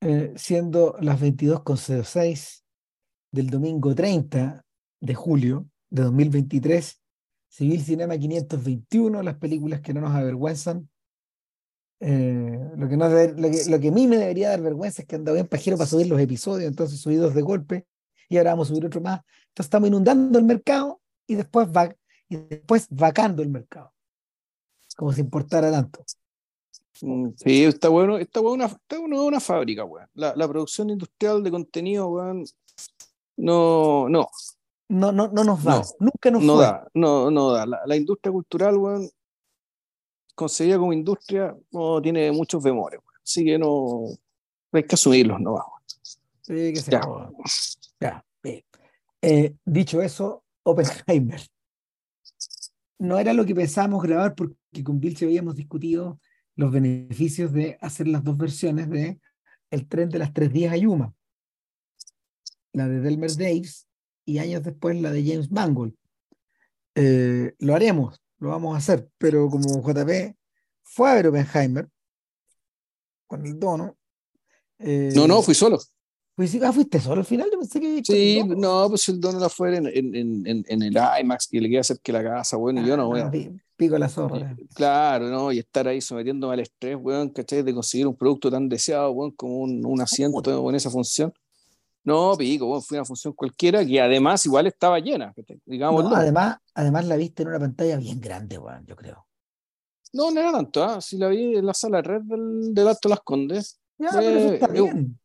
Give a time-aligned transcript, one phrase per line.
[0.00, 2.62] eh, siendo las 22.06
[3.32, 4.64] del domingo 30
[5.00, 7.00] de julio de 2023,
[7.48, 10.88] Civil Cinema 521, las películas que no nos avergüenzan.
[12.02, 15.08] Eh, lo, que no lo, que, lo que a mí me debería dar vergüenza es
[15.08, 17.86] que andaba bien pajero para subir los episodios, entonces subí dos de golpe
[18.30, 19.20] y ahora vamos a subir otro más.
[19.48, 21.94] Entonces estamos inundando el mercado y después, va,
[22.28, 23.92] y después vacando el mercado,
[24.96, 26.02] como si importara tanto.
[27.02, 30.08] Mm, Sí, está bueno, está bueno una, está bueno una fábrica, weón.
[30.14, 32.44] La, la producción industrial de contenido, weón,
[33.36, 34.28] no, no,
[34.88, 36.64] No, no, no nos va, No, nunca nos no fue.
[36.64, 37.64] da, no, no da.
[37.66, 39.08] La, la industria cultural, weón,
[40.34, 43.20] concebida como industria, no tiene muchos bemores, weón.
[43.22, 44.04] Así que no,
[44.72, 45.80] hay que asumirlos, no vamos.
[46.42, 47.00] Sí, que se Ya.
[48.00, 48.24] Ya.
[49.22, 51.40] Eh, dicho eso, Oppenheimer.
[52.98, 56.18] No era lo que pensábamos grabar porque con Vilche habíamos discutido
[56.56, 59.20] los beneficios de hacer las dos versiones de
[59.70, 61.14] El tren de las tres días a Yuma.
[62.72, 63.86] La de Delmer Daves
[64.24, 65.94] y años después la de James Mangold.
[66.94, 70.36] Eh, lo haremos, lo vamos a hacer, pero como JP
[70.82, 71.88] fue a ver Oppenheimer
[73.26, 73.96] con el dono.
[74.78, 75.78] eh, No, no, fui solo.
[76.36, 79.48] Fuiste, ah, fuiste solo al final, yo pensé que Sí, no, pues el dono la
[79.48, 80.14] fue en, en,
[80.46, 83.08] en, en- el IMAX y le queda hacer que la casa, bueno, y yo no
[83.08, 83.30] voy Ah, a.
[83.80, 84.56] pi- Pico la zorra.
[84.74, 85.50] Claro, ¿no?
[85.52, 87.62] Y estar ahí sometiéndome al estrés, weón, ¿cachai?
[87.62, 91.32] De conseguir un producto tan deseado, weón, como un, un asiento en esa función.
[92.04, 95.34] No, pico, weón, fue una función cualquiera que además igual estaba llena.
[95.66, 99.26] No, además, además la viste en una pantalla bien grande, weón, yo creo.
[100.12, 101.00] No, no era tanto, ¿ah?
[101.00, 103.78] Sí la vi en la sala red del, del Alto Las Condes.
[103.98, 105.19] Ya, Fue- pero eso está yo- bien.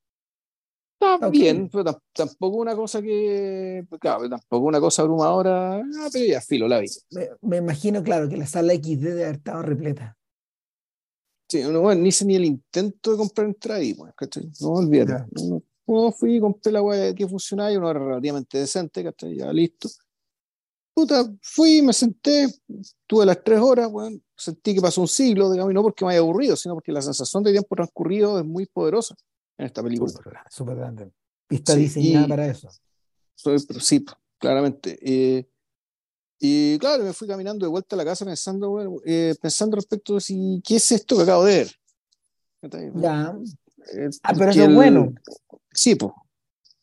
[0.99, 1.31] Está Ok.
[1.33, 3.85] bien, pero tam- tampoco una cosa que.
[3.99, 5.75] Claro, pero tampoco una cosa abrumadora.
[5.77, 6.87] Ah, pero ya, filo, la vi.
[7.11, 10.17] Me, me imagino, claro, que la sala XD debe haber estado repleta.
[11.47, 14.49] Sí, no, bueno, ni hice ni el intento de comprar entrada ahí, pues, ¿cachai?
[14.61, 15.25] No, olvídate.
[15.33, 19.35] No, no, fui, compré la weá que funcionaba y uno era relativamente decente, ¿cachai?
[19.37, 19.87] Ya listo.
[20.95, 22.47] Puta, fui, me senté,
[23.05, 26.11] tuve las tres horas, weón, sentí que pasó un siglo, digamos, y no porque me
[26.11, 29.13] haya aburrido, sino porque la sensación de tiempo transcurrido es muy poderosa
[29.57, 30.11] en esta película.
[30.49, 31.11] Súper grande.
[31.49, 32.69] Y está Sí, diseñada y- para eso.
[33.35, 34.03] Soy, pero sí,
[34.37, 34.97] claramente.
[35.01, 35.47] Eh,
[36.39, 40.15] y claro, me fui caminando de vuelta a la casa pensando, bueno, eh, pensando respecto
[40.15, 41.71] de si, ¿qué es esto que acabo de ver?
[42.95, 43.35] Ya.
[43.93, 45.13] Eh, Ah, pero eso es el- bueno.
[45.71, 46.11] Sí, pues.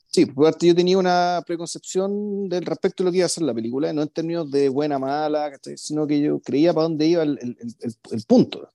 [0.06, 3.44] Sí, por parte yo tenía una preconcepción del respecto de lo que iba a ser
[3.44, 7.22] la película, no en términos de buena, mala, sino que yo creía para dónde iba
[7.22, 7.56] el, el-
[8.10, 8.68] el- punto.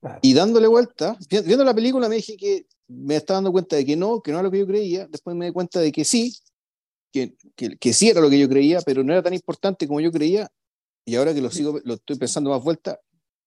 [0.00, 0.18] Claro.
[0.20, 3.84] Y dándole vuelta, vi- viendo la película me dije que me estaba dando cuenta de
[3.84, 6.04] que no, que no era lo que yo creía, después me di cuenta de que
[6.04, 6.36] sí,
[7.12, 10.00] que, que, que sí era lo que yo creía, pero no era tan importante como
[10.00, 10.48] yo creía,
[11.04, 12.98] y ahora que lo sigo, lo estoy pensando más vuelta,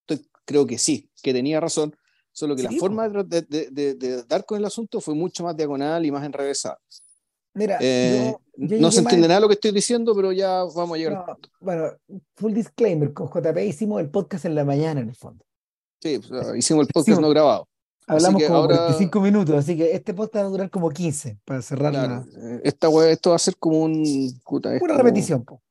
[0.07, 1.95] estoy- creo que sí, que tenía razón,
[2.31, 2.81] solo que la Sí, po.
[2.85, 6.25] forma de, de- de- de- dar con el asunto fue mucho más diagonal y más
[6.25, 6.79] enrevesada.
[7.53, 10.63] Mira, Eh, yo, yo no se entiende en- nada lo que estoy diciendo, pero ya
[10.63, 11.49] vamos a llegar al no, punto.
[11.59, 11.83] bueno,
[12.35, 15.44] full disclaimer, con JP hicimos el podcast en la mañana, en el fondo.
[16.01, 17.67] Sí, pues, ah, hicimos el podcast Sí, no grabado.
[18.16, 21.62] Hablamos como ahora- 45 minutos, así que este podcast va a durar como 15 para
[21.62, 24.03] cerrar Claro, la eh, esta wea- esto va a ser como un.
[24.44, 25.44] puta, como- repetición.
[25.46, 25.62] po.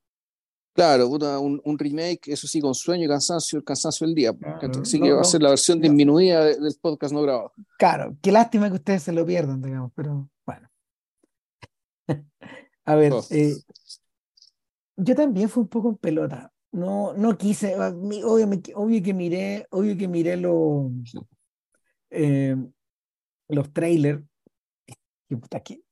[0.74, 4.30] Claro, puta, un, un remake, eso sí, con sueño y cansancio, el cansancio del día.
[4.80, 5.82] Así no, que va a ser la versión no.
[5.82, 7.52] disminuida de- del podcast no grabado.
[7.78, 10.68] Claro, qué lástima que ustedes se lo pierdan, digamos, pero bueno.
[12.84, 13.24] A ver, Oh.
[13.30, 13.56] eh,
[14.96, 16.52] yo también fui un poco en pelota.
[16.70, 20.92] No, no quise, a mí- obvio, obvio que miré, obvio que miré los
[22.10, 22.56] eh,
[23.48, 24.22] los trailers,
[25.28, 25.82] que puta, qué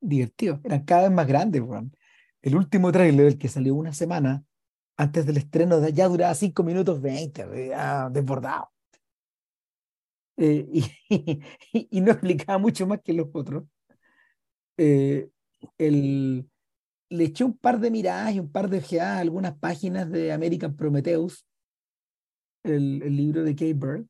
[0.00, 1.62] divertido, eran cada vez más grandes.
[2.42, 4.44] El último trailer, el que salió una semana
[4.96, 8.70] antes del estreno, ya duraba 5 minutos 20, we- ya desbordado.
[10.36, 10.66] Eh,
[11.72, 13.64] y, y no explicaba mucho más que los otros.
[14.76, 15.30] Eh,
[15.78, 16.48] el,
[17.10, 20.32] le eché un par de miradas y un par de ojeadas a algunas páginas de
[20.32, 21.46] American Prometheus,
[22.62, 24.06] el, el libro de Kay Bird,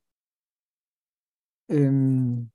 [1.68, 2.48] em,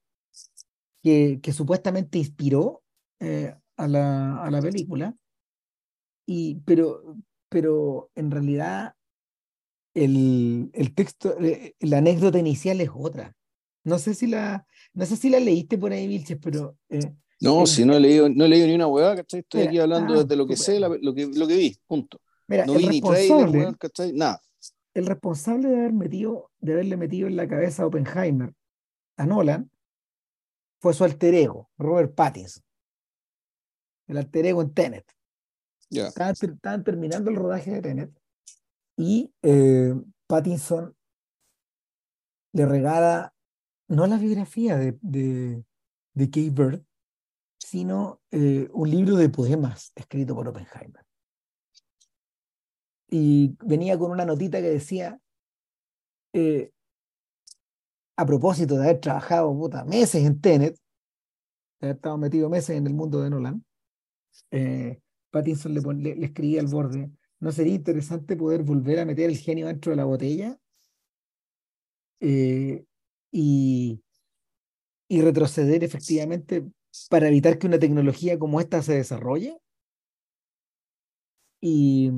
[1.03, 2.83] que, que supuestamente inspiró
[3.19, 5.15] eh, a la, a la película,
[6.25, 7.15] y, pero,
[7.49, 8.93] pero en realidad
[9.93, 13.35] el, el texto, eh, la anécdota inicial es otra.
[13.83, 17.11] No sé si la, no sé si la leíste por ahí, Vilches, pero eh,
[17.41, 19.39] No, si no he leído, no he leído ni una hueá, ¿cachai?
[19.39, 21.77] Estoy Mira, aquí hablando ah, desde lo que sé, la- lo, que, lo que vi,
[21.87, 22.19] punto.
[22.47, 24.13] mira, No el vi ni.
[24.13, 24.41] Nada.
[24.93, 28.53] el responsable de haber metido, de haberle metido en la cabeza a Oppenheimer
[29.19, 29.69] a Nolan
[30.81, 32.63] fue su alter ego, Robert Pattinson.
[34.07, 35.05] El alter ego en Tenet.
[35.89, 36.07] Ya.
[36.07, 38.21] Estaban, ter- estaban terminando el rodaje de Tenet
[38.97, 39.93] y eh,
[40.27, 40.95] Pattinson
[42.53, 43.33] le regala
[43.89, 45.65] no la biografía de, de,
[46.13, 46.83] de Kay Bird,
[47.59, 51.05] sino eh, un libro de poemas escrito por Oppenheimer.
[53.09, 55.19] Y venía con una notita que decía,
[56.33, 56.71] eh,
[58.19, 59.53] a propósito de haber trabajado
[59.85, 60.75] meses en Tenet,
[61.79, 63.63] de haber estado metido meses en el mundo de Nolan,
[64.51, 64.99] eh,
[65.31, 69.91] Pattinson le, escribía al borde, ¿no sería interesante poder volver a meter el genio dentro
[69.91, 70.59] de la botella?
[72.21, 74.03] y,
[75.07, 76.69] y retroceder efectivamente
[77.09, 79.61] para evitar que una tecnología como esta se desarrolle.
[81.61, 82.11] Y,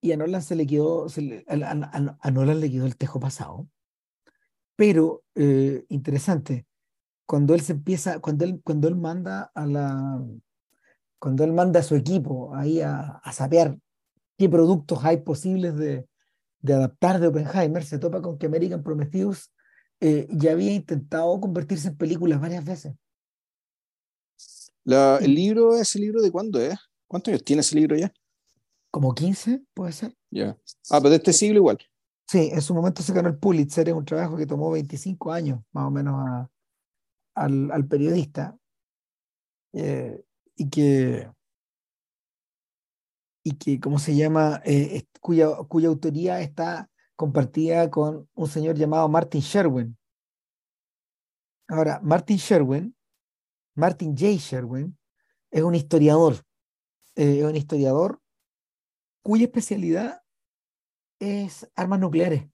[0.00, 3.68] y a Nolan se le quedó, a, Nolan le quedó el tejo pasado.
[4.80, 6.64] Pero eh, interesante,
[7.26, 10.24] cuando él se empieza, cuando él, cuando él manda a la,
[11.18, 13.76] cuando él manda a su equipo ahí a, a saber
[14.38, 16.08] qué productos hay posibles de,
[16.60, 19.52] de adaptar de Oppenheimer, se topa con que American Prometheus
[20.00, 22.94] eh, ya había intentado convertirse en películas varias veces.
[24.86, 26.78] ¿El libro, ese libro de cuándo es?
[27.06, 28.10] ¿Cuántos años tiene ese libro ya?
[28.90, 30.16] Como 15, puede ser.
[30.30, 30.56] Ya.
[30.88, 31.78] Ah, pero de este siglo igual.
[32.30, 35.60] Sí, en su momento se ganó el Pulitzer, es un trabajo que tomó 25 años
[35.72, 36.48] más o menos
[37.34, 38.56] al, periodista
[39.72, 40.24] eh,
[40.54, 41.28] y que,
[43.42, 44.62] y que, ¿cómo se llama?
[44.64, 49.98] Eh, cuya, cuya autoría está compartida con un señor llamado Martin Sherwin.
[51.66, 52.94] Ahora, Martin Sherwin,
[53.74, 54.36] Martin J.
[54.36, 54.96] Sherwin,
[55.50, 56.36] es un historiador,
[57.16, 58.20] eh, es un historiador
[59.20, 60.22] cuya especialidad
[61.20, 62.48] es armas nucleares.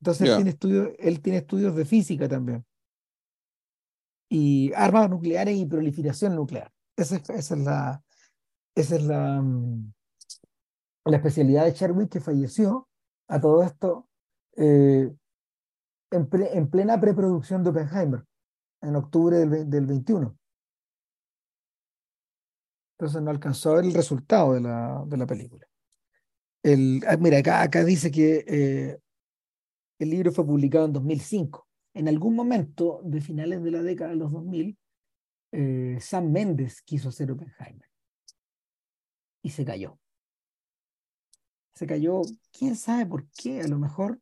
[0.00, 2.64] Entonces él, tiene estudios, él tiene estudios de física también.
[4.28, 6.72] Y armas nucleares y proliferación nuclear.
[6.96, 8.02] Esa es, esa es la,
[8.74, 9.92] esa es la, mm,
[11.04, 12.88] la especialidad de Sherwin que falleció
[13.28, 14.08] a todo esto
[14.56, 15.14] eh,
[16.10, 18.24] en, plena preproducción de Oppenheimer,
[18.82, 20.36] en octubre del, del 21.
[22.98, 25.66] Entonces no alcanzó a ver el resultado de la, de la película.
[26.66, 28.98] El, ah, mira, acá, dice que eh,
[30.00, 31.64] el libro fue publicado en 2005.
[31.94, 34.76] En algún momento de finales de la década de los 2000,
[35.52, 37.88] eh, Sam Mendes quiso hacer Oppenheimer.
[39.42, 40.00] Y se cayó.
[41.72, 44.20] Se cayó, quién sabe por qué, a lo mejor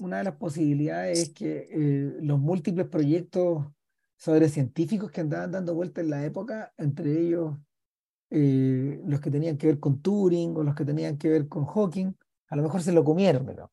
[0.00, 3.64] una de las posibilidades es que eh, los múltiples proyectos
[4.18, 7.56] sobre científicos que andaban dando vueltas en la época, entre ellos
[8.30, 11.64] eh, los que tenían que ver con Turing o los que tenían que ver con
[11.64, 12.12] Hawking,
[12.48, 13.72] a lo mejor se lo comieron, pero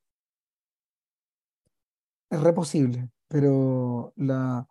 [2.30, 4.68] es re posible, pero la,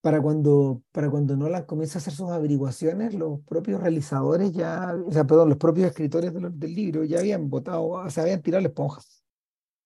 [0.00, 5.12] para cuando, para cuando Nolan comienza a hacer sus averiguaciones, los propios realizadores ya, o
[5.12, 8.68] sea, perdón, los propios escritores del libro ya habían votado, o sea, habían tirado la
[8.68, 9.02] esponja.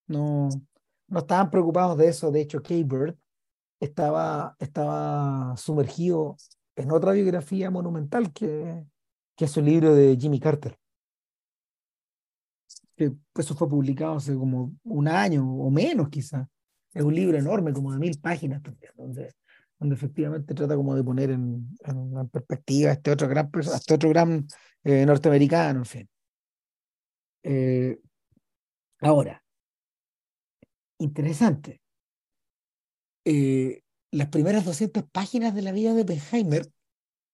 [0.07, 0.49] No,
[1.09, 2.31] no estaban preocupados de eso.
[2.31, 3.17] De hecho, Kay Bird
[3.81, 6.37] estaba, estaba sumergido
[6.77, 8.87] en otra biografía monumental que,
[9.37, 10.79] que es su libro de Jimmy Carter.
[12.97, 16.49] Que eso fue publicado hace como un año o menos, quizá.
[16.93, 19.35] Es un libro enorme, como de mil páginas también, donde
[19.83, 24.47] donde efectivamente trata como de poner en, en perspectiva este otro gran, este otro gran
[24.85, 26.09] eh, norteamericano, en fin.
[27.43, 27.99] Eh,
[29.01, 29.43] ahora,
[30.99, 31.83] interesante.
[33.25, 33.82] Eh,
[34.13, 36.71] las primeras 200 páginas de la vida de Oppenheimer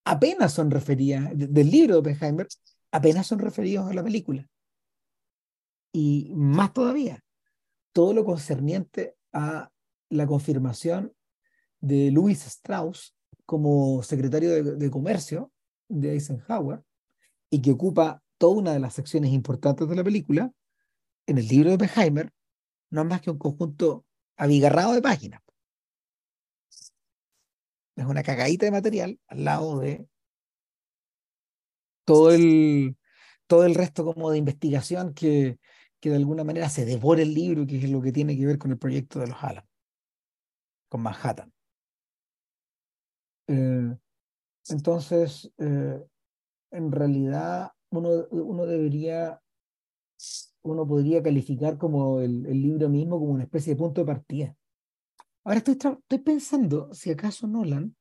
[0.04, 2.46] apenas son referidas, del libro de Oppenheimer,
[2.92, 4.48] apenas son referidos a la película.
[5.92, 7.22] Y más todavía,
[7.92, 9.70] todo lo concerniente a
[10.08, 11.12] la confirmación
[11.80, 15.52] de Louis Strauss como secretario de, Comercio
[15.88, 16.82] de Eisenhower
[17.50, 20.52] y que ocupa toda una de las secciones importantes de la película,
[21.26, 22.30] en el libro de Oppenheimer
[22.90, 24.06] no es más que un conjunto
[24.36, 25.42] abigarrado de páginas.
[27.98, 30.06] Es una cagadita de material al lado de
[32.04, 32.96] todo el,
[33.46, 35.58] todo el resto como de investigación que,
[36.00, 38.58] que de alguna manera se devora el libro, que es lo que tiene que ver
[38.58, 39.64] con el proyecto de los Alan,
[40.88, 41.52] con Manhattan.
[43.48, 43.96] Eh,
[44.68, 46.00] entonces, eh,
[46.70, 49.40] en realidad, uno, uno debería,
[50.62, 54.57] uno podría calificar como el, el, libro mismo como una especie de punto de partida.
[55.48, 57.96] Ahora estoy, estoy pensando si acaso Nolan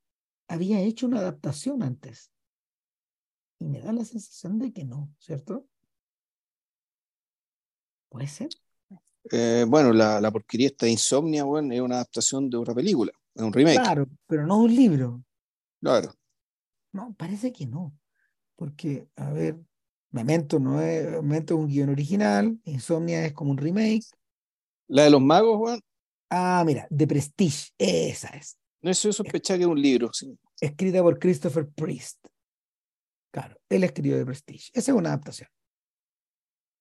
[0.49, 2.29] había hecho una adaptación antes.
[3.57, 5.65] Y me da la sensación de que no, ¿cierto?
[8.09, 8.49] ¿Puede ser?
[9.31, 13.13] Eh, bueno, la, la porquería esta de Insomnia, bueno, es una adaptación de otra película,
[13.33, 13.79] es un remake.
[13.79, 15.23] Claro, pero no de un libro.
[15.79, 16.13] Claro.
[16.91, 17.97] No, parece que no.
[18.57, 19.57] Porque, a ver,
[20.11, 24.03] Memento no es, Memento es un guion original, Insomnia es como un remake.
[24.89, 25.79] ¿La de los magos, Juan?
[26.29, 28.57] Ah, mira, The Prestige, esa es.
[28.81, 30.11] No, eso sospechaba que es un libro.
[30.13, 30.37] Sí.
[30.59, 32.27] Escrita por Christopher Priest.
[33.31, 34.71] Claro, él escribió de Prestige.
[34.73, 35.49] Esa es una adaptación.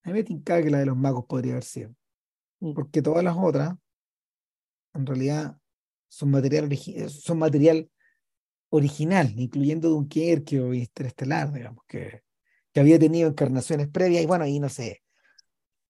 [0.04, 1.94] A mí me tinca que la de los magos podría haber sido.
[2.60, 2.74] Mm.
[2.74, 3.74] Porque todas las otras,
[4.94, 5.58] en realidad,
[6.08, 6.68] son material,
[7.08, 7.90] son material
[8.70, 12.22] original, incluyendo Dunkerque o Interestelar, digamos, que,
[12.72, 14.22] que había tenido encarnaciones previas.
[14.22, 15.02] Y bueno, ahí no sé.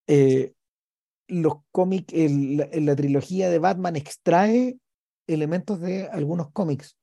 [0.07, 0.53] Eh,
[1.28, 4.78] los cómics, la trilogía de Batman extrae
[5.26, 6.97] elementos de algunos cómics,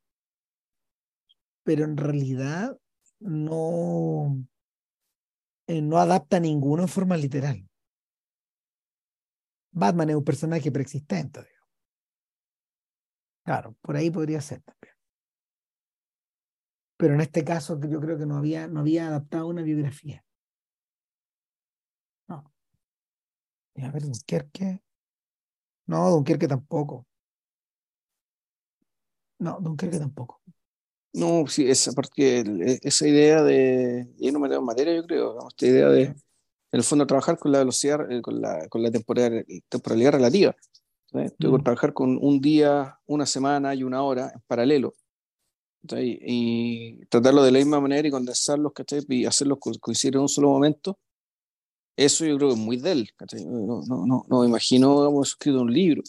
[1.63, 2.77] pero en realidad
[3.19, 4.45] no,
[5.67, 7.67] eh, no adapta ninguno en forma literal.
[9.71, 11.47] Batman es un personaje preexistente.
[13.43, 14.93] Claro, por ahí podría ser también.
[16.97, 20.23] Pero en este caso yo creo que no había, no había adaptado una biografía.
[22.27, 22.53] No.
[23.75, 24.81] A ver, Dunkerque.
[25.87, 27.05] No, Dunkerque tampoco.
[29.39, 30.41] No, Dunkerque tampoco.
[31.13, 35.47] No, sí, esa, e, esa idea de, y no me tengo en materia, yo creo,
[35.47, 36.15] esta idea de, en
[36.71, 40.55] el fondo, trabajar con la velocidad, eh, con la, con la temporalidad, temporalidad relativa.
[41.11, 41.63] Tengo que mm.
[41.63, 44.95] trabajar con un día, una semana y una hora en paralelo.
[45.91, 48.71] Y tratarlo de la misma manera y condensarlos
[49.09, 50.97] y hacerlos coincidir en un solo momento.
[51.95, 53.09] Eso yo creo que es muy de él.
[53.45, 56.01] No, no, no, no me imagino hemos escrito un libro.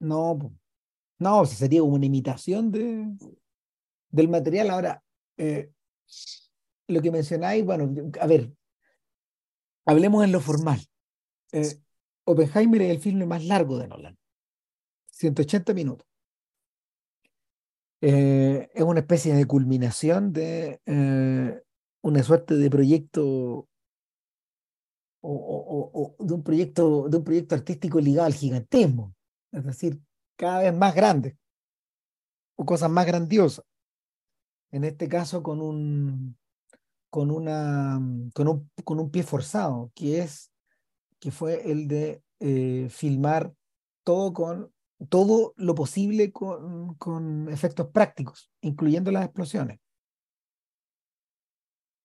[0.00, 0.52] No,
[1.18, 3.06] no, sería una imitación de,
[4.10, 4.70] del material.
[4.70, 5.02] Ahora,
[5.36, 5.70] eh,
[6.88, 8.52] lo que mencionáis, bueno, a ver,
[9.84, 10.80] hablemos en lo formal.
[11.52, 11.78] Eh,
[12.24, 14.18] Oppenheimer es el filme más largo de Nolan,
[15.12, 16.06] 180 minutos.
[18.00, 20.80] Eh, es una especie de culminación de
[22.02, 23.68] una suerte de proyecto
[25.28, 29.14] o, de un proyecto de un proyecto artístico ligado al gigantismo,
[29.52, 30.00] es decir,
[30.36, 31.36] cada vez más grande
[32.56, 33.64] o cosas más grandiosas
[34.70, 36.36] en este caso con un,
[37.10, 38.00] con una,
[38.34, 40.52] con un, con un pie forzado, que es,
[41.18, 43.54] que fue el de eh, filmar
[44.04, 44.72] todo con
[45.10, 49.78] todo lo posible con, con efectos prácticos, incluyendo las explosiones.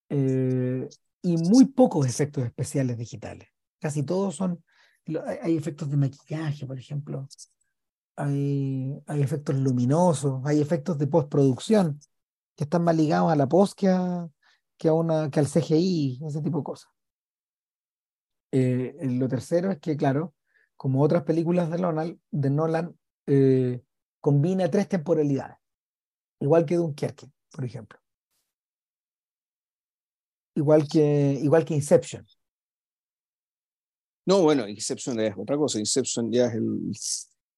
[0.09, 0.89] Eh,
[1.21, 3.47] y muy pocos efectos especiales digitales.
[3.79, 4.63] Casi todos son,
[5.41, 7.27] hay efectos de maquillaje, por ejemplo,
[8.15, 11.99] hay, hay efectos luminosos, hay efectos de postproducción,
[12.55, 14.29] que están más ligados a la post que, a,
[14.77, 16.91] que al CGI, ese tipo de cosas.
[18.51, 20.35] Eh, lo tercero es que, claro,
[20.75, 22.97] como otras películas de Nolan, de Nolan
[23.27, 23.81] eh,
[24.19, 25.57] combina tres temporalidades,
[26.39, 28.00] igual que Dunkerque, por ejemplo.
[30.55, 32.25] Igual que, igual que Inception.
[34.25, 35.79] No, bueno, Inception es otra cosa.
[35.79, 36.91] Inception ya es el.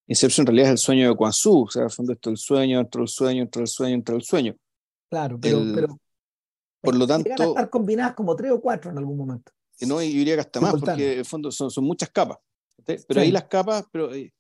[0.08, 1.64] Inception en realidad es el sueño de Quan Su.
[1.64, 4.24] O sea, al fondo esto el sueño, dentro del sueño, dentro del sueño, dentro del
[4.24, 4.56] sueño.
[5.10, 6.00] Claro, pero, pero
[6.82, 7.30] por lo tanto.
[7.32, 9.52] a estar combinadas como tres o cuatro en algún momento.
[9.82, 12.38] No, yo diría que hasta más, porque en el fondo son, son muchas capas.
[12.86, 14.34] Pero ahí las capas, pero, eh,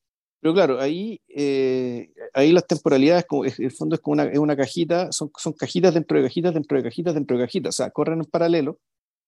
[0.43, 4.57] pero claro, ahí, eh, ahí las temporalidades, como, el fondo es como una, es una
[4.57, 7.69] cajita, son, son cajitas dentro de cajitas, dentro de cajitas, dentro de cajitas.
[7.69, 8.77] O sea, corren en paralelo,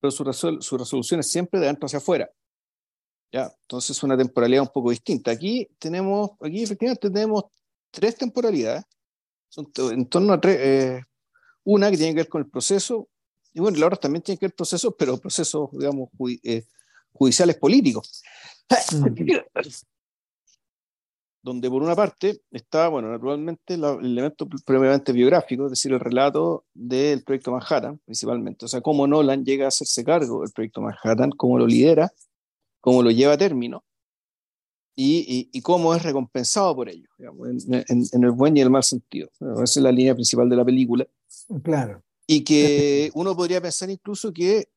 [0.01, 2.29] pero su, resol, su resolución es siempre de adentro hacia afuera.
[3.31, 3.49] ¿Ya?
[3.61, 5.31] Entonces, una temporalidad un poco distinta.
[5.31, 7.45] Aquí tenemos, aquí efectivamente tenemos
[7.91, 8.83] tres temporalidades,
[9.47, 11.01] son en torno a tres, eh,
[11.63, 13.07] una que tiene que ver con el proceso,
[13.53, 16.09] y bueno, la otra también tiene que ver procesos, pero procesos, digamos,
[16.43, 16.65] eh,
[17.13, 18.21] judiciales políticos.
[21.45, 26.65] Donde por una parte está, bueno, naturalmente el elemento previamente biográfico, es decir, el relato
[26.73, 28.65] del proyecto Manhattan, principalmente.
[28.65, 32.11] O sea, cómo Nolan llega a hacerse cargo del proyecto Manhattan, cómo lo lidera,
[32.81, 33.83] cómo lo lleva a término
[34.95, 39.29] y, y, cómo es recompensado por ello, en, el buen y el mal sentido.
[39.39, 41.05] esa es la línea principal de la película.
[41.63, 42.01] Claro.
[42.25, 44.67] Y que uno podría pensar incluso que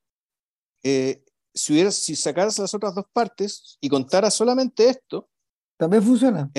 [0.83, 5.31] eh, si, hubiera, si sacaras las otras dos partes y contara solamente esto,
[5.79, 6.51] también funciona.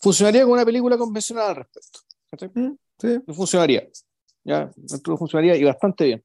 [0.00, 1.98] funcionaría con una película convencional al respecto.
[2.98, 3.20] Sí.
[3.34, 3.88] Funcionaría.
[4.44, 4.70] Ya,
[5.18, 6.24] funcionaría y bastante bien.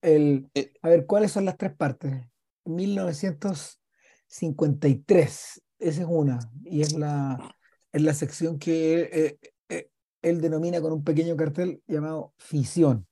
[0.00, 2.24] El, eh, a ver, ¿cuáles son las tres partes?
[2.64, 7.52] 1953, esa es una, y es la,
[7.92, 9.36] es la sección que eh,
[10.22, 13.06] él denomina con un pequeño cartel llamado Fisión.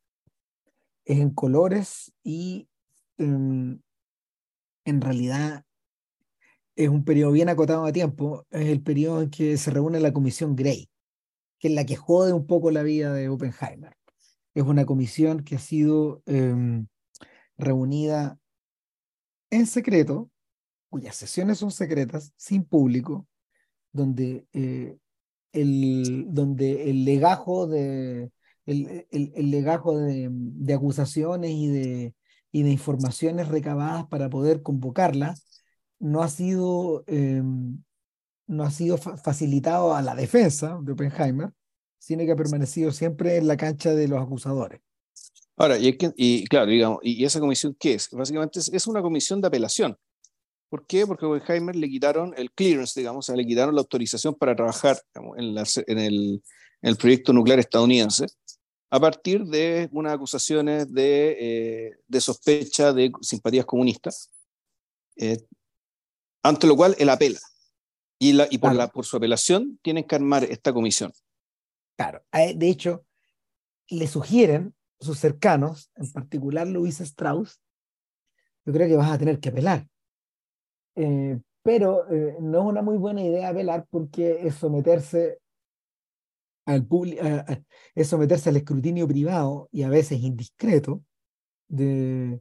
[1.04, 2.68] Es en colores y
[3.16, 3.80] em,
[4.84, 5.65] en realidad
[6.76, 8.46] es un periodo bien acotado de tiempo.
[8.50, 10.90] Es el periodo en que se reúne la comisión Gray,
[11.58, 13.96] que es la que jode un poco la vida de Oppenheimer.
[14.54, 16.86] Es una comisión que ha sido em,
[17.58, 18.38] reunida
[19.50, 20.30] en secreto,
[20.90, 23.26] cuyas sesiones son secretas, sin público,
[23.92, 24.98] donde eh,
[25.52, 28.30] el, donde el legajo de,
[28.66, 32.14] el, el, legajo de, de, acusaciones y de,
[32.52, 35.34] y de informaciones recabadas para poder convocarla
[35.98, 37.82] no ha sido, em,
[38.46, 41.52] no ha sido facilitado a la defensa de Oppenheimer,
[41.98, 44.80] sino que ha permanecido siempre en la cancha de los acusadores.
[45.56, 48.10] Ahora, y, y claro, digamos, ¿y esa comisión qué es?
[48.10, 49.96] Básicamente es, es, una comisión de apelación.
[50.68, 51.06] ¿Por qué?
[51.06, 54.54] Porque a Oppenheimer le quitaron el clearance, digamos, o sea, le quitaron la autorización para
[54.54, 56.42] trabajar en, en, el,
[56.82, 58.26] en, el, proyecto nuclear estadounidense
[58.90, 64.30] a partir de unas acusaciones de, eh, de sospecha de simpatías comunistas,
[65.16, 65.38] eh,
[66.48, 67.38] ante lo cual él apela.
[68.18, 71.12] Y, la, y por, la, por su apelación tienen que armar esta comisión.
[71.96, 73.04] Claro, de hecho,
[73.88, 77.60] le sugieren sus cercanos, en particular Luis Strauss,
[78.64, 79.86] yo creo que vas a tener que apelar.
[80.96, 85.40] Eh, pero eh, no es una muy buena idea apelar porque es someterse
[86.64, 86.86] al
[87.94, 91.02] es someterse al escrutinio privado y a veces indiscreto
[91.68, 92.40] de,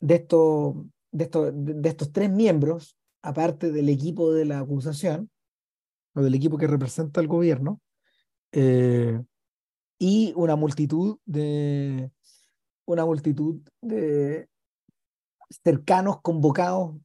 [0.00, 0.86] de, esto,
[1.16, 5.30] de, esto, de estos tres miembros, aparte del equipo de la acusación,
[6.14, 7.80] o del equipo que representa al gobierno,
[8.52, 9.20] eh,
[9.98, 12.10] y una multitud de
[12.86, 14.48] una multitud de
[15.64, 16.96] cercanos convocados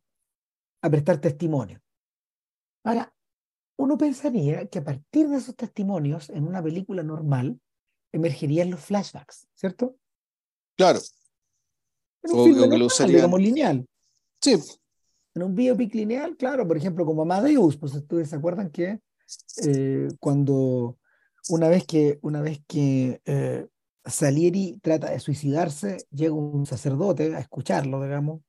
[0.81, 1.81] a prestar testimonio.
[2.83, 3.13] Ahora,
[3.77, 7.59] uno pensaría que a partir de esos testimonios, en una película normal,
[8.11, 9.95] emergerían los flashbacks, ¿cierto?
[10.77, 10.99] Claro.
[12.23, 13.87] En un film normal, digamos, lineal.
[14.41, 14.57] Sí.
[15.33, 18.99] En un biopic lineal, claro, por ejemplo, como Amadeus, pues ustedes se acuerdan que
[19.65, 20.97] eh, cuando
[21.49, 23.65] una vez que, una vez que eh,
[24.05, 28.41] Salieri trata de suicidarse, llega un sacerdote a escucharlo, digamos.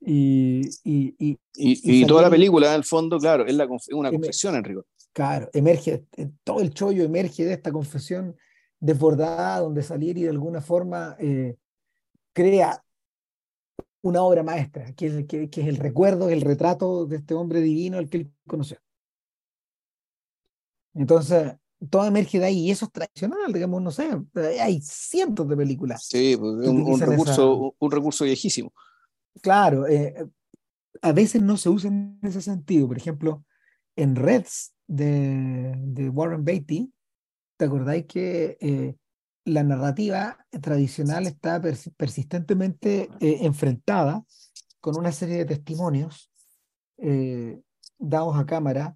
[0.00, 4.56] Y, y, y, y, toda la película, en el fondo, claro, es la, una confesión,
[4.56, 4.86] en rigor.
[5.12, 8.34] Claro, emerge, eh, todo el chollo emerge de esta confesión
[8.78, 11.56] desbordada, donde Salieri de alguna forma eh,
[12.32, 12.82] crea
[14.02, 17.60] una obra maestra, que es, que, que es el recuerdo, el retrato de este hombre
[17.60, 18.78] divino al que él conoció.
[20.94, 21.54] Entonces,
[21.88, 24.10] todo emerge de ahí y eso es tradicional, digamos, no sé,
[24.60, 26.04] hay cientos de películas.
[26.04, 28.72] Sí, pues, un, recurso, un recurso viejísimo.
[29.40, 30.26] Claro, eh,
[31.00, 32.88] a veces no se usa en ese sentido.
[32.88, 33.44] Por ejemplo,
[33.96, 36.92] en Reds de, de Warren Beatty,
[37.56, 38.96] ¿te acordáis que eh,
[39.50, 41.60] la narrativa tradicional está
[41.96, 44.24] persistentemente eh, enfrentada
[44.80, 46.30] con una serie de testimonios
[47.98, 48.94] dados a cámara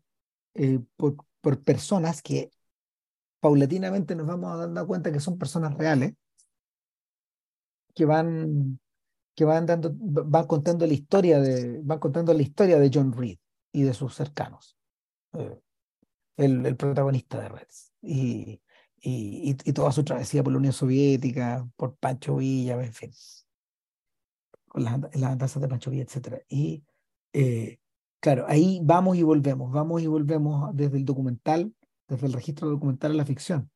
[0.97, 2.51] por, por personas que
[3.41, 6.15] paulatinamente nos vamos dando cuenta que son personas reales
[7.95, 8.79] que van
[9.35, 13.39] que van dando van contando la historia de van contando la historia de John Reed
[13.73, 14.77] y de sus cercanos
[15.33, 15.61] eh,
[16.37, 17.93] el, el, protagonista de Reds.
[18.03, 18.61] Y,
[19.07, 23.13] y, y, toda su travesía por la Unión Soviética por Pancho Villa en fin
[24.69, 26.83] con las, las andanzas de Pancho Villa etcétera y
[27.33, 27.79] eh,
[28.21, 31.73] claro ahí vamos y volvemos vamos y volvemos desde el documental
[32.09, 33.71] desde el registro documental a la ficción.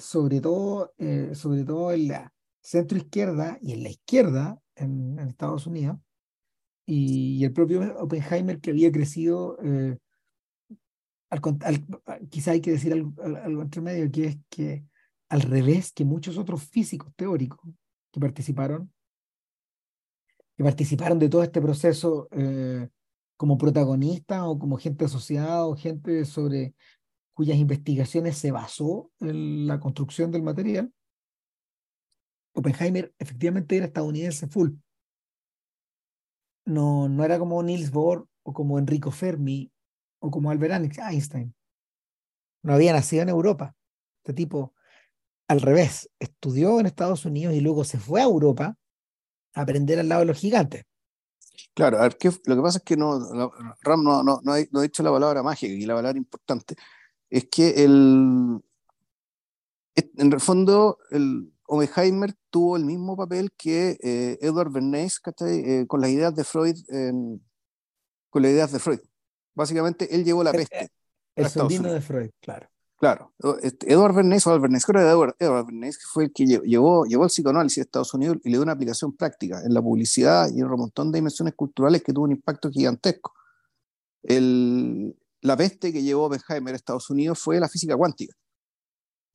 [0.00, 5.66] sobre todo, eh, sobre todo en la centro izquierda y en la izquierda en, Estados
[5.66, 5.98] Unidos,
[6.86, 9.96] y, el propio Oppenheimer que había crecido, eh,
[11.30, 11.40] al,
[12.28, 14.84] quizá hay que decir algo, algo entre medio, que es que
[15.28, 17.60] al revés que muchos otros físicos teóricos
[18.10, 18.92] que participaron,
[20.56, 22.88] que participaron de todo este proceso eh,
[23.36, 26.74] como protagonistas o como gente asociada o gente sobre
[27.40, 30.92] cuyas investigaciones se basó en la construcción del material,
[32.52, 34.72] Oppenheimer efectivamente era estadounidense full.
[36.66, 39.72] No, no era como Niels Bohr o como Enrico Fermi
[40.18, 41.54] o como Albert Einstein.
[42.62, 43.74] No había nacido en Europa.
[44.22, 44.74] Este tipo,
[45.48, 48.76] al revés, estudió en Estados Unidos y luego se fue a Europa
[49.54, 50.84] a aprender al lado de los gigantes.
[51.72, 53.18] Claro, a ver, lo que pasa es que no,
[53.80, 56.76] Ram no, no, no, ha, no ha dicho la palabra mágica y la palabra importante.
[57.30, 58.60] Es que el,
[59.94, 66.00] en el fondo el Oppenheimer tuvo el mismo papel que eh, Edward Bernays eh, con
[66.00, 66.76] las ideas de Freud,
[68.28, 69.00] con las ideas de Freud.
[69.54, 70.90] Básicamente, él llevó la peste.
[71.36, 72.68] El, el de Freud, claro.
[73.00, 76.44] Claro, este, Edward Bernays, o Edward Bernays, creo que Edward, Edward Bernays, fue el que
[76.44, 79.80] llevó, llevó el psicoanálisis a Estados Unidos y le dio una aplicación práctica en la
[79.80, 83.32] publicidad y en un montón de dimensiones culturales que tuvo un impacto gigantesco.
[84.22, 88.34] El, la peste que llevó Oppenheimer a Estados Unidos fue la física cuántica,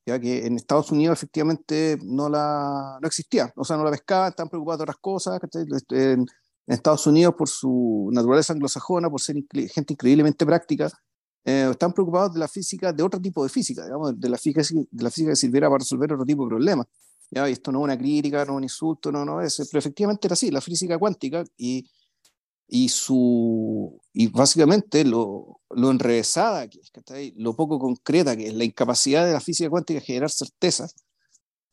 [0.06, 4.30] ya que en Estados Unidos efectivamente no, la, no existía, o sea, no la pescaban,
[4.30, 5.40] estaban preocupados de otras cosas.
[5.44, 6.26] Este, en,
[6.68, 10.90] en Estados Unidos, por su naturaleza anglosajona, por ser gente increíblemente práctica,
[11.44, 14.62] eh, están preocupados de la física, de otro tipo de física, digamos, de la física,
[14.90, 16.88] de la física que sirviera para resolver otro tipo de problemas.
[17.30, 17.48] ¿ya?
[17.48, 20.28] Y esto no es una crítica, no es un insulto, no, no es, pero efectivamente
[20.28, 21.88] era así, la física cuántica y,
[22.68, 28.64] y, su, y básicamente lo, lo enrevesada que es, lo poco concreta que es, la
[28.64, 30.96] incapacidad de la física cuántica de generar certezas,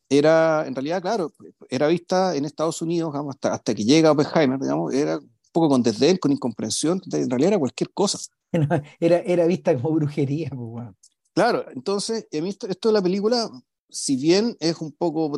[0.09, 1.33] era, en realidad, claro,
[1.69, 5.69] era vista en Estados Unidos, digamos, hasta, hasta que llega Oppenheimer, digamos, era un poco
[5.69, 8.19] con desdén, con incomprensión, en realidad era cualquier cosa.
[8.99, 10.49] era, era vista como brujería.
[10.49, 10.87] Pues,
[11.33, 13.49] claro, entonces, esto, de la película,
[13.89, 15.31] si bien es un poco,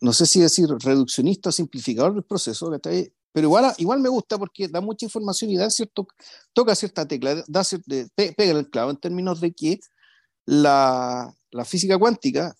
[0.00, 2.70] no sé si decir reduccionista o simplificador del proceso,
[3.36, 6.06] pero igual, igual me gusta porque da mucha información y da cierto,
[6.54, 7.62] toca cierta tecla, da
[8.16, 9.78] pega el clavo en términos de que
[10.46, 12.56] la, la física cuántica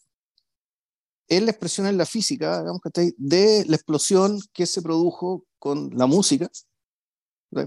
[1.27, 2.83] es la expresión en la física, digamos,
[3.17, 6.51] de la explosión que se produjo con la música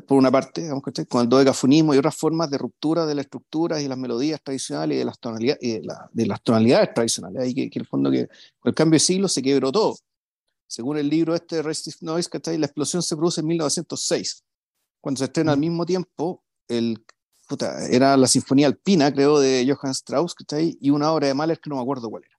[0.08, 3.82] por una parte, digamos, con el dodecafonismo y otras formas de ruptura de las estructuras
[3.82, 7.42] y las melodías tradicionales y de las tonalidades, de, las tonalidades tradicionales.
[7.42, 8.28] Ahí que, que, el fondo que
[8.60, 9.96] con el cambio de siglo se quebró todo.
[10.70, 12.30] Según el libro este de Restive Noise,
[12.60, 14.46] la explosión se produce en 1906,
[15.02, 17.04] cuando se estrena al mismo tiempo el,
[17.48, 20.36] puta, era la Sinfonía Alpina, creo, de Johann Strauss,
[20.80, 22.38] y una obra de Mahler que no me acuerdo cuál era.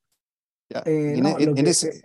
[0.72, 2.00] Ya, eh, en, ese,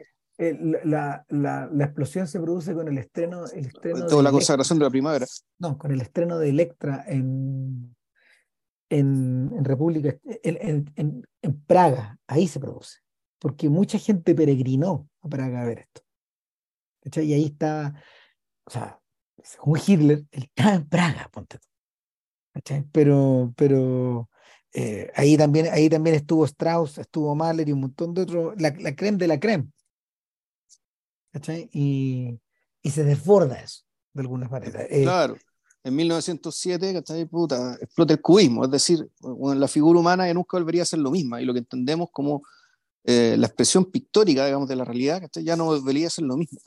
[0.84, 3.46] la, la, la, explosión se produce con el estreno.
[3.46, 5.28] El estreno Toda la consagración de la primavera.
[5.60, 7.96] No, con el estreno de Electra en,
[8.90, 12.18] en, en República, en, en, en, Praga.
[12.26, 13.02] Ahí se produce.
[13.38, 16.02] Porque mucha gente peregrinó a Praga a ver esto.
[17.14, 17.94] Y ahí está,
[18.66, 19.00] o sea,
[19.44, 21.60] según Hitler, él estaba en Praga, ponte
[22.92, 24.30] Pero, pero
[24.74, 28.74] eh, ahí, también, ahí también estuvo Strauss, estuvo Mahler y un montón de otros, la,
[28.80, 29.70] la creme de la creme.
[31.72, 32.40] Y,
[32.82, 34.84] y se desborda eso, de alguna manera.
[34.90, 35.36] Eh, claro.
[35.84, 37.26] En 1907, ¿cachai?
[37.26, 41.12] Puta, explota el cubismo, es decir, la figura humana ya nunca volvería a ser lo
[41.12, 42.42] mismo, y lo que entendemos como
[43.04, 45.44] eh, la expresión pictórica, digamos, de la realidad, ¿cachai?
[45.44, 46.60] ya no volvería a ser lo mismo.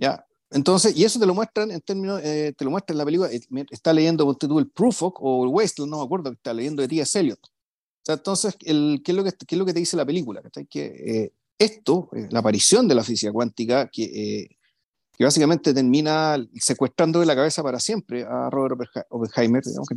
[0.00, 0.24] ¿Ya?
[0.50, 3.30] Entonces, y eso te lo muestran en términos, eh, te lo muestran en la película,
[3.70, 6.88] está leyendo tú el Proof o el Wasteland, no me acuerdo, que está leyendo de
[6.88, 7.18] T.S.
[7.18, 7.38] Eliot.
[7.38, 10.06] O sea, entonces, el, ¿qué, es lo que, ¿qué es lo que te dice la
[10.06, 10.42] película?
[10.68, 14.56] Que esto, eh, la aparición de la física cuántica, que, eh,
[15.12, 19.88] que, básicamente termina secuestrando de la cabeza para siempre a Robert Oppenheimer, digamos,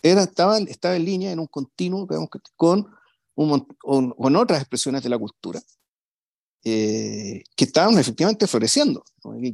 [0.00, 2.86] Era, estaba, estaba en línea en un continuo digamos, con,
[3.34, 5.60] un, con, otras expresiones de la cultura.
[6.64, 9.04] Eh, que estaban efectivamente floreciendo,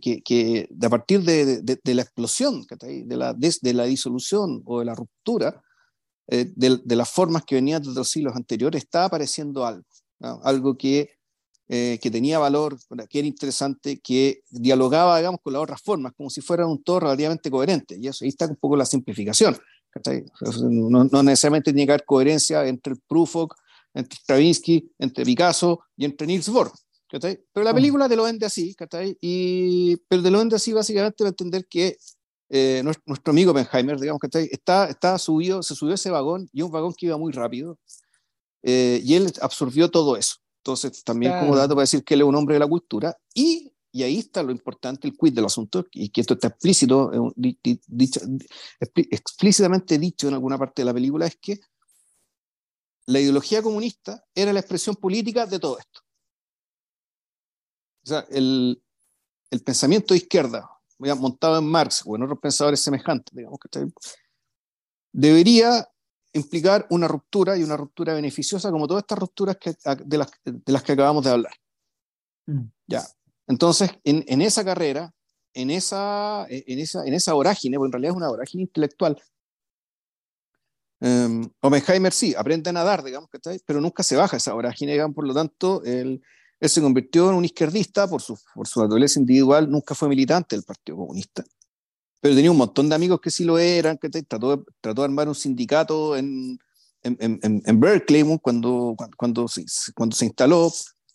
[0.00, 4.86] que, que, a partir de, de, la explosión, de la, de, la disolución o de
[4.86, 5.62] la ruptura
[6.26, 9.84] de, las formas que venían de los siglos anteriores, estaba apareciendo algo,
[10.42, 11.10] algo que
[11.66, 12.76] eh, que tenía valor,
[13.08, 17.00] que era interesante, que dialogaba, digamos, con las otras formas, como si fuera un todo
[17.00, 17.96] relativamente coherente.
[17.98, 19.56] Y eso ahí está un poco la simplificación.
[20.60, 23.54] No, no, necesariamente tiene que haber coherencia entre el Prufok,
[23.94, 26.70] entre Stravinsky, entre Picasso y entre Niels Bohr.
[27.20, 28.74] Pero la película te lo vende así,
[29.20, 31.96] y, pero te lo vende así básicamente para entender que
[32.48, 36.70] eh, nuestro, amigo Benheimer, digamos, que está, está subido, se subió ese vagón y un
[36.70, 37.78] vagón que iba muy rápido,
[38.62, 40.36] eh, y él absorbió todo eso.
[40.58, 43.14] Entonces, también como dato para decir que él es un hombre de la cultura.
[43.34, 47.32] Y y ahí está lo importante, el quid del asunto, y que esto está explícito,
[47.36, 48.20] dicho,
[49.08, 51.60] explícitamente dicho en alguna parte de la película, es que
[53.06, 56.00] la ideología comunista era la expresión política de todo esto.
[58.04, 58.82] O sea, el,
[59.50, 63.86] el pensamiento de izquierda, montado en Marx o en otros pensadores semejantes, digamos, que
[65.12, 65.88] debería
[66.32, 70.72] implicar una ruptura y una ruptura beneficiosa como todas estas rupturas que, de, las, de
[70.72, 71.52] las que acabamos de hablar.
[72.46, 72.64] Mm.
[72.86, 73.02] Ya.
[73.46, 75.14] Entonces, en, en, esa carrera,
[75.52, 79.22] en esa, en, esa, en esa vorágine, porque en realidad es una vorágine intelectual,
[81.00, 83.30] um, Oppenheimer sí, aprende a nadar, digamos,
[83.64, 86.20] pero nunca se baja esa vorágine, digamos, por lo tanto, él,
[86.60, 90.56] él se convirtió en un izquierdista por su, por su naturaleza individual, nunca fue militante
[90.56, 91.44] del Partido Comunista
[92.24, 95.28] pero tenía un montón de amigos que sí lo eran, que trató, trató de armar
[95.28, 96.58] un sindicato en,
[97.02, 99.62] en, en, en Berkeley cuando, cuando, se,
[99.92, 100.72] cuando se instaló,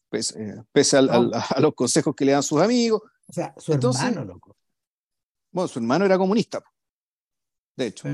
[0.07, 3.01] pese, pese al, a los consejos que le dan sus amigos.
[3.27, 4.55] O sea, su hermano, loco.
[5.51, 6.61] Bueno, su hermano era comunista,
[7.75, 8.07] de hecho.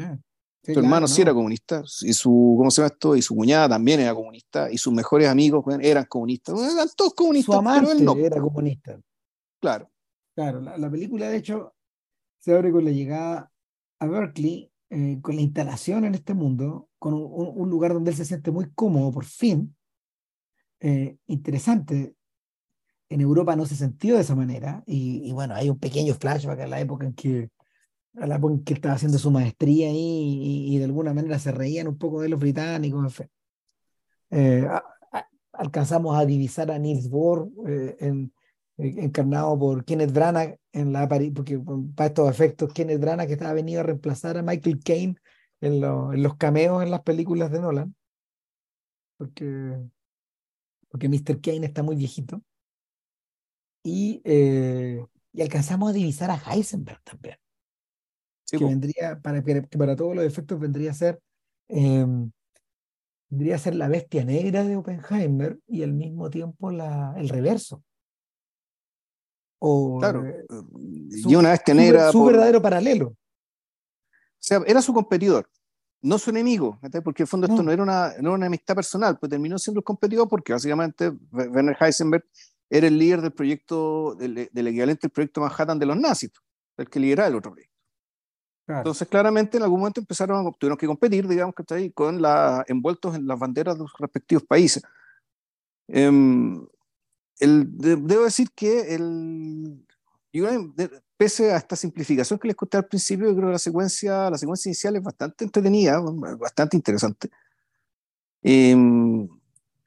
[0.65, 3.15] Su hermano sí era comunista, y su, ¿cómo se llama esto?
[3.15, 6.59] Y su cuñada también era comunista, y sus mejores amigos eran comunistas.
[6.59, 8.15] Eran todos comunistas, su amante pero él no.
[8.17, 8.99] era comunista.
[9.59, 9.89] Claro.
[10.35, 11.73] Claro, la, la película, de hecho,
[12.39, 13.51] se abre con la llegada
[13.99, 18.25] a Berkeley, eh, con la instalación en este mundo, con un, lugar donde él se
[18.25, 19.75] siente muy cómodo, por fin.
[20.79, 22.15] Eh, interesante.
[23.09, 26.67] En Europa no se sintió de esa manera, y, bueno, hay un pequeño flashback a
[26.67, 27.49] la época en que
[28.17, 31.87] a la en que estaba haciendo su maestría ahí y, de alguna manera se reían
[31.87, 33.23] un poco de los británicos.
[34.29, 34.67] Eh,
[35.53, 37.49] alcanzamos a divisar a Niels Bohr
[37.99, 38.33] en,
[38.77, 41.59] eh, encarnado por Kenneth Branagh en la porque
[41.95, 45.15] para estos efectos Kenneth Branagh que estaba venido a reemplazar a Michael Caine
[45.61, 47.95] en, en los cameos en las películas de Nolan
[49.17, 49.79] porque
[50.89, 51.41] porque Mr.
[51.41, 52.41] Kane está muy viejito
[53.83, 57.37] y, eh, y alcanzamos a divisar a Heisenberg también
[58.49, 61.19] que vendría para que para todos los efectos vendría a ser
[61.67, 62.31] em,
[63.29, 67.83] vendría a ser la bestia negra de Oppenheimer y al mismo tiempo la, el reverso
[69.99, 70.25] claro.
[70.25, 70.45] Eh,
[71.27, 72.11] y una que negra.
[72.11, 73.07] Su, verdadero paralelo.
[73.07, 73.15] O
[74.39, 75.49] sea, era su competidor,
[76.01, 78.75] no su enemigo, porque en el fondo esto no era, una, no era una amistad
[78.75, 82.25] personal, pues terminó siendo el competidor porque básicamente Werner Heisenberg
[82.69, 86.31] era el líder del proyecto, del, equivalente al proyecto Manhattan de los nazis,
[86.77, 87.74] el que lideraba el otro proyecto.
[88.67, 92.65] Entonces, claramente, en algún momento empezaron, tuvieron que competir, digamos, que está ahí, con la,
[92.67, 94.81] envueltos en las banderas de los respectivos países.
[95.87, 96.65] Um,
[97.39, 99.85] el, debo decir que el,
[101.17, 104.37] pese a esta simplificación que les conté al principio, yo creo que la secuencia, la
[104.37, 106.01] secuencia inicial es bastante entretenida,
[106.39, 107.29] bastante interesante.
[108.41, 109.27] Em,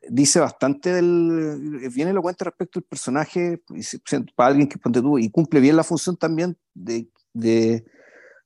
[0.09, 1.91] dice bastante del.
[1.95, 3.63] Viene lo cuenta respecto al personaje,
[4.35, 7.85] para alguien que ponte tú, y cumple bien la función también de, de,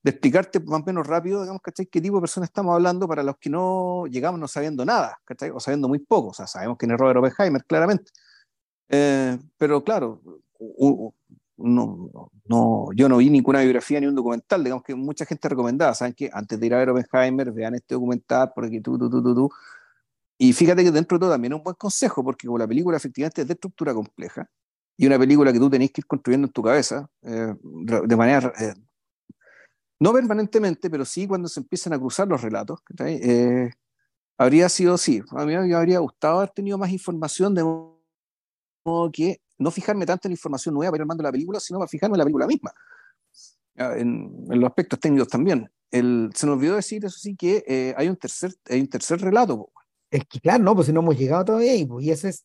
[0.03, 1.87] de explicarte más o menos rápido, digamos, ¿cachai?
[1.87, 5.51] qué tipo de personas estamos hablando para los que no llegamos no sabiendo nada, ¿cachai?
[5.51, 6.29] o sabiendo muy poco.
[6.29, 8.13] O sea, sabemos quién es Robert Oppenheimer, claramente
[8.95, 10.21] eh, pero claro,
[11.57, 15.95] no, no, yo no vi ninguna biografía ni un documental, digamos que mucha gente recomendaba,
[15.95, 19.23] ¿saben que Antes de ir a ver Oppenheimer, vean este documental, porque tú, tú, tú,
[19.23, 19.51] tú, tú.
[20.39, 22.97] Y fíjate que dentro de todo también es un buen consejo, porque como la película
[22.99, 24.49] efectivamente es de estructura compleja,
[24.97, 28.53] y una película que tú tenés que ir construyendo en tu cabeza, eh, de manera,
[28.61, 28.75] eh,
[30.03, 32.81] no permanentemente, pero sí cuando se empiezan a cruzar los relatos,
[34.37, 37.63] habría sido, sí, a mí me habría gustado haber tenido más información de
[39.13, 41.89] que no fijarme tanto en la información nueva para ir armando la película, sino para
[41.89, 42.73] fijarme en la película misma,
[43.77, 45.71] en, los aspectos técnicos también.
[45.89, 49.21] El, se nos olvidó decir, eso sí, que eh, hay, un tercer, hay un tercer
[49.21, 49.71] relato.
[50.11, 52.45] Es que claro, no, pues si no hemos llegado todavía ahí, pues, y ese es...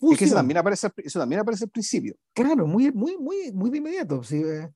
[0.00, 2.16] Es que eso también, aparece, eso también aparece al principio.
[2.32, 4.22] Claro, muy, muy, muy, muy de inmediato.
[4.22, 4.70] Sí, eh.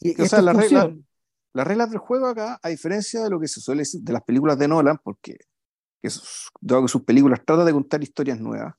[0.00, 0.92] sí o sea, la regla,
[1.54, 4.22] las reglas del juego acá, a diferencia de lo que se suele decir de las
[4.22, 5.36] películas de Nolan, porque
[6.00, 8.74] que sus, que sus películas tratan de contar historias nuevas,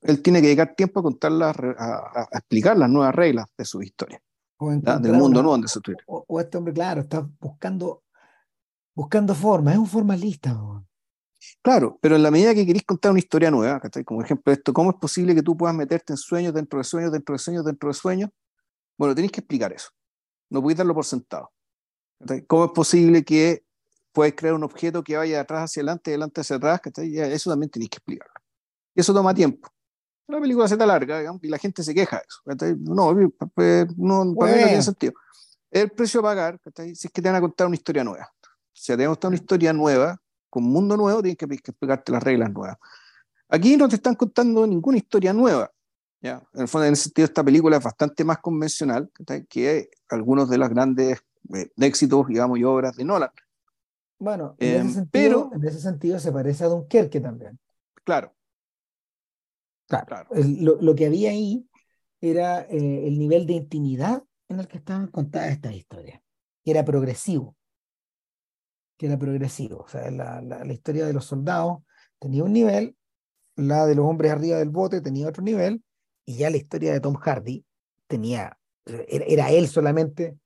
[0.00, 4.20] él tiene que dedicar tiempo a contarlas, a, explicar las nuevas reglas de su historia,
[4.58, 8.02] del mundo nuevo donde se o, o, este hombre, claro, está buscando,
[8.94, 10.58] buscando formas, es un formalista.
[11.62, 14.90] Claro, pero en la medida que queréis contar una historia nueva, como ejemplo esto, ¿cómo
[14.90, 17.88] es posible que tú puedas meterte en sueños dentro de sueños, dentro de sueños, dentro
[17.88, 18.30] de sueños?
[18.96, 19.90] Bueno, tenéis que explicar eso.
[20.50, 21.52] No podéis darlo por sentado.
[22.46, 23.64] ¿Cómo es posible que
[24.12, 26.80] puedes crear un objeto que vaya de atrás hacia adelante, de adelante hacia atrás?
[26.96, 28.34] Eso también tenéis que explicarlo.
[28.94, 29.68] Y eso toma tiempo.
[30.26, 32.76] La película se está larga y la gente se queja de eso.
[32.78, 33.14] No,
[33.54, 35.14] pues, no, para mí no tiene sentido.
[35.70, 36.60] El precio a pagar,
[36.94, 38.30] si es que te van a contar una historia nueva.
[38.72, 42.22] Si te van a contar una historia nueva, con mundo nuevo, tienes que, explicarte las
[42.22, 42.76] reglas nuevas.
[43.48, 45.70] Aquí no te están contando ninguna historia nueva.
[46.20, 49.10] Ya, en el fondo, en ese sentido, esta película es bastante más convencional
[49.48, 51.20] que algunos de los grandes
[51.54, 53.30] eh, éxitos, digamos, y obras de Nolan.
[54.18, 57.58] Bueno, en, ese em, sentido, en ese sentido se parece a Dunkerque también.
[58.04, 58.34] Claro.
[59.86, 60.26] Claro.
[60.30, 61.66] lo, que había ahí
[62.20, 66.20] era eh, el nivel de intimidad en el que estaban contadas estas historias,
[66.62, 67.56] que era progresivo.
[68.98, 69.84] Que era progresivo.
[69.84, 71.78] O sea, la, la, la historia de los soldados
[72.18, 72.96] tenía un nivel,
[73.56, 75.82] la de los hombres arriba del bote tenía otro nivel,
[76.28, 77.64] y ya la historia de Tom Hardy
[78.06, 80.36] tenía, era, él solamente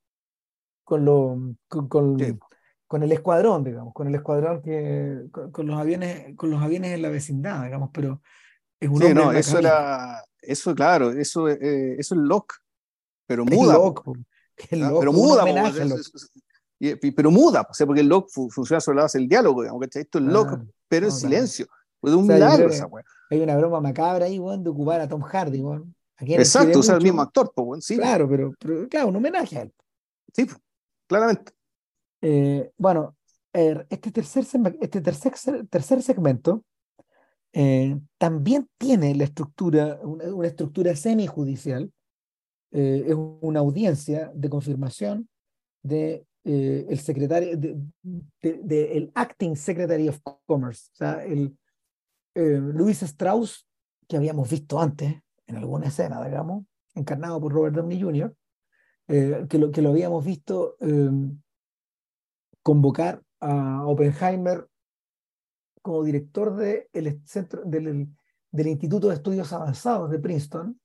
[0.92, 6.50] con, lo, con, con, el escuadrón, digamos, con el escuadrón que, con, los aviones, con
[6.50, 8.20] los aviones en la vecindad, digamos, pero
[8.78, 12.56] es un sí, no, eso era, eso claro, eso, eh, eso es Locke,
[13.26, 13.78] pero muda.
[14.68, 15.44] pero muda,
[17.16, 20.18] pero muda, o sea, porque el Locke funciona sobre la base del diálogo, digamos, Esto
[20.18, 21.66] es Locke, pero en silencio.
[22.02, 23.02] Un milagro esa weá.
[23.30, 25.94] Hay una broma macabra ahí, weón, de ocupar a Tom Hardy, weón.
[26.18, 27.96] Exacto, o sea, el mismo actor, pues, sí.
[27.96, 28.52] Claro, pero,
[28.90, 29.72] claro, un homenaje a él.
[30.34, 30.46] Sí,
[31.12, 31.52] claramente.
[32.22, 33.16] Eh, bueno,
[33.52, 34.44] este tercer,
[34.80, 35.32] este tercer,
[35.68, 36.64] tercer segmento
[37.52, 41.92] eh, también tiene la estructura, una, estructura semijudicial.
[42.70, 45.28] Eh, es una audiencia de confirmación
[45.82, 51.56] de el secretario, de, el acting secretary of commerce, o sea, el,
[52.34, 53.66] eh, Luis Strauss,
[54.08, 55.14] que habíamos visto antes
[55.46, 58.34] en alguna escena, digamos, encarnado por Robert Downey Jr.,
[59.08, 61.40] eh, que, lo, que lo habíamos visto em,
[62.62, 64.66] convocar a Oppenheimer
[65.80, 66.88] como director de
[67.24, 68.08] centro, del,
[68.50, 70.80] del, Instituto de Estudios Avanzados de Princeton,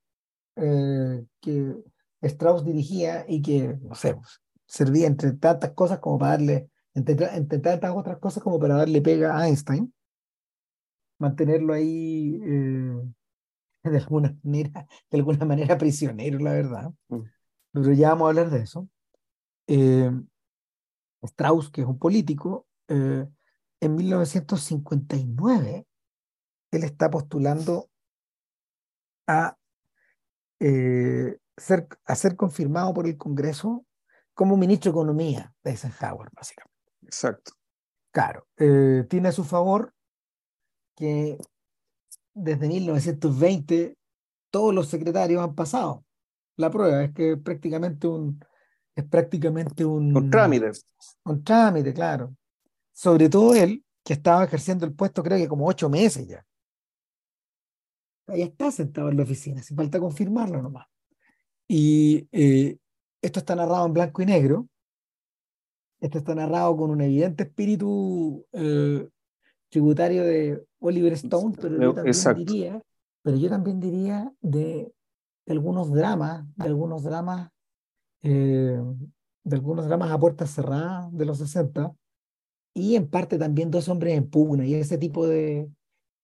[0.56, 1.76] eh, que
[2.22, 7.36] Strauss dirigía y que, no sé, pues, servía entre tantas cosas como para darle, entre,
[7.36, 9.94] entre tantas otras cosas como para darle pega a Einstein
[11.20, 13.02] mantenerlo ahí eh,
[13.84, 16.92] de, alguna manera, de alguna manera prisionero, la verdad.
[17.10, 17.22] Mm.
[17.82, 18.90] Pero ya vamos a hablar de eso.
[19.68, 20.12] Eh,
[21.22, 23.28] Strauss, que es un político, eh,
[23.80, 25.88] en 1959,
[26.72, 27.90] él está postulando
[29.28, 29.58] a,
[30.60, 33.86] ser, a ser confirmado por el Congreso
[34.34, 36.92] como ministro de Economía de Eisenhower, básicamente.
[37.04, 37.52] Exacto.
[38.12, 39.94] Claro, tiene a su favor
[40.96, 41.38] que
[42.34, 43.96] desde 1920
[44.50, 46.07] todos los secretarios han pasado.
[46.58, 48.40] La prueba es que prácticamente un
[48.98, 50.72] es prácticamente un, un trámite.
[51.24, 52.36] Un trámite, claro.
[52.92, 56.44] Sobre todo él, que estaba ejerciendo el puesto creo que como ocho meses ya.
[58.26, 60.88] Ahí está sentado en la oficina, sin falta confirmarlo nomás.
[61.68, 62.78] Y eh,
[63.22, 64.68] esto está narrado en blanco y negro.
[66.02, 69.08] Esto está narrado con un evidente espíritu eh,
[69.70, 72.82] tributario de Oliver Stone, pero yo también diría,
[73.22, 74.92] pero yo también diría de,
[75.54, 77.50] algunos dramas, de algunos dramas,
[78.22, 78.82] eh,
[79.44, 81.94] de algunos dramas a puertas cerradas de los 60,
[82.74, 85.68] y en parte también Dos hombres en pugna y ese tipo de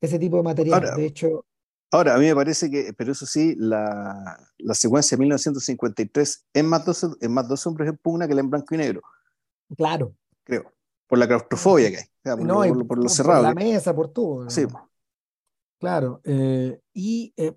[0.02, 0.96] ese tipo de material.
[0.96, 1.46] de hecho.
[1.92, 6.64] Ahora, a mí me parece que, pero eso sí, la, la secuencia de 1953 es
[6.64, 9.02] más, dos, es más dos hombres en pugna que la en blanco y negro.
[9.76, 10.14] Claro.
[10.44, 10.74] Creo
[11.14, 13.44] por la claustrofobia que hay, por, no, lo, por, lo, cerrado.
[13.44, 14.50] Por la mesa, por todo.
[14.50, 14.66] Sí.
[15.80, 17.54] Claro, eh, y eh,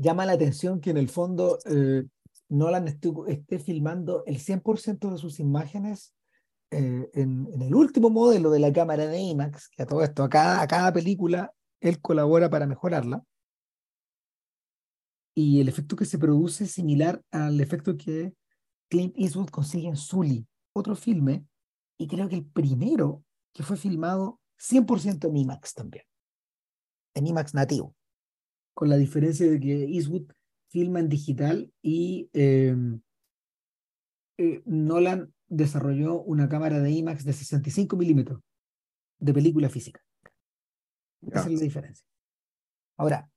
[0.00, 2.04] llama la atención que en el fondo eh,
[2.48, 6.14] Nolan esté, filmando el 100% de sus imágenes
[6.70, 10.28] en, en, el último modelo de la cámara de IMAX, que a todo esto, a
[10.28, 13.22] cada, a cada película, él colabora para mejorarla.
[15.34, 18.34] Y el efecto que se produce es similar al efecto que
[18.88, 21.44] Clint Eastwood consigue en Sully, otro filme
[21.98, 26.04] y creo que el primero que fue filmado 100% en IMAX también,
[27.14, 27.94] en IMAX nativo,
[28.80, 30.32] con la diferencia de que Eastwood
[30.70, 33.02] filma en digital y em,
[34.38, 38.40] eh, Nolan desarrolló una cámara de IMAX de 65 milímetros
[39.18, 40.00] de película física.
[41.20, 42.06] Esa es la diferencia.
[42.96, 43.30] Ahora,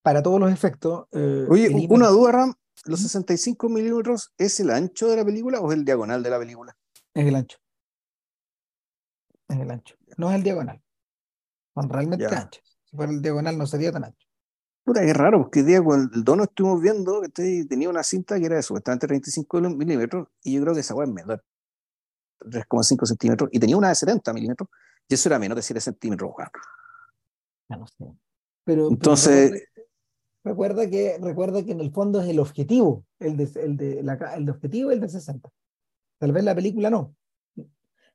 [0.00, 1.08] para todos los efectos.
[1.10, 2.54] Eh, Oye, una duda, Ram.
[2.84, 6.38] ¿Los 65 milímetros es el ancho de la película o es el diagonal de la
[6.38, 6.76] película?
[7.14, 7.58] Es el ancho
[9.48, 9.96] en el ancho.
[10.16, 10.80] No es el diagonal.
[11.74, 12.78] Son realmente anchos.
[12.84, 14.31] Si fuera el diagonal no sería tan ancho.
[14.84, 18.38] Puta, qué raro, porque el día cuando el dono estuvimos viendo, que tenía una cinta
[18.38, 21.44] que era de supuestamente 35 milímetros, y yo creo que esa hueá es menor.
[22.40, 24.68] 3,5 centímetros, y tenía una de 70 milímetros,
[25.08, 26.32] y eso era menos de 7 centímetros,
[27.68, 28.12] Ya no sé.
[28.64, 29.68] Pero, Entonces.
[30.42, 34.14] recuerda, que, recuerda que en el fondo es el objetivo, el de, el de, la,
[34.34, 35.48] el de objetivo el de 60.
[36.18, 37.14] Tal vez la película no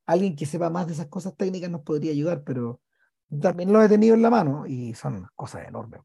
[0.07, 2.81] alguien que sepa más de esas cosas técnicas nos podría ayudar, pero
[3.41, 6.01] también lo he tenido en la mano y son cosas enormes.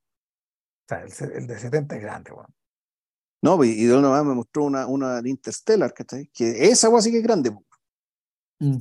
[0.88, 1.04] Sea,
[1.34, 2.52] el, de 70 es grande, bueno.
[3.42, 7.10] No, y de una me mostró una, una de Interstellar, que, que esa agua sí
[7.10, 7.50] que es grande.
[8.60, 8.78] Mm.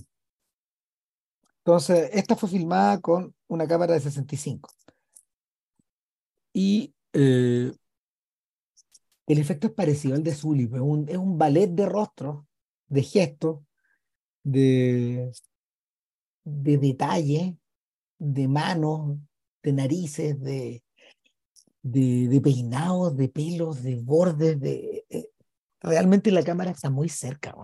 [1.63, 4.69] Entonces, esta fue filmada con una cámara de 65.
[6.53, 7.71] Y eh,
[9.27, 12.45] el efecto es parecido al de Zully, es un, es un ballet de rostros,
[12.87, 13.63] de gestos,
[14.43, 15.31] de,
[16.43, 17.57] de detalle,
[18.19, 19.17] de manos,
[19.63, 20.83] de narices, de,
[21.83, 25.05] de, peinados, de pelos, de bordes, de...
[25.09, 25.29] Eh,
[25.81, 27.55] realmente la cámara está muy cerca,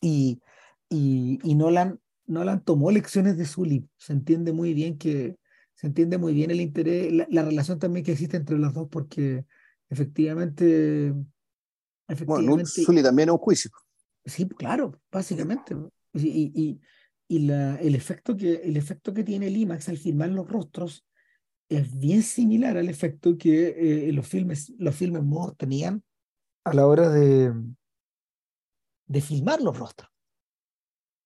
[0.00, 0.40] Y,
[0.88, 3.88] y, y Nolan, Nolan tomó lecciones de Zully.
[3.98, 5.36] Se entiende muy bien que
[5.80, 9.46] se entiende muy bien el interés, la, relación también que existe entre los dos, porque
[9.88, 11.14] efectivamente.
[12.06, 13.70] efectivamente bueno, Zully también es un juicio.
[14.26, 15.74] Sí, claro, básicamente.
[16.12, 16.80] Y, y,
[17.28, 21.06] y la, el, efecto que, el efecto que tiene el IMAX al filmar los rostros
[21.70, 26.02] es bien similar al efecto que eh, los filmes, los filmes mudos tenían
[26.64, 27.54] a la hora de,
[29.06, 30.10] de filmar los rostros.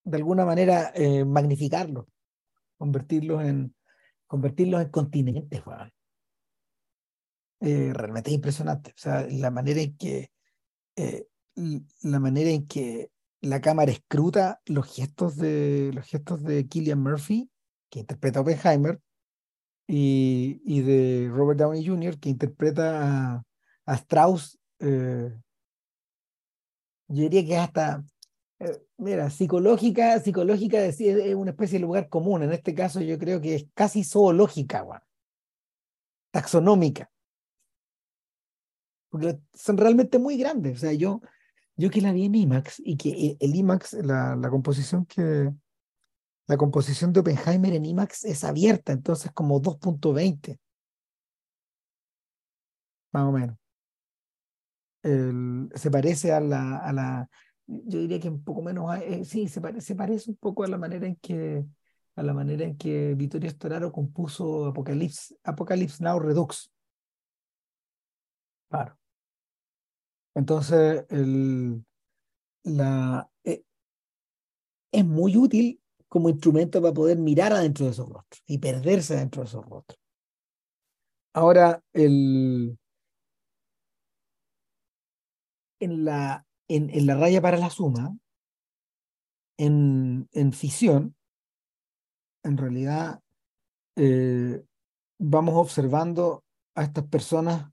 [0.04, 2.04] De alguna manera eh, magnificarlos,
[2.76, 3.74] convertirlos en,
[4.26, 5.62] convertirlos en continentes.
[7.60, 8.90] Eh, realmente es impresionante.
[8.90, 10.30] O sea, la manera en que
[12.02, 17.50] la manera en que la cámara escruta los gestos de los gestos de Killian Murphy,
[17.90, 19.00] que interpreta a Oppenheimer,
[19.86, 23.44] y, y de Robert Downey Jr., que interpreta
[23.86, 24.58] a, Strauss.
[24.80, 25.32] Eh,
[27.08, 28.04] yo diría que hasta,
[28.60, 32.42] eh, mira, psicológica, psicológica es, es, una especie de lugar común.
[32.42, 34.84] En este caso yo creo que es casi zoológica,
[36.30, 37.10] taxonómica.
[39.10, 40.78] Porque son realmente muy grandes.
[40.78, 41.20] O sea, yo,
[41.76, 45.52] yo que la vi en IMAX y que el IMAX, la, la composición que
[46.46, 50.58] la composición de Oppenheimer en IMAX es abierta, entonces como 2.20.
[53.12, 53.56] Más o menos.
[55.74, 57.28] se parece a la, a la,
[57.66, 60.68] yo diría que un poco menos, eh, sí, se parece, se parece un poco a
[60.68, 61.64] la manera en que,
[62.16, 66.70] a la manera en que Vittorio Storaro compuso Apocalypse, Apocalypse Now Redux.
[68.68, 68.98] Claro.
[70.34, 71.84] Entonces, el,
[72.64, 73.62] la, eh,
[74.92, 75.80] es muy útil
[76.14, 79.98] como instrumento para poder mirar adentro de esos rostros y perderse dentro de esos rostros.
[81.32, 82.78] Ahora, el,
[85.80, 88.16] en, la, en, en la raya para la suma,
[89.58, 91.16] en, en fisión,
[92.44, 93.20] en realidad
[93.96, 94.62] eh,
[95.18, 96.44] vamos observando
[96.76, 97.72] a estas personas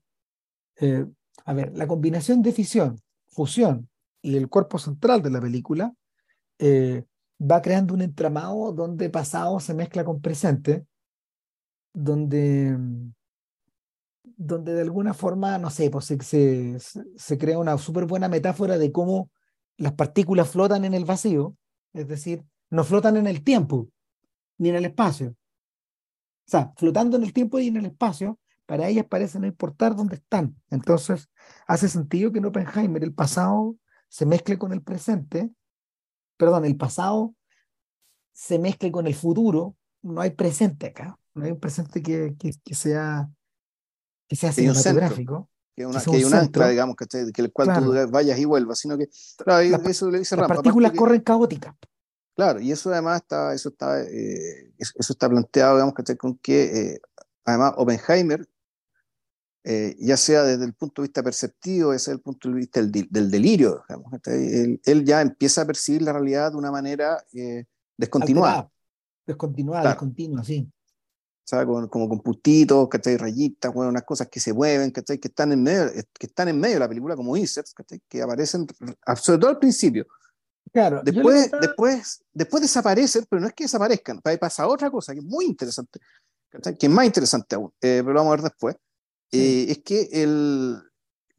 [0.80, 1.06] eh,
[1.44, 3.88] a ver, la combinación de fisión, fusión
[4.20, 5.94] y el cuerpo central de la película
[6.58, 7.04] eh,
[7.42, 10.86] va creando un entramado donde pasado se mezcla con presente,
[11.92, 12.78] donde,
[14.22, 18.92] donde de alguna forma, no sé, pues se, se, crea una súper buena metáfora de
[18.92, 19.30] cómo
[19.76, 21.56] las partículas flotan en el vacío,
[21.92, 23.88] es decir, no flotan en el tiempo
[24.58, 25.30] ni en el espacio.
[25.30, 29.96] O sea, flotando en el tiempo y en el espacio, para ellas parece no importar
[29.96, 30.56] dónde están.
[30.70, 31.28] Entonces,
[31.66, 33.76] hace sentido que en Oppenheimer el pasado
[34.08, 35.50] se mezcle con el presente,
[36.42, 37.36] perdón, el pasado
[38.32, 42.74] se mezcle con el futuro, no hay presente acá, no hay un presente que, que,
[42.74, 43.30] sea
[44.26, 45.48] que sea cinematográfico.
[45.76, 48.98] Que, una, que, hay un ancla, digamos, que, el cual tú vayas y vuelvas, sino
[48.98, 49.08] que
[49.88, 51.76] eso le dice Las partículas corren caóticas.
[52.34, 57.00] Claro, y eso además está, eso está, eh, eso está planteado, digamos, con que eh,
[57.44, 58.48] además Oppenheimer
[59.64, 62.80] eh, ya sea desde el punto de vista perceptivo, ese es el punto de vista
[62.80, 67.22] del, del delirio, digamos, él, él, ya empieza a percibir la realidad de una manera
[67.32, 67.64] eh,
[67.96, 68.68] descontinuada.
[69.24, 70.68] Descontinuada, descontinua, sí.
[71.44, 71.66] ¿sabes?
[71.66, 73.16] Como, como con puntitos, ¿cachai?
[73.16, 75.18] rayitas, bueno, unas cosas que se mueven, ¿cachai?
[75.18, 77.72] que están en medio, que están en medio de la película como inserts,
[78.08, 78.66] que aparecen
[79.16, 80.06] sobre todo al principio.
[80.72, 85.24] Claro, después, después, después desaparecen, pero no es que desaparezcan, pasa otra cosa que es
[85.24, 86.00] muy interesante,
[86.50, 88.76] que es más interesante aún, eh, pero lo vamos a ver después
[89.32, 90.82] eh, es que el,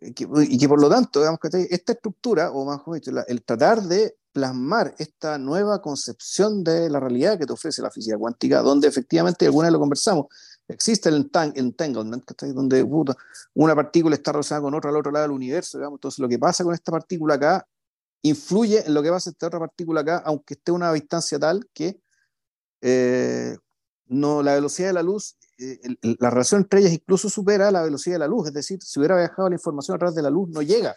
[0.02, 4.18] y que por lo tanto, digamos que esta estructura, o más dicho, el tratar de
[4.34, 9.46] plasmar esta nueva concepción de la realidad que te ofrece la física cuántica, donde efectivamente,
[9.46, 10.26] alguna vez lo conversamos,
[10.68, 12.84] existe el entanglement, donde
[13.54, 16.40] una partícula está relacionada con otra al otro lado del universo, digamos, entonces lo que
[16.40, 17.68] pasa con esta partícula acá
[18.24, 21.70] influye en lo que pasa esta otra partícula acá, aunque esté a una distancia tal
[21.74, 22.00] que
[22.82, 23.56] eh,
[24.08, 25.80] no, la velocidad de la luz eh,
[26.20, 29.16] la relación entre ellas incluso supera la velocidad de la luz, es decir, si hubiera
[29.16, 30.96] viajado la información a través de la luz, no llega.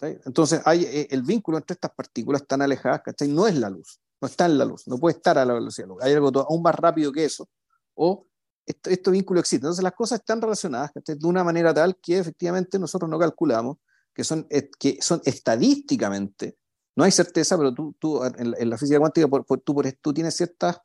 [0.00, 3.28] Entonces, hay eh, el vínculo entre estas partículas tan alejadas, ¿cachai?
[3.28, 5.86] No es la luz, no está en la luz, no puede estar a la velocidad
[5.86, 6.04] de la luz.
[6.04, 7.48] Hay algo aún más rápido que eso,
[7.94, 8.26] o
[8.66, 9.66] esto, estos vínculos existen.
[9.66, 13.78] Entonces las cosas están relacionadas de una manera tal que efectivamente nosotros no calculamos,
[14.12, 14.46] que son,
[14.78, 16.56] que son estadísticamente,
[16.96, 20.36] no hay certeza, pero tú, tú en, la, física cuántica por, tú, por, tú tienes
[20.36, 20.78] ciertas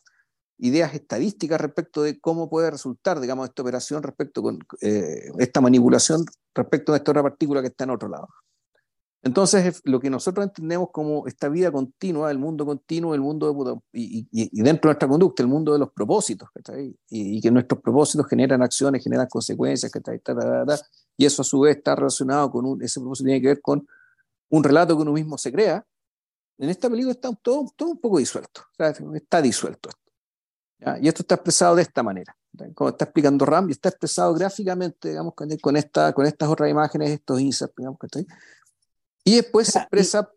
[0.60, 6.26] ideas estadísticas respecto de cómo puede resultar, digamos, esta operación respecto con eh, esta manipulación
[6.53, 8.28] respecto a esta otra partícula que está en otro lado.
[9.22, 13.99] Entonces, lo que nosotros entendemos como esta vida continua, el mundo continuo, el mundo de,
[13.99, 16.47] y, y, dentro de nuestra conducta, el mundo de los propósitos,
[16.78, 19.91] y, y, que nuestros propósitos generan acciones, generan consecuencias,
[21.18, 23.86] y eso a su vez está relacionado con un, ese propósito tiene que ver con
[24.51, 25.86] un relato que uno mismo se crea.
[26.57, 28.62] En esta película está todo un poco disuelto,
[29.14, 30.09] está disuelto esto.
[31.01, 32.36] Y esto está expresado de esta manera,
[32.73, 36.69] como está explicando Ram, y está expresado gráficamente, digamos, con, con, esta, con estas otras
[36.69, 37.97] imágenes, estos inserts, digamos,
[39.25, 40.30] y después se expresa,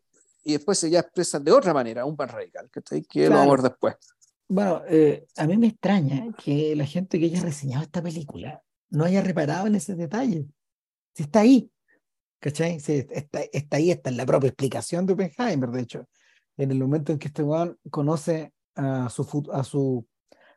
[0.43, 2.69] y, después se ya expresa de otra manera, un pan radical,
[3.09, 3.95] que lo vamos a ver después.
[4.49, 9.05] Bueno, eh, a mí me extraña que la gente que haya reseñado esta película no
[9.05, 10.47] haya reparado en ese detalle.
[11.15, 11.71] Si está ahí,
[12.39, 12.77] ¿cachai?
[12.77, 16.09] está, está ahí, está en la propia explicación de Oppenheimer, de hecho.
[16.59, 20.07] En el momento en que este weón conoce a su, a, su,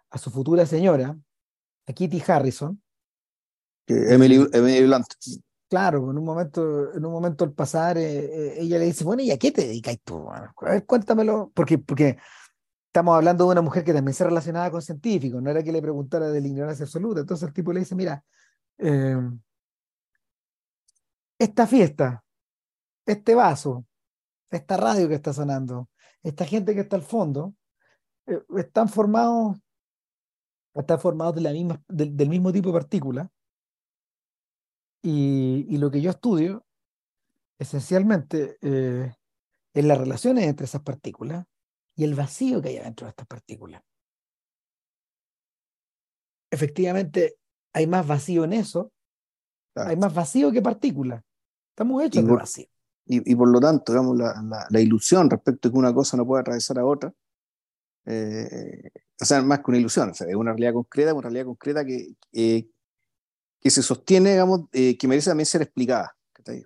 [0.10, 1.18] a su futura señora,
[1.88, 2.82] a Kitty Harrison.
[3.88, 5.06] Emily, Emily Blunt
[5.76, 9.22] claro, en un momento, en un momento al pasar, eh, eh, ella le dice, bueno,
[9.24, 10.30] ¿y a qué te dedicas tú?
[10.32, 12.18] A ver, cuéntamelo, porque, porque
[12.88, 15.82] estamos hablando de una mujer que también se relacionaba con científicos, no era que le
[15.82, 17.22] preguntara de la ignorancia absoluta.
[17.22, 18.24] Entonces el tipo le dice, mira,
[18.78, 19.18] eh,
[21.38, 22.24] esta fiesta,
[23.06, 23.86] este vaso,
[24.49, 25.89] esta radio que está sonando,
[26.24, 27.53] esta gente que está al fondo,
[28.58, 29.58] están formados,
[30.76, 33.30] están formados de la misma, del mismo tipo de partículas
[35.01, 36.65] y, lo que yo estudio,
[37.59, 39.13] esencialmente, eh,
[39.73, 41.45] es las relaciones entre esas partículas
[41.95, 43.84] y el vacío que hay dentro de estas partículas.
[46.49, 47.38] Efectivamente,
[47.73, 48.91] hay más vacío en eso,
[49.76, 51.21] hay más vacío que partículas.
[51.69, 52.67] Estamos hechos de vacío.
[53.07, 56.41] Y, por lo tanto, digamos, la, la, ilusión respecto de que una cosa no puede
[56.41, 57.13] atravesar a otra,
[58.05, 58.89] eh,
[59.20, 61.86] o sea, más que una ilusión, o sea, es una realidad concreta, una realidad concreta
[61.86, 62.68] que, eh,
[63.59, 66.16] que se sostiene, digamos, eh, que merece también ser explicada.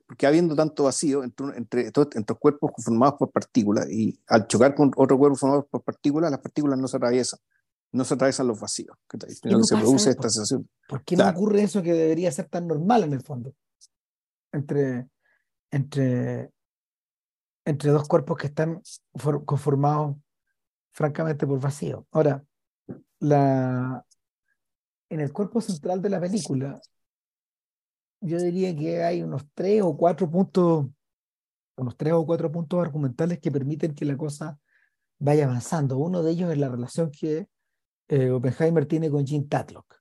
[0.05, 4.91] Porque habiendo tanto vacío entre, entre, entre cuerpos formados por partículas y al chocar con
[4.97, 7.39] otro cuerpo formado por partículas, las partículas no se atraviesan,
[7.93, 8.97] no se atraviesan los vacíos.
[9.45, 10.69] No se produce esta sensación.
[10.85, 13.53] ¿Por qué no ocurre eso que debería ser tan normal en el fondo?
[14.51, 15.07] Entre,
[15.71, 16.51] entre,
[17.63, 18.81] entre dos cuerpos que están
[19.45, 20.17] conformados
[20.91, 22.07] francamente por vacío.
[22.11, 22.43] Ahora,
[23.21, 26.79] en el cuerpo central de la película,
[28.21, 30.87] yo diría que hay unos tres o cuatro puntos,
[31.77, 34.59] unos tres o cuatro puntos argumentales que permiten que la cosa
[35.19, 35.97] vaya avanzando.
[35.97, 37.47] Uno de ellos es la relación que
[38.07, 39.95] eh, Oppenheimer tiene con Jean Tatlock.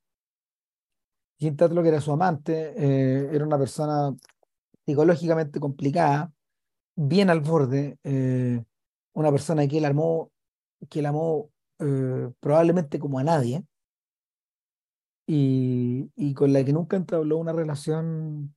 [1.39, 4.12] Jean Tatlock era su amante, eh, era una persona
[4.84, 6.32] psicológicamente complicada,
[6.97, 8.64] bien al borde, eh,
[9.12, 10.32] una persona que él amó,
[10.88, 11.50] que él amó
[12.40, 13.64] probablemente como a nadie,
[15.30, 18.54] y, con la que nunca entabló una relación,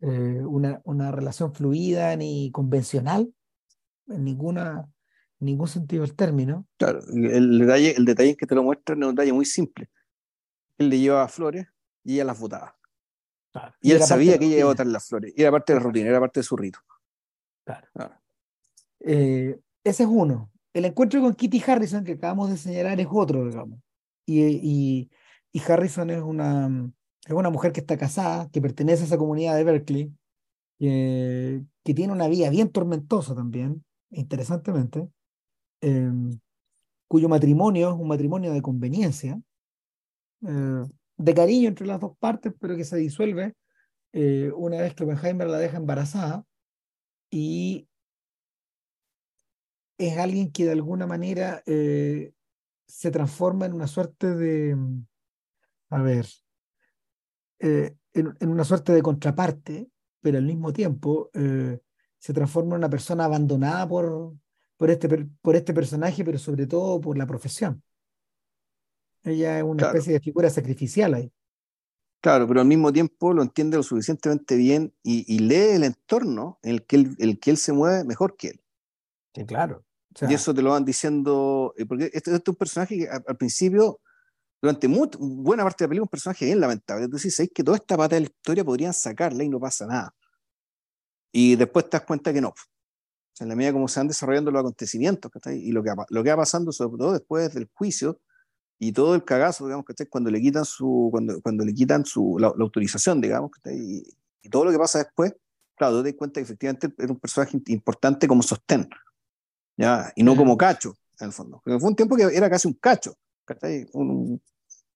[0.00, 3.34] eh, una, una, relación fluida ni convencional,
[4.06, 4.88] en ninguna,
[5.40, 6.68] ningún sentido del término.
[6.78, 9.90] Claro, el detalle, el detalle que te lo muestra es un detalle muy simple.
[10.78, 11.66] Él le llevaba flores
[12.04, 12.76] y ella las botaba.
[13.80, 15.32] Y, él sabía que ella iba a botar las flores.
[15.36, 16.78] Y era parte de la rutina, era parte de su rito.
[17.64, 18.20] Claro.
[19.00, 20.50] Eh, ese es uno.
[20.74, 23.80] El encuentro con Kitty Harrison que acabamos de señalar es otro, digamos.
[24.26, 25.08] Y,
[25.66, 26.92] Harrison es una,
[27.24, 30.12] es una mujer que está casada, que pertenece a esa comunidad de Berkeley,
[30.78, 35.08] que, que tiene una vida bien tormentosa también, interesantemente,
[35.80, 36.38] em,
[37.06, 39.40] cuyo matrimonio es un matrimonio de conveniencia,
[40.42, 40.84] eh,
[41.16, 43.54] de cariño entre las dos partes, pero que se disuelve
[44.12, 46.44] eh, una vez que Oppenheimer la deja embarazada
[47.30, 47.88] y
[49.98, 52.32] es alguien que de alguna manera eh,
[52.86, 54.76] se transforma en una suerte de,
[55.90, 56.26] a ver,
[57.60, 59.88] eh, en, una suerte de contraparte,
[60.20, 61.78] pero al mismo tiempo eh,
[62.18, 64.34] se transforma en una persona abandonada por,
[64.76, 65.08] por, este,
[65.40, 67.82] por este personaje, pero sobre todo por la profesión.
[69.22, 71.32] Ella es una especie de figura sacrificial ahí.
[72.20, 76.70] Claro, pero al mismo tiempo lo entiende lo suficientemente bien y, lee el entorno en
[76.70, 78.60] el que él, el que él se mueve mejor que él.
[79.34, 79.83] Sí, claro.
[80.28, 83.36] Y eso te lo van diciendo, eh, porque este, este, es un personaje que al
[83.36, 84.00] principio
[84.64, 87.06] durante buena parte de la película un personaje bien lamentable.
[87.06, 90.14] Tú dices, que toda esta pata de la historia podrían sacarla y no pasa nada.
[91.30, 92.48] Y después te das cuenta que no.
[92.48, 96.24] O sea, en la medida como se van desarrollando los acontecimientos, y lo que, lo
[96.24, 98.22] que va pasando, sobre todo después del juicio,
[98.78, 102.38] y todo el cagazo, digamos, que cuando le quitan su, cuando, cuando le quitan su,
[102.38, 104.02] la, autorización, digamos, y,
[104.42, 105.34] y, todo lo que pasa después,
[105.76, 108.88] claro, te das cuenta que efectivamente era un personaje importante como sostén,
[109.76, 110.12] ¿ya?
[110.16, 111.60] y no como cacho, en el fondo.
[111.64, 113.16] Porque fue un tiempo que era casi un cacho,
[113.92, 114.40] un,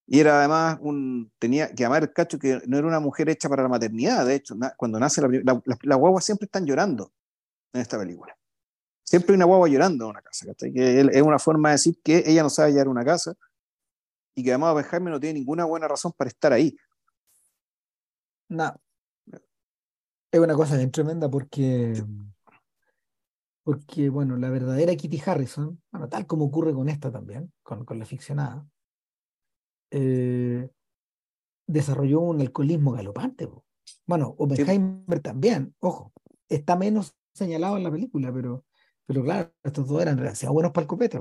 [0.07, 3.49] y era además un, tenía que amar el cacho que no era una mujer hecha
[3.49, 7.12] para la maternidad, de hecho, cuando nace la, la, la, guaguas siempre están llorando
[7.72, 8.35] en esta película.
[9.05, 12.22] Siempre hay una guagua llorando en una casa, Que es una forma de decir que
[12.26, 13.35] ella no sabe hallar una casa
[14.35, 16.76] y que además Benjamin no tiene ninguna buena razón para estar ahí.
[18.49, 18.74] No.
[20.31, 22.05] Es una cosa bien tremenda porque,
[23.68, 27.98] porque, bueno, la verdadera Kitty Harrison, bueno, tal como ocurre con esta también, con, con
[27.98, 28.66] la ficcionada,
[29.90, 30.70] eh,
[31.66, 33.46] desarrolló un alcoholismo galopante.
[34.06, 36.14] Bueno, Oppenheimer también, ojo,
[36.48, 38.64] está menos señalado en la película, pero,
[39.04, 41.20] pero claro, estos dos eran demasiado buenos para el copete.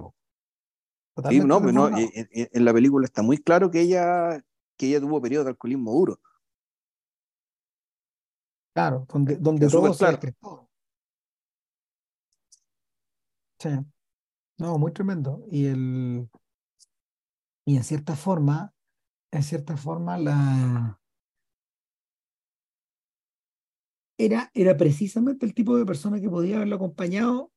[1.28, 4.42] Sí, no, no, en, la película está muy claro que ella,
[4.78, 6.22] que ella tuvo periodo de alcoholismo duro.
[8.74, 10.06] Claro, donde, donde todo se
[13.60, 13.70] Sí.
[14.58, 15.46] No, muy tremendo.
[15.52, 16.30] Y el
[17.66, 18.74] y en cierta forma,
[19.30, 21.00] en cierta forma, la
[24.18, 27.52] era, era precisamente el tipo de persona que podía haberlo acompañado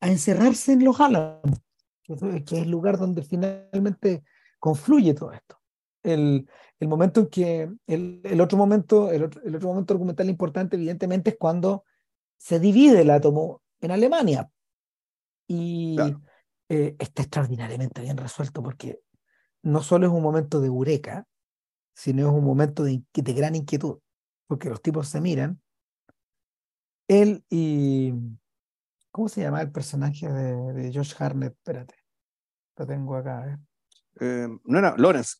[0.00, 1.60] a encerrarse en los álamos,
[2.04, 4.24] que es el lugar donde finalmente
[4.58, 5.60] confluye todo esto.
[6.02, 6.48] El,
[6.80, 10.76] el momento en que, el, el otro momento, el otro, el otro momento argumental importante,
[10.76, 11.84] evidentemente, es cuando
[12.38, 14.50] se divide el átomo en Alemania.
[15.46, 15.96] Y,
[16.68, 19.00] eh, está extraordinariamente bien resuelto porque
[19.62, 21.26] no solo es un momento de eureka,
[21.94, 23.98] sino es un momento de, de gran inquietud,
[24.46, 25.60] porque los tipos se miran.
[27.08, 28.12] Él y.
[29.10, 31.54] ¿Cómo se llama el personaje de, de Josh Harnett?
[31.54, 31.94] Espérate,
[32.76, 33.48] lo tengo acá.
[33.48, 33.58] ¿eh?
[34.20, 35.36] Eh, no era Lawrence.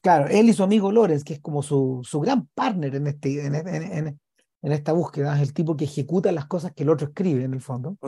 [0.00, 3.46] Claro, él y su amigo Lawrence, que es como su, su gran partner en, este,
[3.46, 4.20] en, en,
[4.64, 7.52] en esta búsqueda, es el tipo que ejecuta las cosas que el otro escribe en
[7.52, 7.98] el fondo.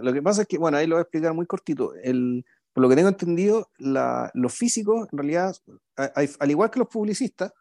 [0.00, 1.92] lo que pasa es que, bueno, ahí lo voy a explicar muy cortito.
[1.96, 5.56] El, por lo que tengo entendido, la, los físicos, en realidad,
[5.96, 7.52] al igual que los publicistas,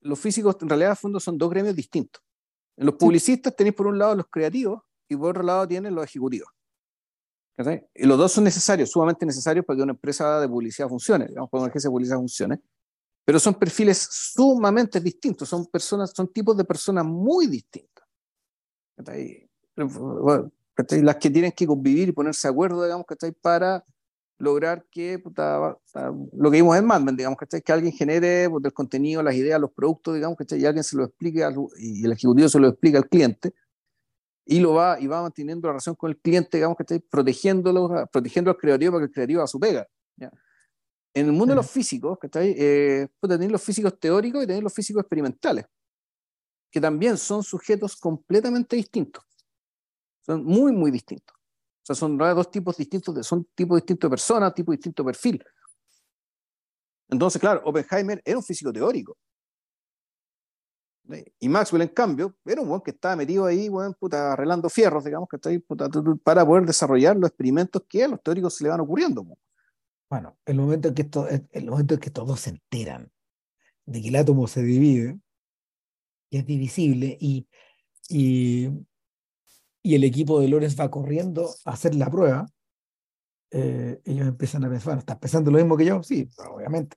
[0.00, 2.22] los físicos en realidad, a fondo, son dos gremios distintos.
[2.76, 6.04] En los publicistas tenéis por un lado los creativos y por otro lado tienen los
[6.04, 6.50] ejecutivos.
[7.94, 11.50] Y los dos son necesarios, sumamente necesarios para que una empresa de publicidad funcione, digamos,
[11.50, 12.62] para que una agencia de publicidad funcione
[13.30, 18.04] pero son perfiles sumamente distintos, son personas, son tipos de personas muy distintas.
[21.00, 23.06] Las que tienen que convivir y ponerse de acuerdo, digamos,
[23.40, 23.84] para
[24.36, 25.22] lograr que
[26.32, 29.70] lo que vimos en Mad Men, digamos, que alguien genere el contenido, las ideas, los
[29.70, 33.54] productos, digamos, y alguien se lo explique y el ejecutivo se lo explica al cliente
[34.44, 38.50] y lo va y va manteniendo la relación con el cliente, digamos, que protegiéndolo, protegiendo
[38.50, 39.86] al creativo para que el creativo a su pega.
[40.16, 40.32] ¿ya?
[41.12, 42.54] En el mundo de los físicos, ¿cachai?
[42.56, 45.66] Eh, tener los físicos teóricos y tener los físicos experimentales,
[46.70, 49.24] que también son sujetos completamente distintos.
[50.24, 51.36] Son muy, muy distintos.
[51.36, 55.06] O sea, son dos tipos distintos, de, son tipos distintos de personas, tipo distinto de
[55.06, 55.44] perfil.
[57.08, 59.16] Entonces, claro, Oppenheimer era un físico teórico.
[61.40, 65.04] Y Maxwell, en cambio, era un buen que estaba metido ahí, bueno, puta, arreglando fierros,
[65.04, 65.58] digamos, que está ahí,
[66.22, 69.26] para poder desarrollar los experimentos que a los teóricos se le van ocurriendo.
[70.10, 73.12] Bueno, el momento en que, esto, el momento en que todos se enteran
[73.86, 75.20] de que el átomo se divide,
[76.30, 77.46] y es divisible, y,
[78.08, 78.68] y,
[79.82, 82.46] y el equipo de Lorenz va corriendo a hacer la prueba,
[83.52, 86.02] eh, ellos empiezan a pensar, bueno, ¿estás pensando lo mismo que yo?
[86.02, 86.96] Sí, obviamente.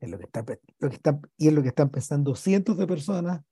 [0.00, 0.44] Es lo que está,
[0.78, 3.42] lo que está, y es lo que están pensando cientos de personas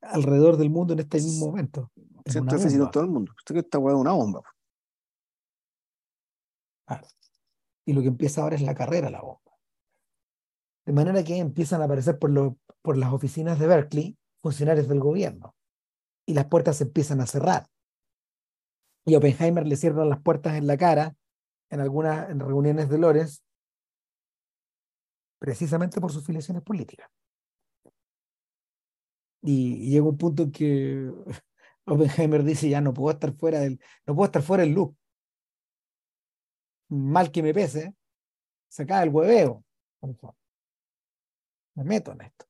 [0.00, 1.90] alrededor del mundo en este mismo momento.
[2.26, 3.32] Cientos de todo el mundo.
[3.36, 4.42] Usted que está una bomba.
[6.86, 7.06] Claro
[7.84, 9.40] y lo que empieza ahora es la carrera la bomba.
[10.86, 15.54] De manera que empiezan a aparecer por, las oficinas de Berkeley funcionarios del gobierno
[16.26, 17.66] y las puertas se empiezan a cerrar.
[19.06, 21.14] Y Oppenheimer le cierran las puertas en la cara
[21.70, 23.44] en algunas reuniones de Lores
[25.38, 27.10] precisamente por sus filiaciones políticas.
[29.42, 31.12] Y, llega un punto en que
[31.86, 34.96] Oppenheimer dice ya no puedo estar fuera del no puedo estar fuera del loop
[36.94, 37.94] mal que me pese,
[38.68, 39.64] se cae el hueveo.
[41.74, 42.46] Me meto en esto.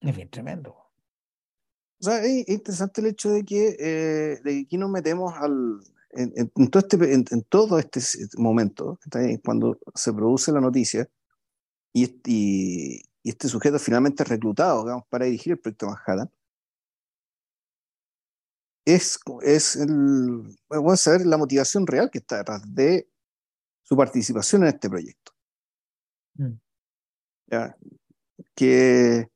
[0.00, 0.72] Es bien tremendo.
[1.98, 5.80] O sea, es interesante el hecho de que, eh, de que aquí nos metemos al,
[6.10, 8.00] en, todo este, en, todo este
[8.36, 8.98] momento,
[9.44, 11.08] cuando se produce la noticia
[11.92, 16.30] y, y, y este sujeto finalmente reclutado digamos, para dirigir el proyecto Manhattan,
[18.86, 23.08] es, es el, bueno, saber la motivación real que está detrás de
[23.82, 25.32] su participación en este proyecto.
[26.34, 26.52] Mm.
[27.48, 27.76] ¿Ya?
[28.54, 29.28] Que,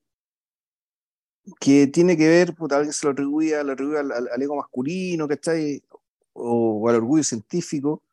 [1.60, 4.56] que tiene que ver, puta, alguien se lo atribuye, lo atribuye al, al, al ego
[4.56, 5.82] masculino, ¿cachai?
[6.32, 8.04] O, o al orgullo científico,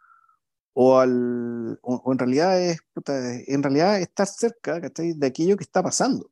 [0.73, 5.13] o, al, o, o en realidad es, puta, en realidad estar cerca, ¿cachai?
[5.13, 6.31] De aquello que está pasando.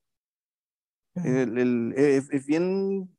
[1.15, 3.14] El- el- es, es bien,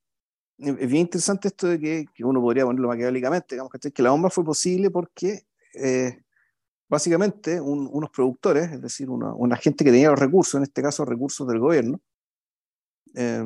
[0.59, 3.93] es bien interesante esto de que, que uno podría ponerlo maquiavélicamente, digamos, ¿cachai?
[3.93, 5.43] que la bomba fue posible porque
[5.75, 6.23] eh,
[6.89, 10.83] básicamente un- unos productores, es decir, una, una gente que tenía los recursos, en este
[10.83, 12.01] caso recursos del gobierno,
[13.15, 13.43] eh,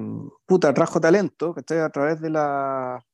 [0.47, 1.79] puta, trajo talento, ¿cachai?
[1.81, 3.05] A través de la...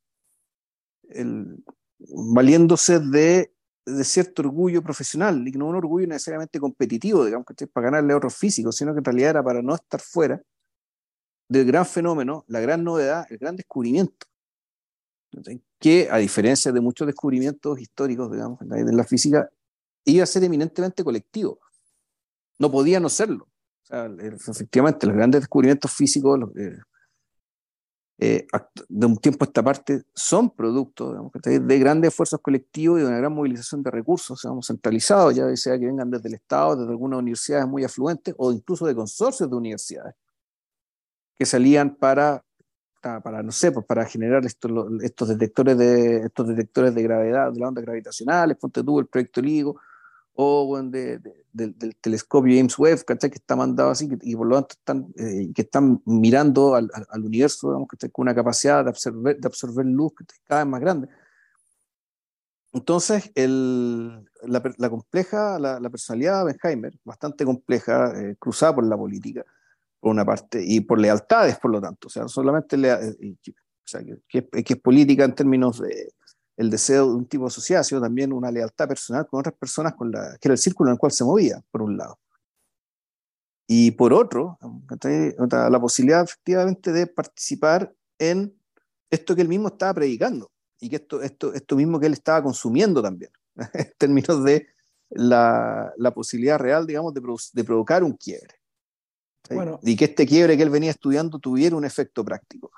[1.09, 1.63] El,
[1.99, 3.53] valiéndose de,
[3.87, 7.69] de cierto orgullo profesional, y no un orgullo necesariamente competitivo, digamos, ¿cachai?
[7.69, 10.43] Para ganarle a otros físicos, sino que en realidad era para no estar fuera
[11.49, 14.27] del gran fenómeno, la gran novedad, el gran descubrimiento.
[15.79, 19.51] Que a diferencia de muchos descubrimientos históricos, digamos, en la física,
[20.05, 21.59] iba a ser eminentemente colectivo.
[22.59, 23.45] No podía no serlo.
[23.45, 24.11] O sea,
[24.49, 26.79] efectivamente, los grandes descubrimientos físicos eh,
[28.19, 28.47] eh,
[28.89, 33.09] de un tiempo a esta parte son producto digamos, de grandes esfuerzos colectivos y de
[33.09, 36.91] una gran movilización de recursos digamos, centralizados, ya sea que vengan desde el Estado, desde
[36.91, 40.15] algunas universidades muy afluentes o incluso de consorcios de universidades
[41.39, 42.45] que salían para,
[43.01, 44.71] para, no sé, pues para generar estos,
[45.03, 49.41] estos, detectores de, estos detectores de gravedad, de las ondas gravitacionales, ponte tú el proyecto
[49.41, 49.81] LIGO,
[50.37, 53.31] o de, de- del, del telescopio James Webb, ¿cachai?
[53.31, 57.25] que está mandado así, y por lo tanto están, eh, que están mirando al, al,
[57.25, 58.11] universo, digamos, ¿cachai?
[58.11, 60.39] con una capacidad de absorber, de absorber luz ¿cachai?
[60.45, 61.09] cada vez más grande.
[62.75, 68.85] Entonces, el, la, la compleja, la, la personalidad de Benheimer, bastante compleja, eh, cruzada por
[68.85, 69.47] la política,
[70.01, 72.09] por una parte, y por lealtades, por lo tanto.
[72.09, 76.13] O sea, solamente eh, y o sea, que, que es, política en términos de
[76.57, 79.95] el deseo de un tipo de sociedad, sino también una lealtad personal con otras personas,
[79.95, 82.19] con la, que era el círculo en el cual se movía, por un lado.
[83.69, 84.59] Y por otro,
[85.51, 88.55] la posibilidad efectivamente de participar en
[89.11, 92.43] esto que él mismo estaba predicando y que esto, esto, esto mismo que él estaba
[92.43, 93.31] consumiendo también,
[93.75, 94.69] en términos de
[95.11, 98.55] la, la posibilidad real, digamos, de, produ- de provocar un quiebre.
[99.49, 99.55] ¿Sí?
[99.55, 99.79] Bueno.
[99.83, 102.71] y que este quiebre que él venía estudiando tuviera un efecto práctico.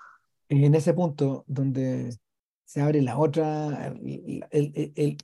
[0.48, 2.16] en ese punto donde
[2.64, 5.18] se abre la otra, el, el, el,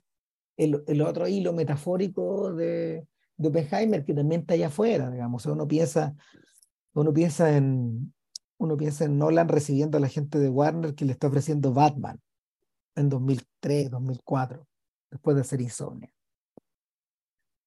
[0.57, 3.05] el- el otro hilo metafórico de,
[3.37, 5.41] de Oppenheimer que también está allá afuera, digamos.
[5.41, 6.15] O sea, uno piensa,
[6.93, 8.13] uno piensa en,
[8.57, 12.19] uno piensa en Nolan recibiendo a la gente de Warner que le está ofreciendo Batman
[12.95, 14.65] en 2003, 2004,
[15.11, 16.09] después de hacer Insomnia.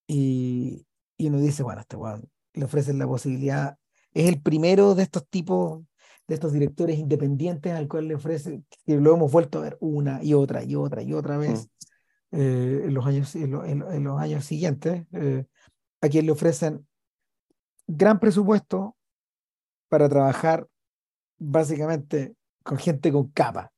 [0.07, 0.87] Y,
[1.19, 2.29] y uno dice, bueno, este weón
[2.59, 3.79] le ofrecen la posibilidad,
[4.13, 5.83] es el primero de estos tipos
[6.27, 10.23] de estos directores independientes al cual le ofrece, que lo hemos vuelto a ver una
[10.23, 11.71] y otra y otra y otra vez
[12.33, 15.47] eh, en, los años, en los años siguientes, eh,
[16.03, 16.87] a quien le ofrecen
[17.87, 18.95] gran presupuesto
[19.89, 20.69] para trabajar
[21.39, 23.73] básicamente con gente con capa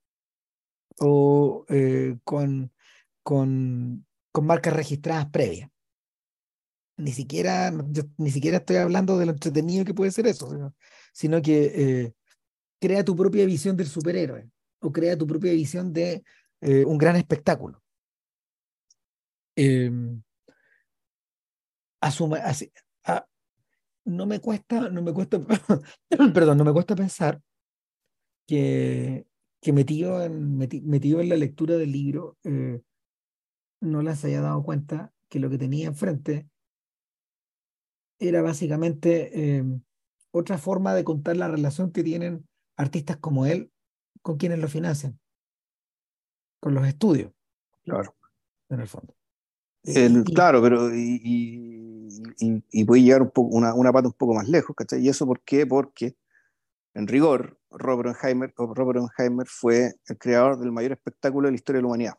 [0.99, 2.72] o eh, con,
[3.22, 5.70] con, con marcas registradas previas.
[7.01, 7.70] Ni siquiera,
[8.18, 10.48] ni siquiera estoy hablando de lo entretenido que puede ser eso,
[11.12, 11.72] sino- que
[12.07, 12.14] eh,
[12.80, 16.24] crea tu propia visión del superhéroe o crea tu propia visión de
[16.62, 17.82] eh, un gran espectáculo.
[19.57, 19.90] Eh,
[22.01, 22.72] asuma, así-
[23.05, 23.26] a-
[24.07, 25.38] no me cuesta, no me cuesta,
[26.34, 27.42] perdón, no me cuesta pensar
[28.46, 29.26] que,
[29.61, 32.80] que metido en, meti- metido en la lectura del libro, eh,
[33.80, 36.48] no les haya dado cuenta que lo que tenía enfrente
[38.21, 39.64] era básicamente eh,
[40.31, 42.47] otra forma de contar la relación que tienen
[42.77, 43.73] artistas como él
[44.23, 45.18] con quienes lo financian,
[46.61, 47.33] con los estudios,
[47.85, 48.14] Claro.
[48.68, 49.16] en el fondo.
[49.83, 52.09] El- Y- claro, pero y, y,
[52.39, 55.01] y- y puede llegar un poco, una, una pata un poco más lejos, ¿cachai?
[55.01, 55.66] ¿Y eso por qué?
[55.66, 56.16] Porque,
[56.95, 61.79] en rigor, Robert Oppenheimer, Robert Oppenheimer fue el creador del mayor espectáculo de la historia
[61.79, 62.14] de la humanidad.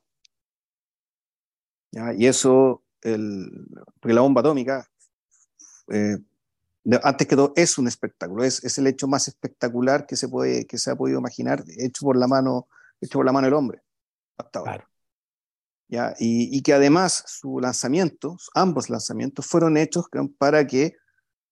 [1.91, 2.13] ¿Ya?
[2.13, 3.67] Y eso, el,
[3.99, 4.87] porque la bomba atómica,
[5.91, 6.17] eh,
[7.03, 10.65] antes que todo, es un espectáculo, es, es el hecho más espectacular que se, puede,
[10.65, 12.67] que se ha podido imaginar, hecho por la mano,
[12.99, 13.81] hecho por la mano del hombre,
[14.37, 14.71] hasta ahora.
[14.73, 14.89] Claro.
[15.87, 16.15] ¿ya?
[16.19, 20.05] Y, y que además su lanzamiento, ambos lanzamientos fueron hechos
[20.37, 20.95] para que,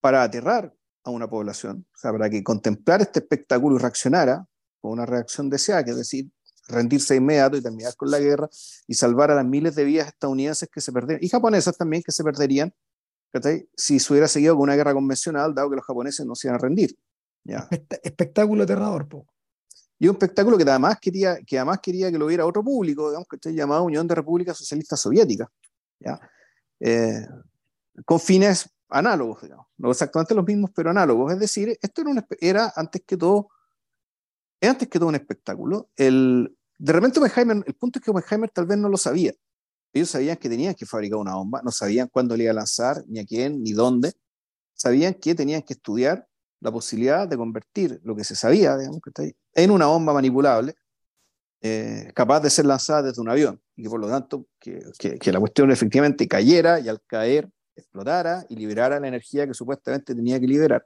[0.02, 0.74] para aterrar
[1.04, 4.46] a una población, o sea, para que contemplar este espectáculo y reaccionara
[4.82, 6.32] con una reacción deseada, que es decir,
[6.68, 8.50] rendirse inmediato y terminar con la guerra
[8.88, 12.12] y salvar a las miles de vidas estadounidenses que se perdieron, y japonesas también que
[12.12, 12.74] se perderían,
[13.32, 13.68] ¿cachai?
[13.76, 16.56] si se hubiera seguido con una guerra convencional, dado que los japoneses no se iban
[16.60, 16.98] a rendir.
[17.44, 17.68] ¿ya?
[17.70, 19.28] Espect- espectáculo aterrador, po.
[19.98, 23.28] Y un espectáculo que además quería que, además quería que lo viera otro público, digamos,
[23.28, 25.50] que llamado Unión de Repúblicas Socialistas Soviéticas.
[26.00, 26.20] ¿ya?
[26.80, 27.28] eh,
[28.06, 29.68] con fines análogos, digamos.
[29.78, 31.34] no exactamente los mismos, pero análogos.
[31.34, 33.50] Es decir, esto era, era antes que todo,
[34.62, 35.90] antes que todo un espectáculo.
[35.96, 39.34] El, de repente Oppenheimer, el punto es que Oppenheimer tal vez no lo sabía.
[39.94, 43.04] Ellos sabían que tenían que fabricar una bomba, no sabían cuándo le iba a lanzar,
[43.08, 44.14] ni a quién, ni dónde.
[44.74, 46.28] Sabían que tenían que estudiar
[46.62, 50.14] la posibilidad de convertir lo que se sabía, digamos, que está ahí, en una bomba
[50.14, 50.76] manipulable,
[51.62, 55.32] eh, capaz de ser lanzada desde un avión, y que por lo tanto que, que,
[55.32, 60.40] la cuestión efectivamente cayera y al caer explotara y liberara la energía que supuestamente tenía
[60.40, 60.86] que liberar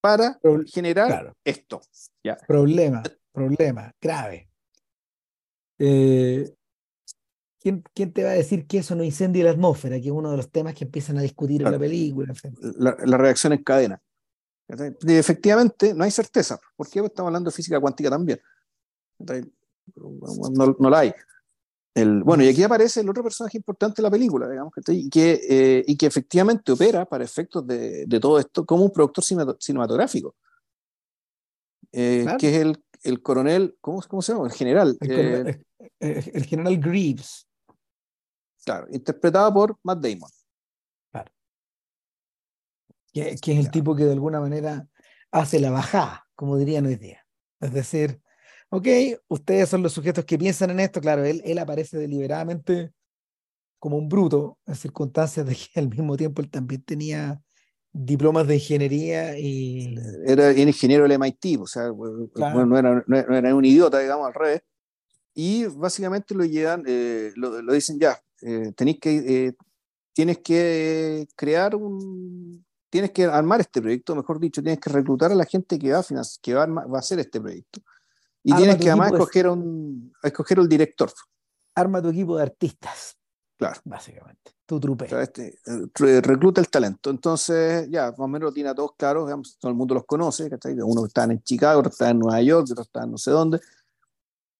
[0.00, 1.80] para generar esto.
[2.22, 2.36] ¿ya?
[2.46, 3.02] Problema,
[3.32, 4.48] problema grave.
[5.78, 6.52] Eh,
[7.66, 9.96] ¿quién, ¿quién, te va a decir que eso no incendia la atmósfera?
[9.96, 12.32] Que es uno de los temas que empiezan a discutir en la película.
[12.78, 14.00] La, la, reacción en cadena.
[15.08, 16.60] efectivamente, no hay certeza.
[16.76, 17.00] ¿Por qué?
[17.00, 18.40] estamos hablando de física cuántica también.
[19.18, 21.12] No, no la hay.
[21.92, 25.40] El, bueno, y aquí aparece el otro personaje importante de la película, digamos, que, que
[25.48, 29.24] eh, y que efectivamente opera para efectos de, de, todo esto como un productor
[29.58, 30.36] cinematográfico,
[31.90, 34.46] eh, que es el, el, coronel, ¿cómo, ¿cómo, se llama?
[34.46, 34.96] El general.
[35.00, 35.64] El,
[35.98, 37.45] eh, el, general Greaves.
[38.66, 40.30] Claro, interpretado por Matt Damon.
[41.12, 41.30] Claro.
[43.12, 44.88] Que, que es el tipo que de alguna manera
[45.30, 47.24] hace la bajada, como dirían hoy día.
[47.60, 48.20] Es decir,
[48.70, 48.88] ok,
[49.28, 52.92] ustedes son los sujetos que piensan en esto, claro, él, él aparece deliberadamente
[53.78, 57.40] como un bruto en circunstancias de que al mismo tiempo él también tenía
[57.92, 59.94] diplomas de ingeniería y...
[60.26, 64.62] Era ingeniero del MIT, o sea, no, era, no, era, un idiota, digamos, al revés.
[65.34, 69.56] Y básicamente lo llevan, eh, lo, lo, dicen ya, eh, tenéis que, eh,
[70.12, 75.34] tienes que crear un, tienes que armar este proyecto, mejor dicho, tienes que reclutar a
[75.34, 76.04] la gente que va a,
[76.42, 77.80] que va a hacer este proyecto.
[78.42, 81.10] Y tienes que además escoger, un, escoger el director.
[81.74, 83.16] Arma tu equipo de artistas.
[83.58, 83.80] Claro.
[83.84, 84.52] Básicamente.
[84.66, 85.08] Tu trupe.
[85.20, 85.58] este,
[85.94, 87.10] recluta el talento.
[87.10, 89.30] Entonces, ya, más o menos lo tiene a todos claros.
[89.58, 90.48] todo el mundo los conoce.
[90.84, 93.60] Uno está en Chicago, otro está en Nueva York, otro está en no sé dónde.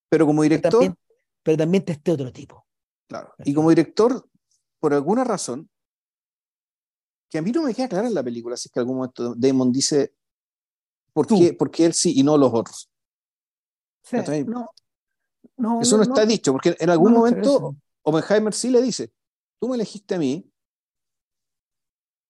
[0.09, 0.71] Pero como director.
[0.71, 0.99] Pero también,
[1.43, 2.67] pero también te este otro tipo.
[3.09, 3.33] Claro.
[3.45, 4.29] Y como director,
[4.81, 5.71] por alguna razón,
[7.31, 9.35] que a mí no me queda clara en la película, así que en algún momento
[9.37, 10.15] Damon dice
[11.13, 12.91] por qué, por qué él sí y no los otros
[15.57, 19.13] no, eso no, está dicho, porque en algún momento Oppenheimer sí le dice,
[19.59, 20.49] tú me elegiste a mí,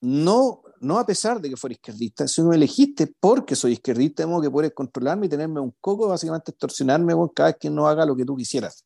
[0.01, 4.29] no, no a pesar de que fuera izquierdista, sino me elegiste porque soy izquierdista, de
[4.29, 8.07] modo que puedes controlarme y tenerme un coco, básicamente extorsionarme cada vez que no haga
[8.07, 8.86] lo que tú quisieras.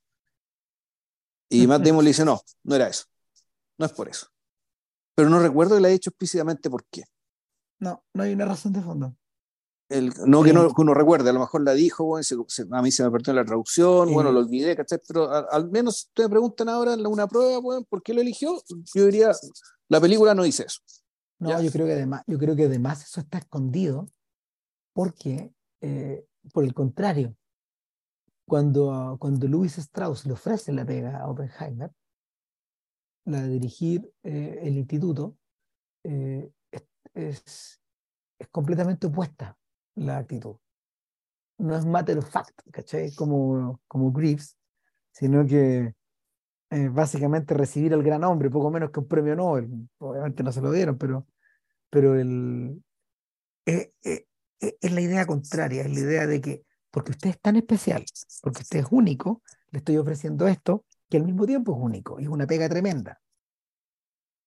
[1.50, 3.04] Y Matt Damon le dice, no, no era eso,
[3.76, 4.28] no es por eso.
[5.14, 7.04] Pero no recuerdo que le haya dicho explícitamente por qué.
[7.80, 9.14] No, no hay una razón de fondo
[10.26, 13.32] no que, no, uno recuerde, a lo mejor la dijo, a mí se me perdió
[13.32, 15.00] la traducción, bueno, lo olvidé, ¿cachai?
[15.06, 18.62] Pero al menos ustedes me preguntan ahora en una prueba, bueno, ¿por qué lo eligió?
[18.94, 19.32] Yo diría,
[19.88, 20.80] la película no dice eso.
[21.40, 24.06] No, yo creo que además, yo creo que además eso está escondido,
[24.92, 27.34] porque, eh, por el contrario,
[28.50, 31.92] cuando, cuando Louis Strauss le ofrece la pega a Oppenheimer,
[33.26, 35.36] la de dirigir eh, el instituto,
[36.02, 36.50] eh,
[37.14, 37.80] es,
[38.36, 39.56] es completamente opuesta
[39.94, 40.56] la actitud.
[41.58, 43.14] No es matter of fact, ¿cachai?
[43.14, 44.58] Como, como Greaves,
[45.12, 45.94] sino que
[46.70, 49.88] eh, básicamente recibir al gran hombre, poco menos que un premio Nobel.
[49.98, 51.24] Obviamente no se lo dieron, pero,
[51.88, 52.82] pero el,
[53.66, 54.26] eh, eh,
[54.58, 58.04] es la idea contraria, es la idea de que porque usted es tan especial,
[58.42, 62.28] porque usted es único, le estoy ofreciendo esto que al mismo tiempo es único, es
[62.28, 63.20] una pega tremenda.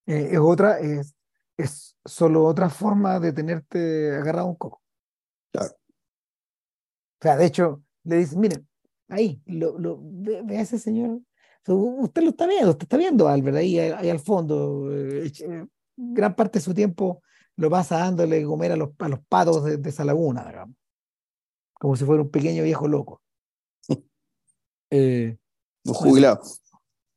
[0.05, 1.15] es otra, es,
[1.57, 4.81] es solo otra forma de tenerte agarrado un coco.
[5.51, 5.73] Claro.
[5.73, 8.67] O sea, de hecho, le dicen, miren,
[9.07, 11.21] ahí, lo, lo, ve, a ese señor.
[11.67, 14.91] usted lo está viendo, usted está viendo Albert ahí, ahí al fondo.
[14.93, 15.65] Eh, eh,
[15.95, 17.21] gran parte de su tiempo
[17.55, 20.75] lo pasa dándole comer a los, a los patos de, esa laguna, digamos.
[21.83, 23.21] Como si fuera un pequeño viejo loco.
[24.89, 25.35] eh,
[25.83, 26.41] un jubilado.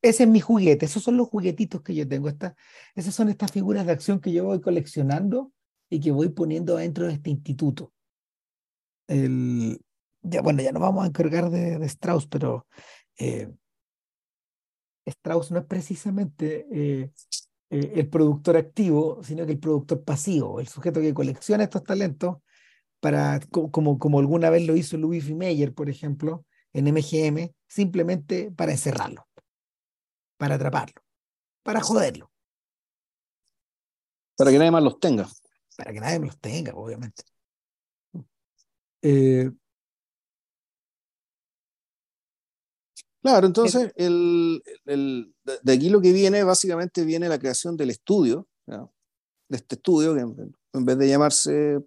[0.02, 2.28] ese es mi juguete, esos son los juguetitos que yo tengo.
[2.28, 2.56] Esta,
[2.96, 5.52] esas son estas figuras de acción que yo voy coleccionando
[5.88, 7.92] y que voy poniendo dentro de este instituto
[9.08, 9.80] el,
[10.22, 12.66] ya, bueno, ya no vamos a encargar de, Strauss, pero
[13.18, 13.50] eh,
[15.06, 17.10] Strauss no es precisamente eh,
[17.70, 22.38] eh, el productor activo, sino que el productor pasivo, el sujeto que colecciona estos talentos
[23.07, 28.72] para, como, como alguna vez lo hizo Louis Meyer, por ejemplo, en MGM, simplemente para
[28.72, 29.28] encerrarlo,
[30.36, 31.00] para atraparlo,
[31.62, 32.32] para joderlo.
[34.36, 35.28] Para que nadie más los tenga.
[35.76, 37.22] Para que nadie más los tenga, obviamente.
[39.02, 39.52] Eh,
[43.22, 48.48] Claro, entonces el, el, de aquí lo que viene, básicamente viene la creación del estudio,
[48.66, 48.92] ¿no?
[49.48, 51.80] de este estudio, que en vez de llamarse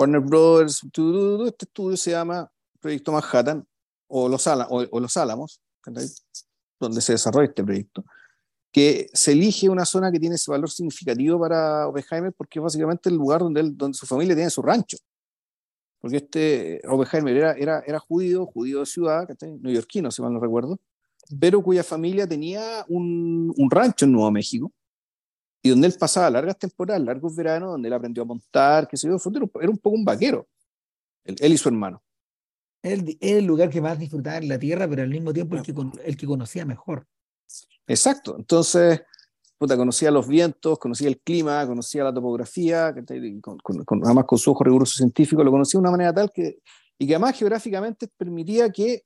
[0.00, 3.66] Warner Brothers, este estudio se llama Proyecto Manhattan
[4.08, 5.60] o Los, o, los Álamos,
[6.80, 8.02] donde se desarrolla este proyecto,
[8.72, 13.10] que se elige una zona que tiene ese valor significativo para Oppenheimer porque es básicamente
[13.10, 14.96] el lugar donde, él, donde su familia tiene su rancho.
[16.00, 19.28] Porque este Oppenheimer era, era, era judío, judío de ciudad,
[19.60, 20.80] neoyorquino, si mal no recuerdo,
[21.38, 24.72] pero cuya familia tenía un, un rancho en Nuevo México
[25.62, 29.08] y donde él pasaba largas temporadas, largos veranos, donde él aprendió a montar, que se
[29.08, 29.16] yo,
[29.60, 30.48] era un poco un vaquero,
[31.24, 32.02] él, y su hermano.
[32.82, 35.74] Él, el lugar que más disfrutaba en la tierra, pero al mismo tiempo el que,
[36.04, 37.06] el que conocía mejor.
[37.86, 39.02] Exacto, entonces,
[39.58, 42.94] puta, conocía los vientos, conocía el clima, conocía la topografía,
[43.42, 43.58] con,
[44.04, 46.60] además con su ojo riguroso científico, lo conocía de una manera tal que,
[46.98, 49.04] y que además geográficamente permitía que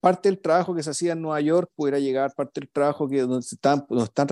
[0.00, 3.20] parte del trabajo que se hacía en Nueva York pudiera llegar, parte del trabajo que
[3.20, 4.26] donde, están, donde están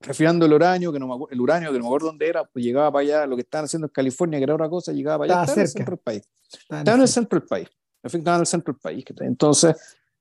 [0.00, 2.64] refriando el uranio, que no me, el uranio, que no me acuerdo dónde era, pues
[2.64, 5.40] llegaba para allá, lo que estaban haciendo en California, que era otra cosa, llegaba para
[5.42, 6.22] allá, estaba, en el centro del país.
[6.60, 7.68] Estaba en el centro del país,
[8.02, 9.04] estaba en el centro del país.
[9.20, 9.76] Entonces,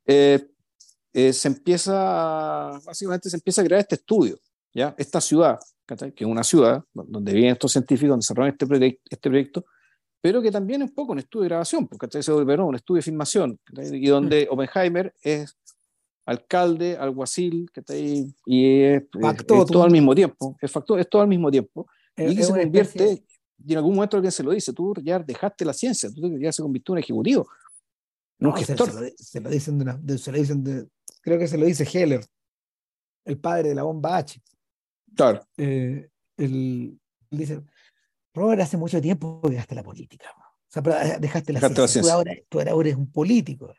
[0.06, 0.48] eh,
[1.14, 4.38] eh, se empieza, básicamente se empieza a crear este estudio,
[4.74, 4.96] ¿ya?
[4.98, 9.30] Esta ciudad, que es una ciudad donde vienen estos científicos, donde desarrollan este, proyecto, este
[9.30, 9.66] proyecto,
[10.22, 12.98] pero que también es un poco un estudio de grabación, porque se volvió un estudio
[12.98, 13.60] de filmación,
[13.92, 14.54] y donde mm.
[14.54, 15.56] Oppenheimer es
[16.26, 19.04] alcalde, alguacil, que está ahí, y es,
[19.46, 23.24] todo al mismo tiempo, es, factor, es todo al mismo tiempo, y que se convierte,
[23.64, 26.52] y en algún momento alguien se lo dice, tú ya dejaste la ciencia, tú ya
[26.52, 27.48] se convirtió en ejecutivo,
[28.40, 28.92] no, un gestor.
[29.18, 30.88] Se, lo, dicen, de se lo dicen de,
[31.22, 32.26] creo que se lo dice Heller,
[33.24, 34.42] el padre de la bomba H.
[35.16, 35.48] Claro.
[35.58, 37.00] Eh, él,
[37.30, 37.62] dice,
[38.34, 40.32] Robert, hace mucho tiempo que dejaste la política.
[40.38, 42.02] O sea, eh, dejaste la, ciencia.
[42.02, 43.74] Tú, ahora, tú ahora eres un político.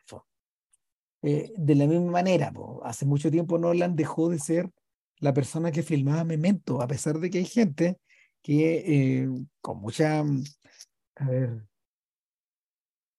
[1.28, 2.52] Eh, de la misma manera,
[2.84, 4.70] hace mucho tiempo Nolan dejó de ser
[5.18, 7.98] la persona que filmaba Memento, a pesar de que hay gente
[8.40, 9.28] que eh,
[9.60, 11.66] con mucha, a ver,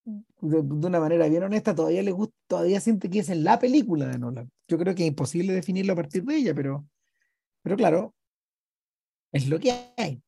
[0.06, 4.06] de, una manera bien honesta, todavía le gusta, todavía siente que es en la película
[4.06, 4.50] de Nolan.
[4.68, 6.88] Yo creo que es imposible definirlo a partir de ella, pero,
[7.60, 8.14] pero claro,
[9.32, 10.22] es lo que hay.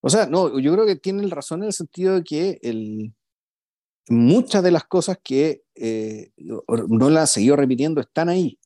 [0.00, 3.12] O sea, no, yo creo que tienen razón en el sentido de que el,
[4.08, 8.58] muchas de las cosas que eh, no las seguido repitiendo están ahí.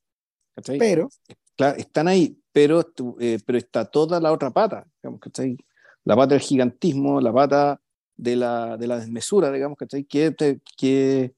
[0.79, 1.09] Pero.
[1.57, 2.85] Claro, están ahí, pero,
[3.19, 5.21] eh, pero está toda la otra pata, digamos,
[6.05, 7.81] La pata del gigantismo, la pata
[8.17, 10.05] de la, de la desmesura, digamos, ¿cachai?
[10.05, 10.35] Que,
[10.77, 11.35] que,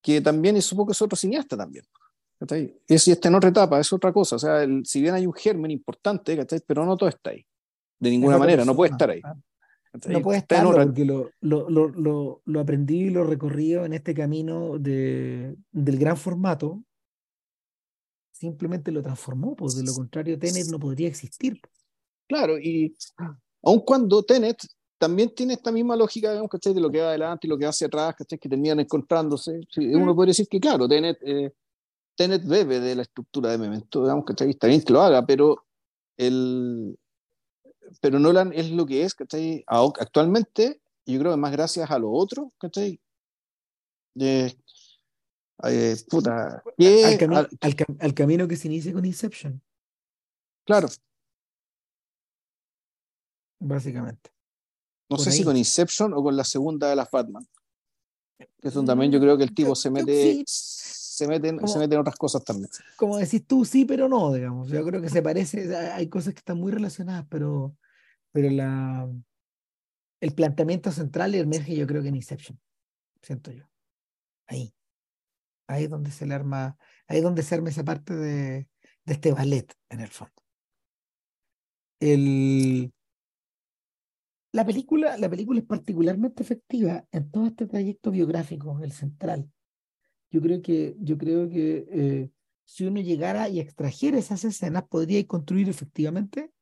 [0.00, 1.84] que también es un poco es otro cineasta también.
[2.38, 2.76] ¿cachai?
[2.86, 4.36] Es, y está en otra etapa, es otra cosa.
[4.36, 6.60] O sea, si bien hay un germen importante, ¿cachai?
[6.66, 7.44] Pero no todo está ahí.
[7.98, 9.22] De ninguna manera, no puede estar ahí.
[10.08, 14.78] No puede estar porque lo, lo, lo, lo, aprendí y lo recorrí en este camino
[14.78, 16.82] de, del gran formato.
[18.32, 21.60] Simplemente lo transformó, pues de lo contrario Tenet no podría existir.
[22.28, 22.94] Claro, y
[23.62, 24.58] aun cuando Tenet
[24.98, 27.70] también tiene esta misma lógica, digamos, De lo que va adelante y lo que va
[27.70, 28.38] hacia atrás, ¿cachai?
[28.38, 29.60] Que terminan encontrándose.
[29.76, 31.52] Uno podría decir que, claro, Tenet, eh,
[32.14, 34.50] Tenet bebe de la estructura de Memento, digamos, ¿cachai?
[34.50, 35.64] Está bien que lo haga, pero
[36.16, 36.98] el,
[38.00, 39.64] pero Nolan es lo que es, ¿cachai?
[39.66, 43.00] Actualmente, yo creo que más gracias a lo otro, ¿cachai?
[44.18, 44.54] Eh,
[45.64, 46.62] eh, puta,
[47.60, 49.62] al, al, camino que se inicia con Inception.
[50.64, 50.88] Claro.
[53.60, 54.30] Básicamente.
[55.08, 57.46] No sé si con Inception o con la segunda de las Batman.
[58.38, 60.44] Que eso también yo creo que el tipo se mete,
[61.16, 62.68] se, mete en, se mete en otras cosas también.
[62.96, 64.68] Como decís tú, sí, pero no, digamos.
[64.68, 67.76] Yo creo que se parece, hay cosas que están muy relacionadas, pero
[68.36, 69.10] pero la,
[70.20, 72.60] el planteamiento central emerge yo creo que en Inception,
[73.22, 73.64] siento yo.
[74.46, 74.74] Ahí.
[75.66, 76.76] Ahí es donde se le arma,
[77.08, 78.68] ahí es donde se arma esa parte de,
[79.06, 80.34] de este ballet, en el fondo.
[81.98, 82.92] El,
[84.52, 89.50] la, película, la película es particularmente efectiva en todo este trayecto biográfico, el central.
[90.36, 92.30] Yo creo que, yo creo que eh,
[92.66, 96.52] si uno llegara y extrajera esas escenas, podría construir efectivamente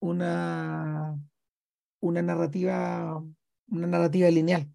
[0.00, 1.20] una,
[2.00, 3.22] una narrativa,
[3.68, 4.66] una narrativa lineal,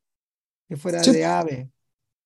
[0.70, 1.72] que fuera de ave.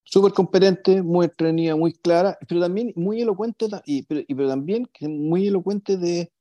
[0.03, 5.47] Súper competente, muy entretenida, muy clara, pero también muy elocuente, y, pero, pero también muy
[5.47, 6.33] elocuente de,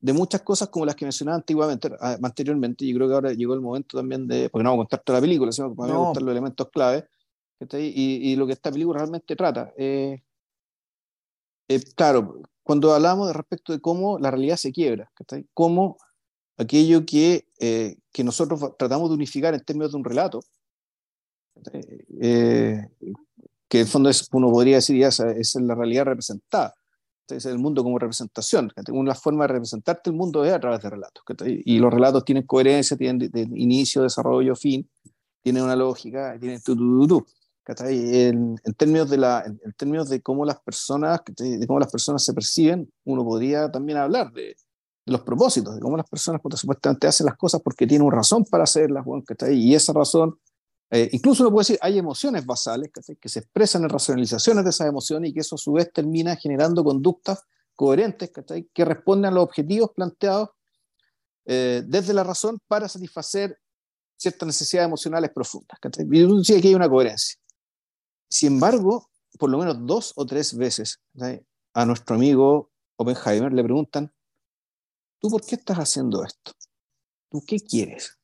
[0.00, 2.86] de muchas cosas como las que mencionaba antiguamente, ah, anteriormente.
[2.86, 5.18] Yo creo que ahora llegó el momento también de, porque no vamos a contar toda
[5.18, 7.06] la película, sino que vamos a contar los elementos clave,
[7.72, 9.72] y, y, lo que esta película realmente trata.
[9.76, 10.22] Eh,
[11.68, 15.10] eh, claro, cuando hablamos de respecto de cómo la realidad se quiebra,
[15.54, 15.98] cómo
[16.56, 20.40] aquello que, eh, que nosotros tratamos de unificar en términos de un relato,
[22.20, 22.88] eh,
[23.68, 26.74] que en el fondo es, uno podría decir ya esa, esa es la realidad representada.
[27.22, 28.70] Entonces, el mundo como representación.
[28.90, 31.22] Una forma de representarte el mundo es a través de relatos.
[31.46, 34.88] Y los relatos tienen coherencia, tienen inicio, desarrollo, fin,
[35.40, 37.26] tienen una lógica, tienen tu, tu, tu,
[37.66, 41.90] en, en, términos de la, en, en, términos de cómo las personas, de cómo las
[41.90, 44.56] personas se perciben, uno podría también hablar de,
[45.04, 48.16] de los propósitos, de cómo las personas pues, supuestamente hacen las cosas porque tienen una
[48.16, 50.38] razón para hacerlas, bueno, y esa razón,
[50.90, 52.90] eh, incluso uno puede decir, hay emociones basales
[53.20, 56.36] que se expresan en racionalizaciones de esas emociones y que eso a su vez termina
[56.36, 57.44] generando conductas
[57.74, 58.30] coherentes
[58.72, 60.50] que responden a los objetivos planteados
[61.46, 63.58] eh, desde la razón para satisfacer
[64.16, 65.78] ciertas necesidades emocionales profundas.
[65.98, 67.40] Y uno dice que hay una coherencia.
[68.32, 71.02] Sin embargo, por lo menos dos o tres veces
[71.74, 74.10] a nuestro amigo Oppenheimer le preguntan,
[75.20, 76.52] ¿tú por qué estás haciendo esto?
[77.30, 78.18] ¿Tú qué quieres?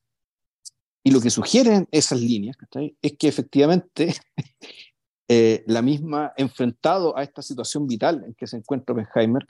[1.03, 2.57] Y lo que sugieren esas líneas
[3.03, 4.15] es que efectivamente
[5.27, 9.45] eh, la misma, enfrentado a esta situación vital en que se encuentra Oppenheimer,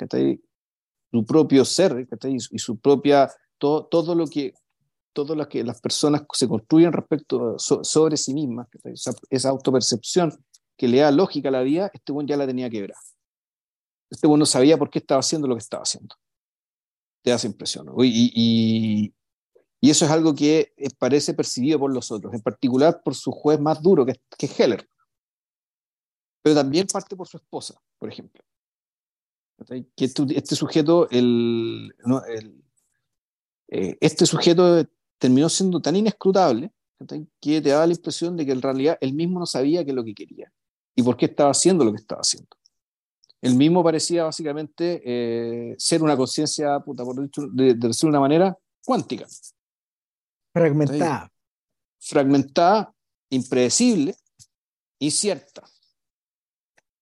[1.09, 2.05] su propio ser
[2.51, 4.53] y su propia, todo, todo lo que
[5.13, 10.31] todo lo que las personas se construyen respecto so, sobre sí mismas, esa, esa autopercepción
[10.79, 13.01] que le da lógica a la vida, este buen ya la tenía quebrada.
[14.09, 16.15] Este buen no sabía por qué estaba haciendo lo que estaba haciendo.
[17.21, 17.93] Te da esa impresión.
[18.01, 19.11] Y,
[19.81, 23.59] y, eso es algo que parece percibido por los otros, en particular por su juez
[23.59, 24.89] más duro, que, que es Heller.
[26.41, 28.41] Pero también parte por su esposa, por ejemplo.
[29.67, 31.93] Que este, este sujeto, el,
[33.67, 36.71] eh, este sujeto terminó siendo tan inescrutable
[37.41, 39.95] que te daba la impresión de que en realidad él mismo no sabía qué es
[39.95, 40.53] lo que quería
[40.99, 42.49] y por qué estaba haciendo lo que estaba haciendo.
[43.41, 49.25] Él mismo parecía básicamente eh, ser una conciencia, por de, de decir una manera, cuántica.
[50.53, 51.31] Fragmentada.
[51.99, 52.93] Fragmentada,
[53.29, 54.13] impredecible,
[54.99, 55.63] incierta.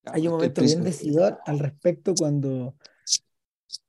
[0.06, 2.76] Hay un momento bien decidor al respecto cuando,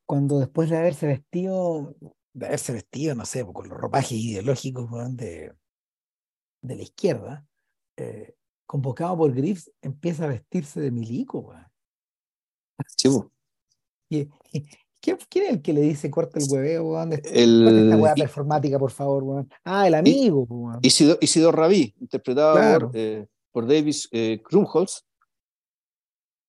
[0.06, 1.94] cuando después de haberse vestido,
[2.32, 5.52] de haberse vestido, no sé, con los ropajes ideológicos de,
[6.62, 7.46] de la izquierda,
[7.98, 8.38] eh,
[8.69, 11.39] convocado por Griffiths, empieza a vestirse de milico.
[11.39, 11.66] Weón.
[12.87, 13.33] Sí, bueno.
[14.11, 14.19] y,
[14.53, 14.69] y,
[15.01, 17.12] ¿quién, ¿Quién es el que le dice corta el hueveo, weón?
[17.25, 17.66] El...
[17.66, 19.51] esta weá performática, por favor, weón?
[19.64, 20.79] Ah, el amigo, weón.
[20.83, 22.87] Isidor, Isidor Rabí, interpretado claro.
[22.89, 25.03] por, eh, por Davis eh, Krumholtz.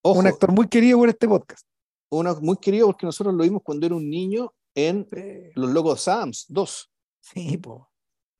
[0.02, 1.66] Ojo, un actor muy querido por este podcast.
[2.12, 5.08] Uno muy querido porque nosotros lo vimos cuando era un niño en.
[5.56, 6.92] Los Locos Sams 2.
[7.22, 7.89] Sí, po.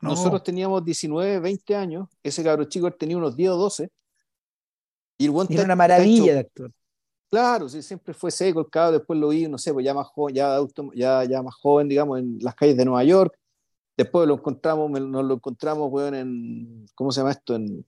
[0.02, 0.10] No.
[0.10, 3.90] Nosotros teníamos 19, 20 años, ese cabro chico tenía unos 10 o 12.
[5.18, 6.72] Y, el y era una maravilla de actor.
[7.30, 10.08] Claro, sí, siempre fue seco el cabro, después lo vi, no sé, pues ya más
[10.08, 13.38] joven, ya, adulto, ya, ya más joven, digamos, en las calles de Nueva York.
[13.96, 17.56] Después lo encontramos, nos lo encontramos, weón, en, ¿cómo se llama esto?
[17.56, 17.86] En,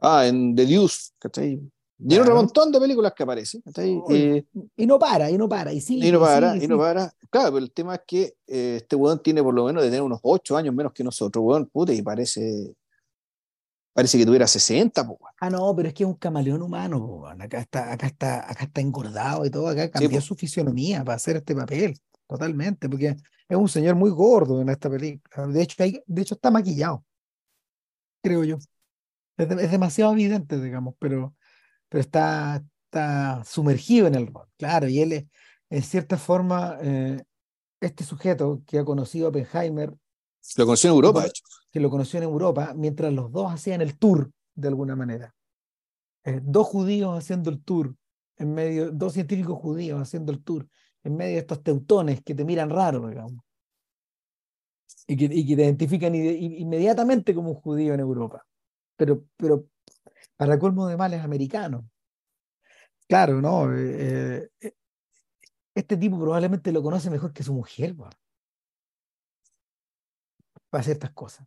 [0.00, 1.60] ah, en The Deuce, ¿cachai?
[2.00, 2.30] Y claro.
[2.30, 3.62] un montón de películas que aparecen.
[4.08, 4.44] Eh,
[4.76, 5.98] y no para, y no para, y sí.
[6.00, 7.12] Y no para, y, y no para.
[7.28, 10.02] Claro, pero el tema es que eh, este weón tiene por lo menos de tener
[10.02, 12.74] unos 8 años menos que nosotros, weón, puta, y parece.
[13.92, 15.34] Parece que tuviera 60, po, weón.
[15.40, 17.42] Ah, no, pero es que es un camaleón humano, po, weón.
[17.42, 21.16] Acá está, acá está, acá está engordado y todo, acá cambió sí, su fisionomía para
[21.16, 23.16] hacer este papel, totalmente, porque
[23.48, 25.48] es un señor muy gordo en esta película.
[25.48, 27.04] De hecho, hay, de hecho está maquillado,
[28.22, 28.58] creo yo.
[29.36, 31.34] Es, de, es demasiado evidente, digamos, pero
[31.88, 35.24] pero está, está sumergido en el rol, claro, y él es,
[35.70, 37.22] en cierta forma, eh,
[37.80, 39.94] este sujeto que ha conocido a Oppenheimer.
[40.56, 41.30] Lo conoció en Europa, que,
[41.72, 45.34] que lo conoció en Europa, mientras los dos hacían el tour, de alguna manera.
[46.24, 47.94] Eh, dos judíos haciendo el tour,
[48.36, 50.66] en medio, dos científicos judíos haciendo el tour,
[51.04, 53.42] en medio de estos teutones que te miran raro, digamos.
[55.06, 58.44] Y que, y que te identifican inmediatamente como un judío en Europa.
[58.96, 59.66] Pero, pero
[60.38, 61.84] para colmo de males americanos.
[63.08, 63.76] Claro, ¿no?
[63.76, 64.74] Eh, eh,
[65.74, 68.08] este tipo probablemente lo conoce mejor que su mujer, ¿no?
[70.70, 71.46] para hacer estas cosas.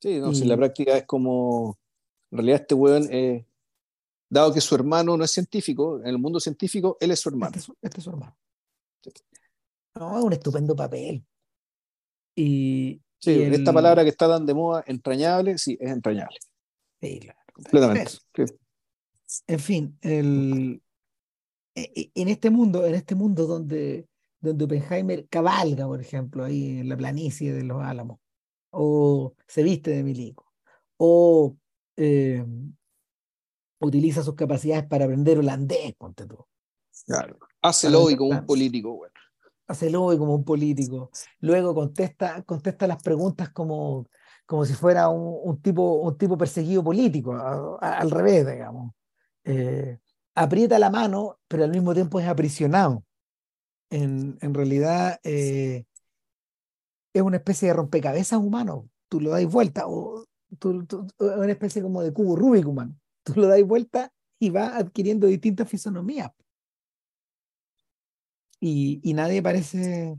[0.00, 0.34] Sí, no, y...
[0.34, 1.78] si la práctica es como,
[2.30, 3.44] en realidad este weón, eh,
[4.28, 7.56] dado que su hermano no es científico, en el mundo científico, él es su hermano.
[7.56, 8.36] Este es, este es su hermano.
[9.02, 9.10] Sí.
[9.96, 11.24] No, es un estupendo papel.
[12.36, 13.54] Y, sí, y el...
[13.54, 16.38] esta palabra que está tan de moda, entrañable, sí, es entrañable.
[17.00, 17.39] Sí, claro.
[17.62, 18.12] Completamente.
[19.46, 20.82] En fin, el,
[21.74, 24.08] en este mundo, en este mundo donde,
[24.40, 28.18] donde Oppenheimer cabalga, por ejemplo, ahí en la planicie de los Álamos,
[28.70, 30.52] o se viste de milico,
[30.96, 31.56] o
[31.96, 32.44] eh,
[33.80, 36.44] utiliza sus capacidades para aprender holandés, ponte tú.
[37.06, 37.38] Claro.
[37.62, 39.14] Hace lobby como un político, bueno.
[39.66, 41.10] Hace lobby como un político.
[41.40, 44.08] Luego contesta, contesta las preguntas como
[44.50, 47.32] como si fuera un, tipo, un tipo perseguido político,
[47.80, 48.92] al revés, digamos.
[49.44, 50.00] Eh,
[50.34, 53.04] aprieta la mano, pero al mismo tiempo es aprisionado.
[53.90, 55.84] En, en realidad eh,
[57.12, 58.90] es una especie de rompecabezas humano.
[59.08, 60.58] Tú lo das vuelta, o es
[61.20, 62.96] una especie como de cubo Rubik humano.
[63.22, 66.32] Tú lo das vuelta y va adquiriendo distintas fisonomías.
[68.58, 70.16] Y nadie parece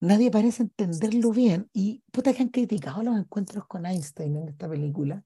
[0.00, 1.68] nadie parece entenderlo bien.
[1.72, 5.24] Y puta que han criticado los encuentros con Einstein en esta película.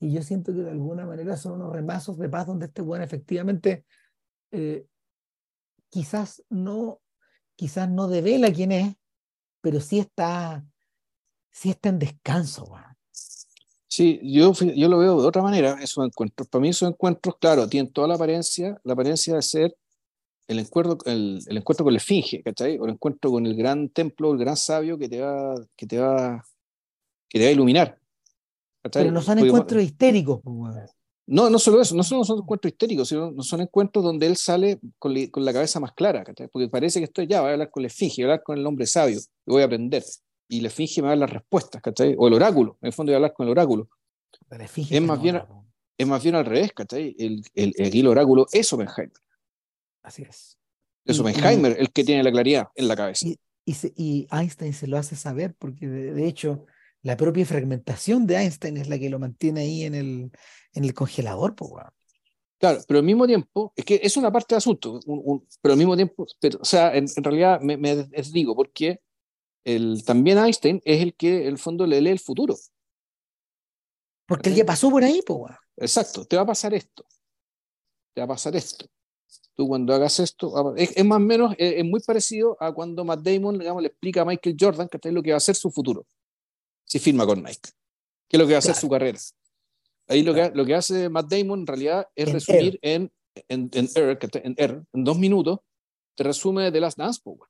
[0.00, 3.04] Y yo siento que de alguna manera son unos remazos de paz donde este bueno
[3.04, 3.84] efectivamente
[4.50, 4.86] eh,
[5.90, 7.00] quizás no
[7.56, 8.96] quizás no devela quién es,
[9.60, 10.64] pero sí está,
[11.50, 12.74] sí está en descanso.
[13.86, 16.48] Sí, yo, yo lo veo de otra manera, esos encuentros.
[16.48, 19.76] Para mí esos encuentros, claro, tienen toda la apariencia, la apariencia de ser
[20.52, 22.78] el encuentro, el, el, encuentro con la esfinge, ¿cachai?
[22.78, 25.98] O el encuentro con el gran templo, el gran sabio que te va, que te
[25.98, 26.44] va,
[27.28, 27.98] que te va a iluminar.
[28.82, 29.02] ¿cachai?
[29.04, 30.40] Pero no son encuentros histéricos.
[31.26, 34.80] No, no solo eso, no solo son encuentros histéricos, sino son encuentros donde él sale
[34.98, 36.48] con, con la cabeza más clara, ¿cachai?
[36.48, 38.58] porque parece que estoy ya, voy a hablar con la esfinge, voy a hablar con
[38.58, 40.04] el hombre sabio, y voy a aprender.
[40.48, 42.14] Y la esfinge me va a dar las respuestas, ¿cachai?
[42.18, 43.88] O el oráculo, en el fondo voy a hablar con el oráculo.
[44.50, 45.40] Es más, bien,
[45.96, 47.14] es más bien al revés, ¿cachai?
[47.18, 49.12] El, el, el, oráculo es Oppenheimer.
[50.02, 50.58] Así es.
[51.04, 53.26] Es Oppenheimer el que tiene la claridad en la cabeza.
[53.26, 53.38] Y,
[53.96, 56.66] y, Einstein se lo hace saber, porque de, hecho
[57.02, 60.30] la propia fragmentación de Einstein es la que lo mantiene ahí en el,
[60.72, 61.54] en el congelador.
[61.54, 61.70] Pues,
[62.58, 65.00] Claro, pero al mismo tiempo, es que es una parte del asunto,
[65.60, 69.00] pero al mismo tiempo, pero, o sea, en, realidad me, me digo, porque
[69.64, 72.56] el, también Einstein es el que, en el fondo, le lee el futuro.
[74.26, 75.52] Porque él ya pasó por ahí, pues.
[75.76, 77.04] Exacto, te va a pasar esto.
[78.14, 78.86] Te va a pasar esto
[79.54, 83.20] tú cuando hagas esto, ah, es, más o menos, es, muy parecido a cuando Matt
[83.20, 85.70] Damon, digamos, le explica a Michael Jordan que es lo que va a ser su
[85.70, 86.06] futuro,
[86.84, 87.70] si firma con Nike,
[88.28, 89.18] qué es lo que va a ser su carrera.
[90.08, 93.10] Ahí lo, que, lo que hace Matt Damon en realidad es resumir en,
[93.48, 94.54] en, en, en,
[94.92, 95.60] en, dos minutos,
[96.14, 97.48] te resume de las Dance Power.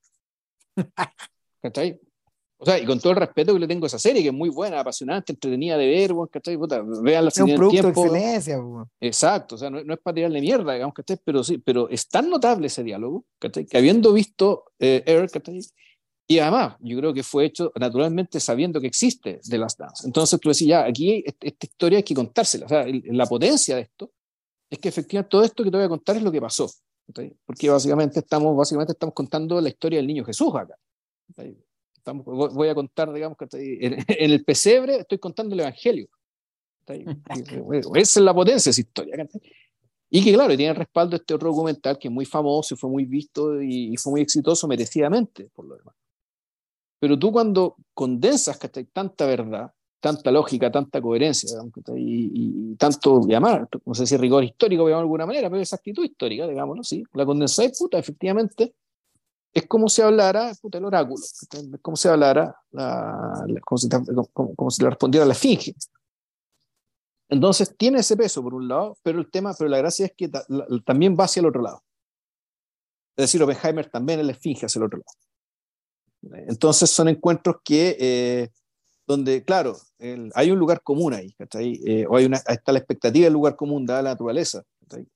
[2.63, 4.33] O sea, y con todo el respeto que le tengo a esa serie, que es
[4.33, 6.55] muy buena, apasionante, entretenida de ver, ¿cachai?
[6.55, 8.03] Puta, vean la Es un producto tiempo.
[8.03, 8.57] de excelencia,
[9.01, 11.19] Exacto, o sea, no, es para tirarle mierda, digamos, ¿cachai?
[11.25, 13.65] Pero sí, pero es tan notable ese diálogo, ¿cachai?
[13.65, 15.59] Que habiendo visto eh, Air, ¿cachai?
[16.25, 20.07] Y además, yo creo que fue hecho naturalmente sabiendo que existe The Last Dance.
[20.07, 22.65] Entonces tú decís, ya, aquí esta historia hay que contársela.
[22.65, 24.09] O sea, la potencia de esto
[24.69, 26.71] es que efectivamente todo esto que te voy a contar es lo que pasó.
[27.07, 27.35] ¿cachai?
[27.45, 30.77] Porque básicamente estamos, básicamente estamos contando la historia del niño Jesús acá.
[31.27, 31.57] ¿cachai?
[32.05, 33.47] Voy a contar, digamos, que
[33.81, 36.07] en, en, el pesebre estoy contando el Evangelio.
[37.95, 39.27] Esa es la potencia de esa historia.
[40.09, 42.89] Y que, claro, tiene el respaldo este otro documental que es muy famoso y fue
[42.89, 45.95] muy visto y, fue muy exitoso merecidamente, por lo demás.
[46.99, 51.57] Pero tú cuando condensas que tanta verdad, tanta lógica, tanta coherencia,
[51.95, 56.03] y, y, tanto, llamar, no sé si rigor histórico, de alguna manera, pero esa actitud
[56.03, 58.75] histórica, digámoslo, sí, la condensáis, puta, efectivamente,
[59.53, 63.87] es como si hablara puta, el oráculo, es como si hablara, la, como, si,
[64.33, 65.75] como, si, le respondiera la esfinge.
[67.29, 70.29] Entonces tiene ese peso por un lado, pero el tema, pero la gracia es que
[70.85, 71.83] también va hacia el otro lado.
[73.15, 76.45] Es decir, Oppenheimer también es la esfinge hacia el otro lado.
[76.47, 78.49] Entonces son encuentros que, eh,
[79.05, 79.77] donde, claro,
[80.33, 81.35] hay un lugar común ahí,
[81.85, 84.63] eh, o hay una, está la expectativa del lugar común dada la naturaleza,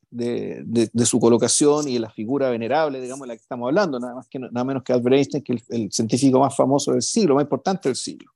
[0.10, 4.00] de, de, su colocación y de la figura venerable, digamos, de la que estamos hablando,
[4.00, 7.02] nada, más que, nada menos que Albert Einstein, que el, el científico más famoso del
[7.02, 8.32] siglo, más importante del siglo.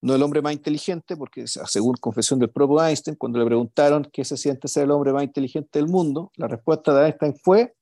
[0.00, 4.24] No el hombre más inteligente, porque según confesión del propio Einstein, cuando le preguntaron qué
[4.24, 7.74] se siente ser el hombre más inteligente del mundo, la respuesta de Einstein fue,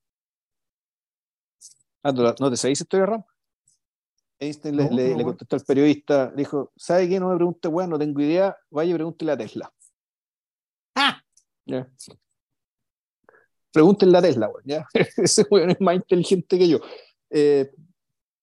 [2.02, 3.24] ah, ¿no te sabéis historia, Ram?
[4.38, 7.20] Einstein le, le, contestó al periodista, dijo, ¿sabe qué?
[7.20, 9.72] No me pregunte, bueno, no tengo idea, vaya y pregúntele a Tesla.
[11.72, 11.88] ¡Ah!
[13.72, 14.86] Pregúntenle a Tesla, ¿ya?
[15.16, 16.80] Ese weón es más inteligente que yo.
[17.30, 17.70] Eh,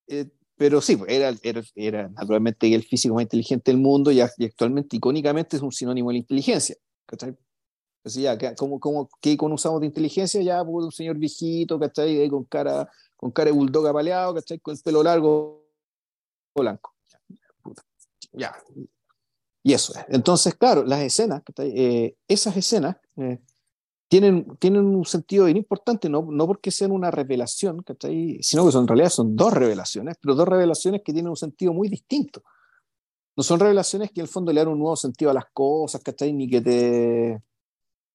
[0.08, 0.26] eh,
[0.56, 5.58] pero sí, era, era, era, naturalmente el físico más inteligente del mundo y, actualmente, icónicamente,
[5.58, 6.76] es un sinónimo de la inteligencia.
[7.06, 7.38] ¿cachai?
[7.98, 10.42] Entonces, ya, ¿cómo, cómo, ¿qué icono usamos de inteligencia?
[10.42, 12.30] Ya, pues, un señor viejito, ¿cachai?
[12.30, 14.60] Con cara, con cara de bulldog apaleado, ¿cachai?
[14.60, 15.66] Con el pelo largo,
[16.56, 16.94] blanco.
[18.32, 18.56] Ya.
[19.64, 20.06] Y eso es.
[20.10, 23.40] Entonces, claro, las escenas, eh, esas escenas eh,
[24.08, 27.84] tienen, tienen un sentido bien importante, no, no porque sean una revelación,
[28.42, 31.74] sino que son, en realidad son dos revelaciones, pero dos revelaciones que tienen un sentido
[31.74, 32.44] muy distinto.
[33.36, 36.02] No son revelaciones que en el fondo le dan un nuevo sentido a las cosas,
[36.22, 37.44] Ni que te...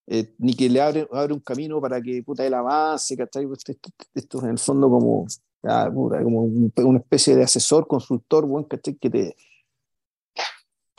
[0.09, 3.45] Eh, ni que le abre, abre un camino para que puta él avance, ¿cachai?
[3.45, 5.27] Esto, esto, esto, en el fondo como,
[5.63, 8.97] como una especie de asesor, consultor, bueno, ¿cachai?
[8.97, 9.37] Que te,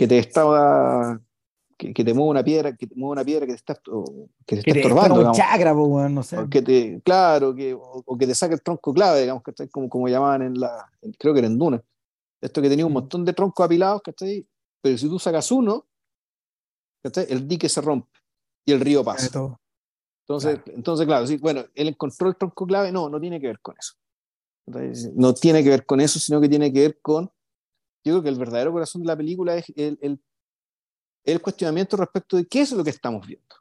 [0.04, 1.18] que te estaba
[1.78, 3.76] que, te mueve una piedra, que te mueve una piedra que te está,
[4.46, 5.24] que te está estorbando.
[6.10, 6.38] No sé.
[6.50, 10.10] que te, claro, que, o, que te saque el tronco clave, digamos, que como, como
[10.10, 11.82] llamaban en la, creo que era en Duna.
[12.42, 14.46] Esto que tenía un montón de troncos apilados, ¿cachai?
[14.82, 15.86] Pero si tú sacas uno,
[17.02, 17.28] ¿cachai?
[17.30, 18.20] El dique se rompe
[18.66, 19.28] y el río pasa.
[20.26, 20.78] Entonces, claro.
[20.78, 23.76] entonces, claro, sí, bueno, él encontró el tronco clave, no, no tiene que ver con
[23.80, 23.94] eso.
[25.16, 27.32] no tiene que ver con eso, sino que tiene que ver con,
[28.04, 30.20] yo creo que el verdadero corazón de la película es el,
[31.24, 33.56] el, cuestionamiento respecto de qué es lo que estamos viendo.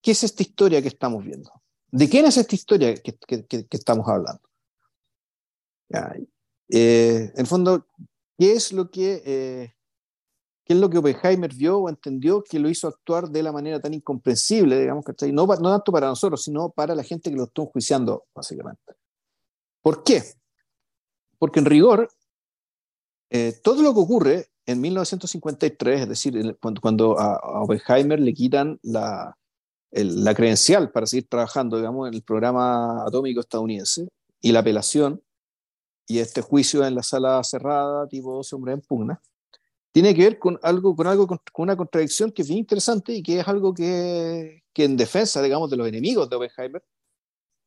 [0.00, 1.50] ¿Qué es esta historia que estamos viendo?
[1.90, 4.42] ¿De quién es esta historia que, que, estamos hablando?
[6.68, 7.86] Eh, en el fondo,
[8.38, 9.74] ¿qué es lo que eh,
[10.64, 13.80] qué es lo que Oppenheimer vio o entendió que lo hizo actuar de la manera
[13.80, 17.44] tan incomprensible, digamos, que no, no tanto para nosotros, sino para la gente que lo
[17.44, 18.94] está enjuiciando, básicamente.
[19.80, 20.22] ¿Por qué?
[21.38, 22.08] Porque en rigor,
[23.34, 28.78] eh, todo lo que ocurre en 1953, es decir, cuando, cuando a, Oppenheimer le quitan
[28.82, 29.38] la,
[29.90, 34.06] la credencial para seguir trabajando, digamos, en el programa atómico estadounidense
[34.42, 35.22] y la apelación
[36.06, 39.22] y este juicio en la sala cerrada, tipo 12 hombres en pugna,
[39.92, 43.22] tiene que ver con algo, con algo, con una contradicción que es bien interesante y
[43.22, 46.84] que es algo que, que en defensa, digamos, de los enemigos de Oppenheimer,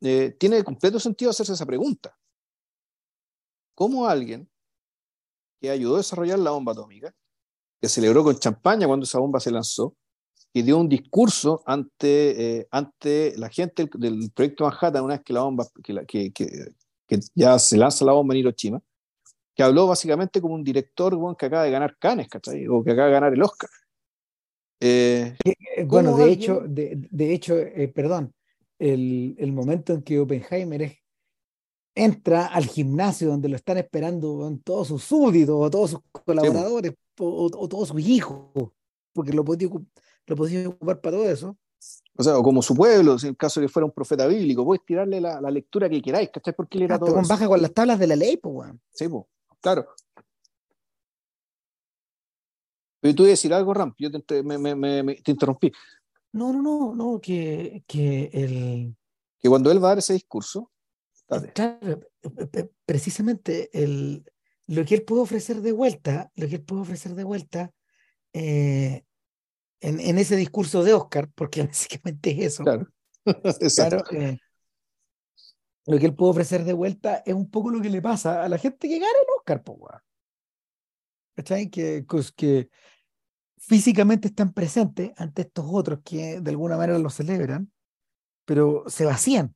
[0.01, 2.15] eh, tiene completo sentido hacerse esa pregunta.
[3.73, 4.47] ¿Cómo alguien
[5.65, 7.13] que ayudó a desarrollar la bomba atómica,
[7.81, 9.95] que celebró con champaña cuando esa bomba se lanzó,
[10.53, 15.33] y dio un discurso ante, eh, ante la gente del, proyecto Manhattan una vez que
[15.33, 18.81] la bomba, que, que, que, ya se lanza la bomba en Hiroshima,
[19.53, 22.67] que habló básicamente como un director que acaba de ganar Cannes, ¿cachai?
[22.67, 23.69] O que acaba de ganar el Oscar.
[24.79, 27.55] Eh, eh, bueno, de hecho, de, de hecho
[27.93, 28.33] perdón,
[28.77, 30.97] el, el, momento en que Oppenheimer es
[31.95, 37.67] entra al gimnasio donde lo están esperando todos sus súbditos o todos sus colaboradores o,
[37.69, 38.49] todos sus hijos,
[39.13, 41.57] porque lo podía, lo ocupar para todo eso.
[42.17, 44.65] O sea, o como su pueblo, en el caso de que fuera un profeta bíblico,
[44.65, 46.53] podés tirarle la, la lectura que queráis, ¿cachai?
[46.53, 47.13] Porque él era todo.
[47.13, 48.81] Con baja con las tablas de la ley, pues, weón.
[48.91, 49.23] Sí, pues,
[49.61, 49.87] claro.
[52.99, 55.71] Pero tú ibas a decir algo, Ram, yo te, me, me, me, te interrumpí.
[56.31, 58.95] No, no, no, no, que, que el.
[59.39, 60.71] Que cuando él va a dar ese discurso,
[61.27, 62.01] Claro,
[62.85, 64.23] precisamente el,
[64.67, 67.71] lo que él puede ofrecer de vuelta, lo que él puede ofrecer de vuelta
[68.33, 69.03] eh,
[69.81, 72.63] en, en, ese discurso de Oscar, porque básicamente es eso.
[72.63, 72.87] Claro,
[73.75, 74.37] claro eh,
[75.87, 78.49] lo que él puede ofrecer de vuelta es un poco lo que le pasa a
[78.49, 79.63] la gente que gana el Oscar,
[81.35, 81.69] ¿cachai?
[81.69, 82.69] Que, que
[83.57, 87.71] físicamente están presentes ante estos otros que de alguna manera lo celebran,
[88.45, 89.55] pero se vacían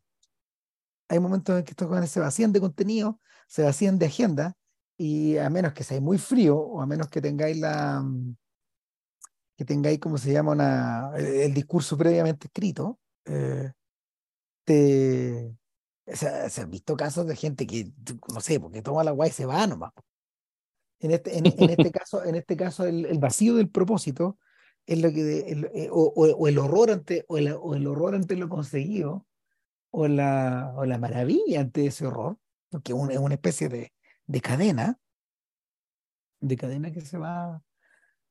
[1.09, 4.55] hay momentos en que estos jóvenes se vacían de contenido, se vacían de agenda,
[4.95, 8.35] y a menos que seáis muy frío, o a menos que tengáis la mm,
[9.57, 13.73] que tengáis, como se llama, una, el, discurso previamente escrito, eh,
[14.63, 15.53] te,
[16.05, 17.91] se, han visto casos de gente que,
[18.33, 19.91] no sé, porque toma la guay y se va nomás.
[21.01, 24.37] En este, en, este caso, en este caso el, vacío del propósito
[24.85, 28.47] es lo que, eh, o, el horror ante, o el, o el horror ante lo
[28.47, 29.25] conseguido,
[29.91, 32.37] o la, o la maravilla ante ese horror,
[32.69, 33.93] porque es una especie de,
[34.27, 34.99] de cadena,
[36.39, 37.61] de cadena que se va,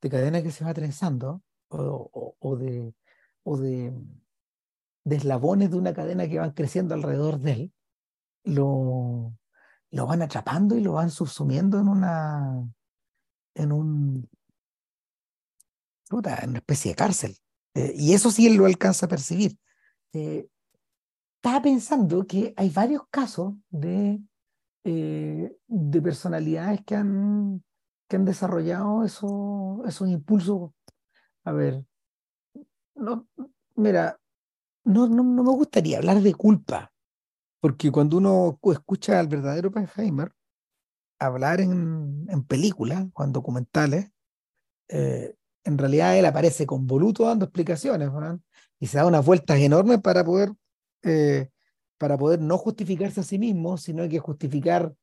[0.01, 2.94] de cadena que se va trenzando, o, o, de,
[3.43, 3.93] o de,
[5.05, 7.72] de, eslabones de una cadena que van creciendo alrededor de él,
[8.44, 9.35] lo,
[9.90, 12.66] lo van atrapando y lo van subsumiendo en una,
[13.55, 14.30] en un,
[16.10, 17.36] en una especie de cárcel.
[17.74, 19.59] Eh, y eso sí él lo alcanza a percibir.
[20.12, 20.48] Eh,
[21.39, 24.20] estaba pensando que hay varios casos de,
[24.85, 27.62] eh, de personalidades que han,
[28.09, 30.73] que han desarrollado esos, esos impulsos.
[31.44, 31.85] A ver,
[32.97, 33.28] no,
[33.77, 34.19] mira,
[34.85, 36.93] no, no, no, me gustaría hablar de culpa,
[37.60, 40.32] porque cuando uno escucha al verdadero Oppenheimer
[41.20, 44.10] hablar en, en películas o en documentales,
[44.89, 48.10] eh, en realidad él aparece con voluto dando explicaciones
[48.81, 50.52] y se da unas vueltas enormes para poder
[51.02, 51.50] eh,
[51.98, 54.94] para poder no justificarse a sí mismo, sino que justificar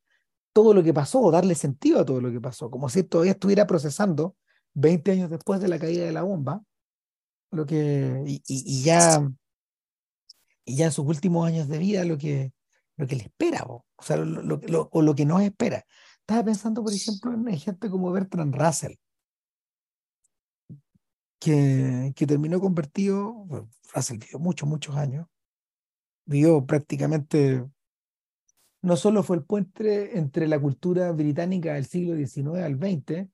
[0.53, 3.33] todo lo que pasó o darle sentido a todo lo que pasó, como si todavía
[3.33, 4.37] estuviera procesando
[4.73, 6.63] 20 años después de la caída de la bomba,
[7.51, 9.29] lo que, y, ya,
[10.63, 12.53] y ya en sus últimos años de vida lo que,
[12.95, 14.59] lo que le espera, o, sea, lo,
[14.91, 15.85] o lo que nos espera.
[16.19, 18.95] Estaba pensando, por ejemplo, en gente como Bertrand Russell,
[21.39, 23.45] que, que terminó convertido,
[23.93, 25.27] Russell vivió muchos, muchos años,
[26.25, 27.65] vivió prácticamente,
[28.81, 33.27] no solo fue el puente entre la cultura británica del siglo XIX al XX,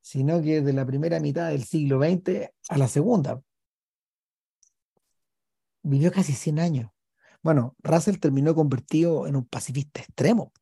[0.00, 3.40] sino que de la primera mitad del siglo XX a la segunda.
[5.82, 6.90] Vivió casi 100 años.
[7.42, 10.52] Bueno, Russell terminó convertido en un pacifista extremo,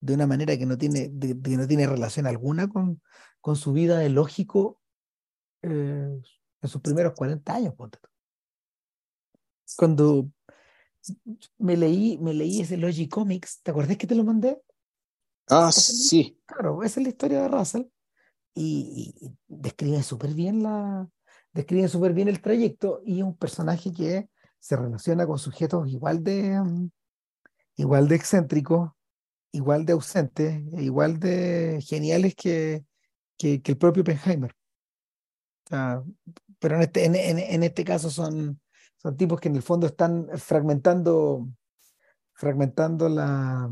[0.00, 3.00] de una manera que no tiene, no tiene relación alguna con,
[3.40, 4.80] con su vida de lógico
[5.62, 6.20] eh,
[6.62, 7.74] en sus primeros 40 años.
[9.76, 10.30] Cuando
[11.58, 14.60] me leí, me leí ese Logic Comics, ¿te acuerdas que te lo mandé?
[15.48, 16.38] Ah, sí.
[16.46, 17.82] Claro, esa es la historia de Russell
[18.54, 19.14] y,
[19.48, 21.08] describe súper bien la
[21.52, 24.28] describe súper bien el trayecto y es un personaje que
[24.58, 26.90] se relaciona con sujetos igual de mm,
[27.76, 28.90] igual de excéntricos,
[29.52, 32.84] igual de ausentes, e igual de geniales que,
[33.36, 34.54] que, el propio Oppenheimer.
[36.58, 38.60] pero en este, en, en, este caso son,
[39.04, 41.46] son tipos que en el fondo están fragmentando
[42.32, 43.70] fragmentando la,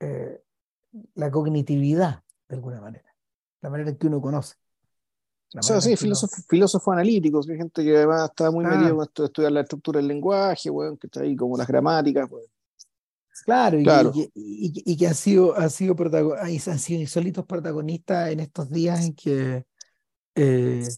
[0.00, 0.42] eh,
[1.14, 3.14] la cognitividad de alguna manera,
[3.60, 4.56] la manera en que uno conoce.
[5.54, 9.52] O sea, sí, filósofos analíticos, gente que además está muy metido con esto de estudiar
[9.52, 12.28] la estructura del lenguaje, bueno, que está ahí como las gramáticas.
[13.44, 13.78] Claro,
[14.14, 19.14] Y, y, que han sido, han, sido han sido insólitos protagonistas en estos días en
[19.14, 19.64] que
[20.34, 20.88] eh,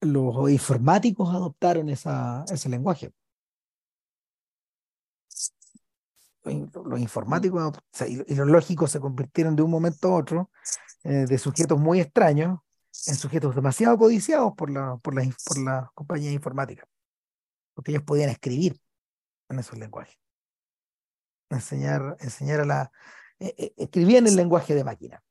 [0.00, 3.12] los informáticos adoptaron ese lenguaje.
[6.42, 7.78] los informáticos
[8.26, 10.50] y los lógicos se convirtieron de un momento a otro
[11.04, 12.60] eh, de sujetos muy extraños
[13.06, 15.28] en sujetos demasiado codiciados por, la, por, las,
[15.58, 16.86] las compañías informáticas,
[17.74, 18.80] porque ellos podían escribir
[19.48, 20.18] en esos lenguajes,
[21.50, 22.92] enseñar, enseñar a la...
[23.38, 25.22] Eh, eh, escribían el lenguaje de máquina,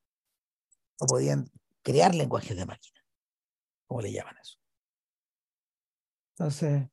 [1.00, 1.50] o podían
[1.84, 3.00] crear lenguajes de máquina,
[3.88, 4.59] como le llaman eso.
[6.40, 6.88] Entonces,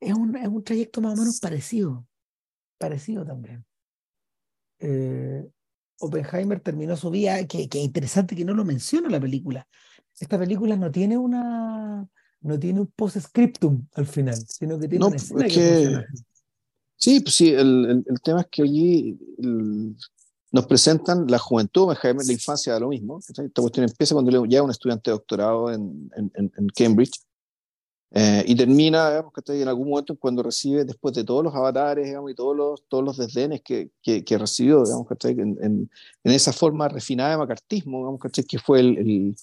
[0.00, 2.06] es un, es un trayecto más o menos parecido
[2.78, 3.64] parecido también.
[4.78, 5.46] Eh,
[6.00, 9.66] Oppenheimer terminó su vida, que, que interesante que no lo menciona la película.
[10.18, 12.06] Esta película no tiene una
[12.40, 16.04] no tiene un post-scriptum al final, sino que tiene una escena que,
[16.96, 19.18] Sí, pues sí, el, el, tema es que allí
[20.52, 23.18] nos presentan la juventud, Oppenheimer, la infancia da lo mismo.
[23.18, 27.18] Esta cuestión empieza cuando ya es un estudiante de doctorado en, en, en Cambridge
[28.10, 32.06] eh, y termina, digamos, que en algún momento cuando recibe, después de todos los avatares,
[32.06, 35.90] digamos, y todos los, todos los desdenes que, que, recibió, digamos, que en, en,
[36.22, 39.34] en, esa forma refinada de macartismo, digamos, que fue el,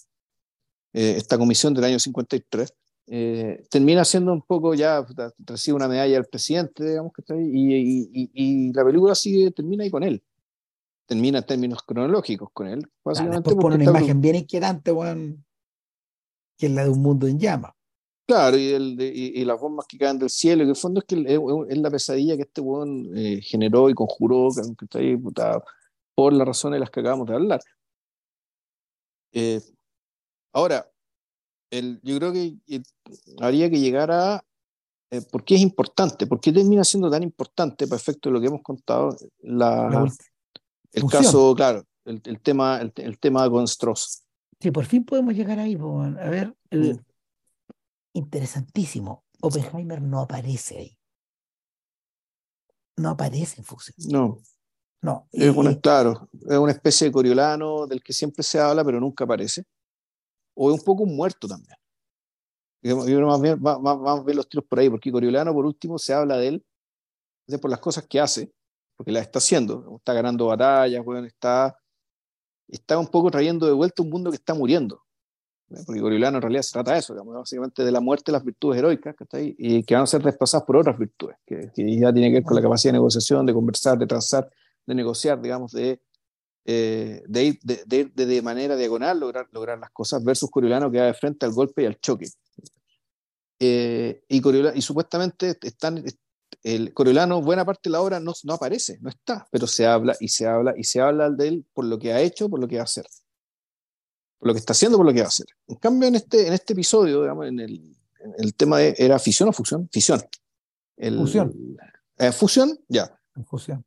[0.94, 2.74] eh, esta comisión del año 53,
[3.08, 5.06] eh, termina siendo un poco ya,
[5.40, 9.90] recibe una medalla del presidente, digamos, que y, y, y, la película sigue, termina ahí
[9.90, 10.24] con él.
[11.08, 12.88] Termina en términos cronológicos con él.
[13.04, 15.36] Básicamente pone una imagen bien inquietante, bueno,
[16.58, 17.74] que es la de un mundo en llamas.
[18.26, 21.06] Claro, y, el, y, las bombas que caen del cielo, y en el fondo es
[21.06, 25.18] que es, la pesadilla que este weón eh, generó y conjuró, que, está ahí
[26.16, 27.60] por las razones de las que acabamos de hablar.
[29.34, 29.60] Eh,
[30.54, 30.90] ahora,
[31.72, 32.58] el, yo creo que
[33.40, 34.46] habría que llegar a
[35.10, 38.40] eh, por qué es importante, por qué termina siendo tan importante, para efecto de lo
[38.40, 40.10] que hemos contado, la,
[40.94, 44.24] el caso, claro, el, el tema, el, el, tema con Stross.
[44.60, 47.11] Sí, por fin podemos llegar ahí, a ver, el, mm
[48.14, 49.26] interesantísimo.
[49.42, 50.98] Oppenheimer no aparece ahí.
[52.98, 53.96] No aparece en Fusion.
[54.12, 54.38] No.
[55.02, 55.28] No.
[55.32, 59.64] Es claro, es una especie de Coriolano del que siempre se habla, pero nunca aparece.
[60.54, 61.76] O es un poco un muerto también.
[62.84, 66.14] Yo más bien, vamos a ver los tiros por ahí, porque Coriolano, por último, se
[66.14, 66.66] habla de él
[67.60, 68.54] por las cosas que hace,
[68.96, 69.98] porque las está haciendo.
[69.98, 71.76] Está ganando batallas, bueno, está,
[72.68, 75.04] está un poco trayendo de vuelta un mundo que está muriendo
[75.86, 78.80] porque Coriolano en realidad se trata de eso, básicamente de la muerte de las virtudes
[78.80, 82.34] heroicas que y que van a ser desplazadas por otras virtudes, que, ya tiene que
[82.36, 84.50] ver con la capacidad de negociación, de conversar, de transar,
[84.86, 86.02] de negociar, digamos, de,
[86.66, 91.46] eh, ir, de, manera diagonal lograr, lograr las cosas, versus Coriolano que va de frente
[91.46, 92.28] al golpe y al choque.
[93.60, 96.04] Eh, y, y supuestamente están,
[96.64, 100.16] el Coriolano, buena parte de la obra no, no aparece, no está, pero se habla
[100.20, 102.68] y se habla y se habla de él por lo que ha hecho, por lo
[102.68, 103.06] que va a hacer
[104.42, 105.46] por lo que está haciendo, por lo que va a hacer.
[105.68, 107.96] En cambio, en este, en este episodio, digamos, en el,
[108.40, 109.88] el tema de, ¿era fisión o fusión?
[109.92, 110.20] Fisión.
[110.98, 111.78] fusión.
[112.18, 113.16] Eh, fusión, ya.
[113.46, 113.86] Fusión.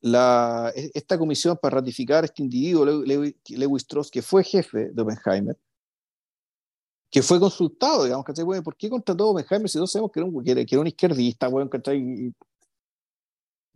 [0.00, 5.58] La, e, esta comisión para ratificar este individuo, Lewis, Strauss, que fue jefe de Oppenheimer,
[7.10, 8.44] que fue consultado, digamos, ¿cachai?
[8.44, 11.48] ¿Por qué contrató a Oppenheimer si todos sabemos que era un, que era, un izquierdista,
[11.48, 12.32] bueno, ¿cachai?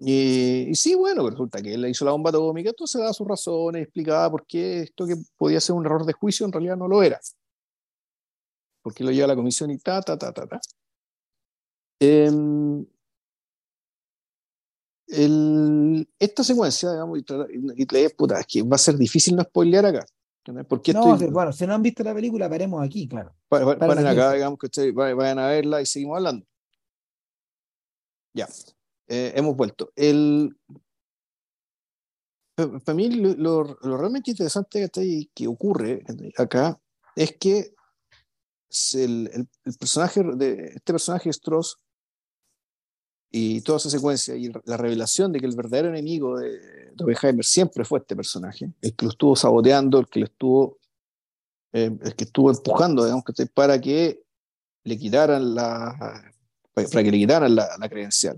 [0.01, 4.31] Y, sí, bueno, resulta que él hizo la bomba atómica, entonces daba sus razones, explicaba
[4.31, 7.21] por qué esto que podía ser un error de juicio en realidad no lo era.
[8.83, 10.61] Porque lo lleva a la comisión y ta, ta, ta, ta, ta.
[12.01, 12.87] Em,
[16.19, 17.25] esta secuencia, digamos, y,
[17.83, 20.07] y, puta, es que va a ser difícil no spoilear acá.
[20.69, 23.35] Porque no, bueno, si no han visto la película, paremos aquí, claro.
[23.49, 26.47] Paren acá, digamos que vayan a verla y seguimos hablando.
[28.33, 28.49] Ya,
[29.09, 29.91] eh, hemos vuelto.
[29.97, 30.57] El,
[32.57, 36.03] para mí lo, realmente interesante que, que ocurre
[36.37, 36.79] acá
[37.17, 37.73] es que
[38.95, 39.49] el,
[39.79, 41.79] personaje de este personaje Stross
[43.31, 46.59] y toda esa secuencia y la revelación de que el verdadero enemigo de,
[46.95, 50.79] de siempre fue este personaje, el que lo estuvo saboteando, el que lo estuvo,
[51.73, 53.25] eh, el que estuvo empujando, digamos,
[53.55, 54.23] para que
[54.85, 56.33] le quitaran la,
[56.73, 58.37] para, que le quitaran la credencial.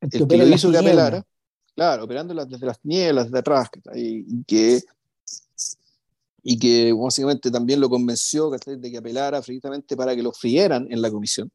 [0.00, 1.24] El, que lo hizo que apelara,
[1.74, 4.82] claro, operando desde las nieblas, desde atrás, y, que
[6.42, 11.02] y que básicamente también lo convenció de que apelara precisamente para que lo frieran en
[11.02, 11.50] la comisión.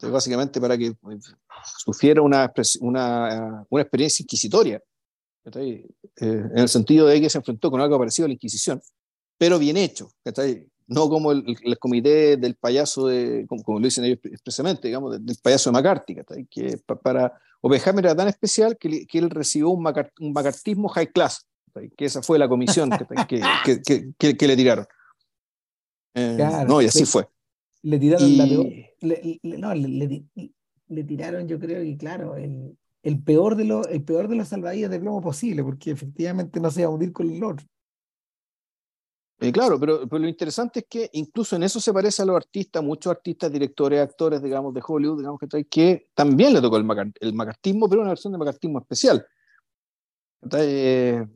[0.00, 1.34] Básicamente para que pues,
[1.78, 4.80] sufriera una, una, una experiencia inquisitoria,
[5.56, 5.86] eh,
[6.16, 8.80] en el sentido de que se enfrentó con algo parecido a la Inquisición,
[9.36, 10.10] pero bien hecho,
[10.88, 15.36] no como el, el, comité del payaso, de, como, lo dicen ellos expresamente, digamos, del,
[15.42, 16.16] payaso de McCarthy,
[16.50, 19.86] que para Oppenheimer era tan especial que, que él recibió un,
[20.20, 21.46] un macartismo high class,
[21.96, 24.86] que esa fue la comisión que, que, que, le tiraron.
[26.14, 27.28] Eh, no, y así fue.
[27.82, 28.66] Le tiraron la peor,
[29.00, 34.28] le, no, le, tiraron, yo creo que claro, el, el peor de los, el peor
[34.28, 37.44] de los salvavidas de plomo posible, porque efectivamente no se iba a hundir con el
[37.44, 37.66] otro.
[39.40, 42.34] Eh, claro, pero, pero, lo interesante es que incluso en eso se parece a los
[42.34, 46.86] artistas, muchos artistas, directores, actores, digamos, de Hollywood, digamos que, que también le tocó el,
[47.20, 49.24] el macartismo, pero una versión de macartismo especial.
[50.42, 51.26] Entonces, eh,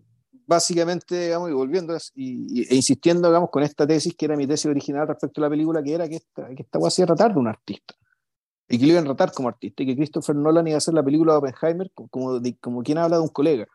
[0.47, 4.67] básicamente, digamos, y volviendo y, e insistiendo, digamos, con esta tesis que era mi tesis
[4.67, 7.35] original respecto a la película, que era que esta, que esta se iba a tratar
[7.35, 7.95] de un artista.
[8.69, 9.83] Y que lo iban a tratar como artista.
[9.83, 13.17] Y que Christopher Nolan iba a hacer la película de Oppenheimer como, como quien habla
[13.17, 13.67] de un colega.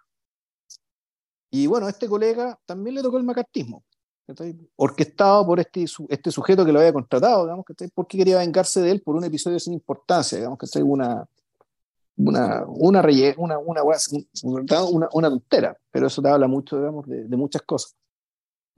[1.50, 3.84] Y bueno, a este colega también le tocó el macartismo.
[4.76, 9.02] Orquestado por este, este sujeto que lo había contratado, digamos, porque quería vengarse de él
[9.02, 11.26] por un episodio sin importancia, digamos, que una,
[12.18, 13.02] una, una,
[13.38, 17.96] una, una, una, tontera, pero eso te habla mucho, digamos, de, de muchas cosas.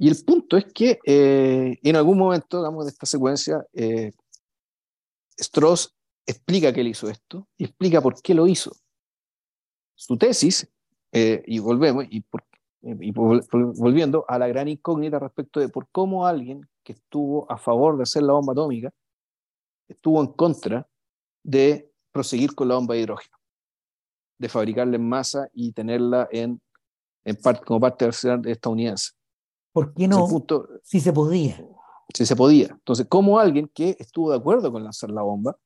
[0.01, 4.13] Y el punto es que eh, en algún momento, digamos, de esta secuencia, eh,
[5.38, 5.93] Strauss
[6.26, 8.71] explica que él hizo esto y explica por qué lo hizo.
[9.95, 10.69] Su tesis,
[11.11, 12.23] eh, y volvemos, y,
[12.81, 17.97] y volviendo a la gran incógnita respecto de por cómo alguien que estuvo a favor
[17.97, 18.91] de hacer la bomba atómica
[19.88, 20.88] estuvo en contra
[21.43, 23.38] de proseguir con la bomba de hidrógeno,
[24.38, 26.61] de fabricarla en masa y tenerla en,
[27.26, 29.11] en parte, como parte de la sociedad estadounidense.
[29.72, 30.27] ¿Por qué no?
[30.84, 31.65] si se podía.
[32.14, 32.68] Si se podía.
[32.68, 35.57] Entonces, ¿cómo alguien que estuvo de acuerdo con lanzar la bomba,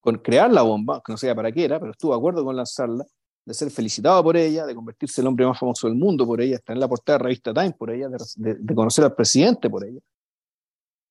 [0.00, 2.56] con crear la bomba, que no sé para qué era, pero estuvo de acuerdo con
[2.56, 3.04] lanzarla,
[3.44, 6.40] de ser felicitado por ella, de convertirse en el hombre más famoso del mundo por
[6.40, 9.14] ella, estar en la portada de la revista Time por ella, de, de conocer al
[9.14, 10.00] presidente por ella.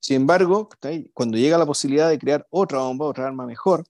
[0.01, 0.67] Sin embargo,
[1.13, 3.85] cuando llega la posibilidad de crear otra bomba, otra arma mejor,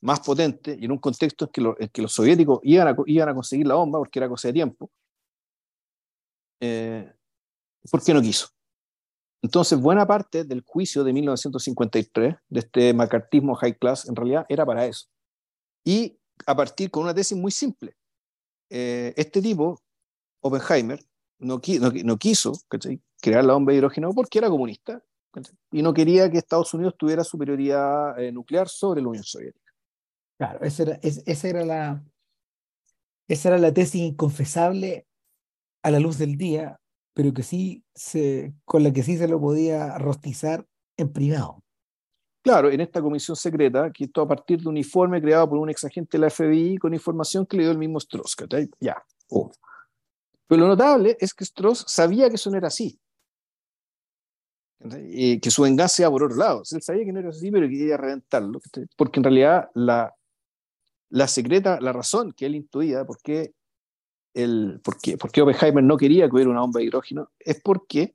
[0.00, 3.66] más potente y en un contexto en que, los soviéticos iban a, iban a conseguir
[3.66, 4.90] la bomba porque era cosa de tiempo,
[6.60, 7.12] eh,
[7.90, 8.48] ¿por qué no quiso?
[9.42, 14.64] Entonces, buena parte del juicio de 1953, de este macartismo high class, en realidad era
[14.64, 15.06] para eso.
[15.84, 17.96] Y a partir con una tesis muy simple.
[18.70, 19.80] Eh, este tipo,
[20.40, 21.00] Oppenheimer,
[21.38, 21.60] no,
[22.04, 22.52] no, quiso
[23.20, 25.02] crear la bomba de hidrógeno porque era comunista
[25.70, 29.72] y no quería que Estados Unidos tuviera superioridad eh, nuclear sobre la Unión Soviética.
[30.38, 32.04] Claro, esa era, esa era, la,
[33.28, 35.06] esa era la tesis inconfesable
[35.82, 36.80] a la luz del día,
[37.14, 37.84] pero que sí
[38.64, 40.66] con la que sí se lo podía rostizar
[40.96, 41.63] en privado.
[42.44, 45.70] Claro, en esta comisión secreta, que esto a partir de un informe creado por un
[45.70, 48.36] ex agente de la FBI con información que le dio el mismo Strauss.
[48.80, 49.02] Ya.
[49.30, 49.50] Oh.
[50.46, 53.00] Pero lo notable es que Strauss sabía que eso no era así.
[54.78, 56.62] Que su venganza iba por otro lado.
[56.70, 58.60] Él sabía que no era así, pero quería reventarlo.
[58.94, 60.14] Porque en realidad la,
[61.08, 63.54] la secreta, la razón que él intuía por qué,
[64.34, 67.62] el, por qué, por qué Oppenheimer no quería que hubiera una bomba de hidrógeno es
[67.62, 68.14] porque,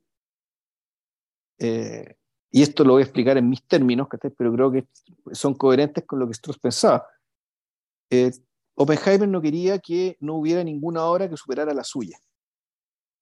[1.58, 2.14] eh,
[2.50, 4.86] y esto lo voy a explicar en mis términos, pero creo que
[5.32, 7.06] son coherentes con lo que Strauss pensaba.
[8.10, 8.32] Eh,
[8.74, 12.18] Oppenheimer no quería que no hubiera ninguna obra que superara la suya,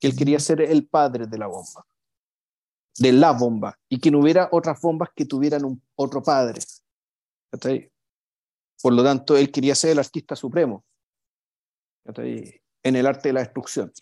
[0.01, 1.85] que él quería ser el padre de la bomba,
[2.97, 6.61] de la bomba, y que no hubiera otras bombas que tuvieran un, otro padre.
[8.81, 10.85] Por lo tanto, él quería ser el artista supremo
[12.17, 13.93] en el arte de la destrucción,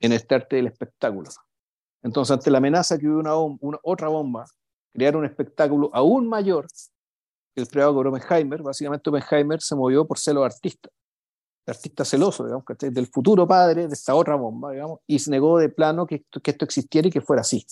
[0.00, 1.30] en este arte del espectáculo.
[2.02, 4.44] Entonces, ante la amenaza que hubo una, otra bomba,
[4.94, 6.66] crear un espectáculo aún mayor
[7.54, 10.88] que el creado por Oppenheimer, básicamente Oppenheimer se movió por ser los artista.
[11.66, 15.68] artista celoso, digamos, del futuro padre de esta otra bomba, digamos, y se negó de
[15.68, 17.66] plano que que esto existiera y que fuera así.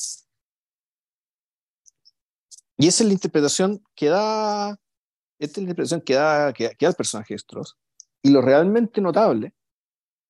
[2.77, 4.71] Y esa es la interpretación que da,
[5.39, 7.77] esta es la interpretación que da, que, da el personaje de.
[8.23, 9.55] Y lo realmente notable,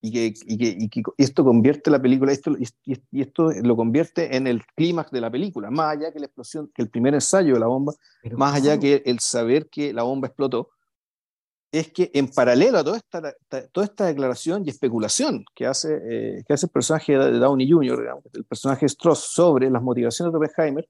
[0.05, 4.37] y que, y que, y que esto convierte la película, esto, y, esto lo convierte
[4.37, 7.55] en el clímax de la película, más allá que la explosión, que el primer ensayo
[7.55, 7.95] de la bomba,
[8.33, 10.71] más allá que el saber que la bomba explotó,
[11.71, 13.35] es que en paralelo a toda esta,
[13.71, 18.01] toda esta declaración y especulación que hace, eh, que hace el personaje de Downey Jr.,
[18.01, 20.89] digamos, el personaje Stross sobre las motivaciones de Oppenheimer,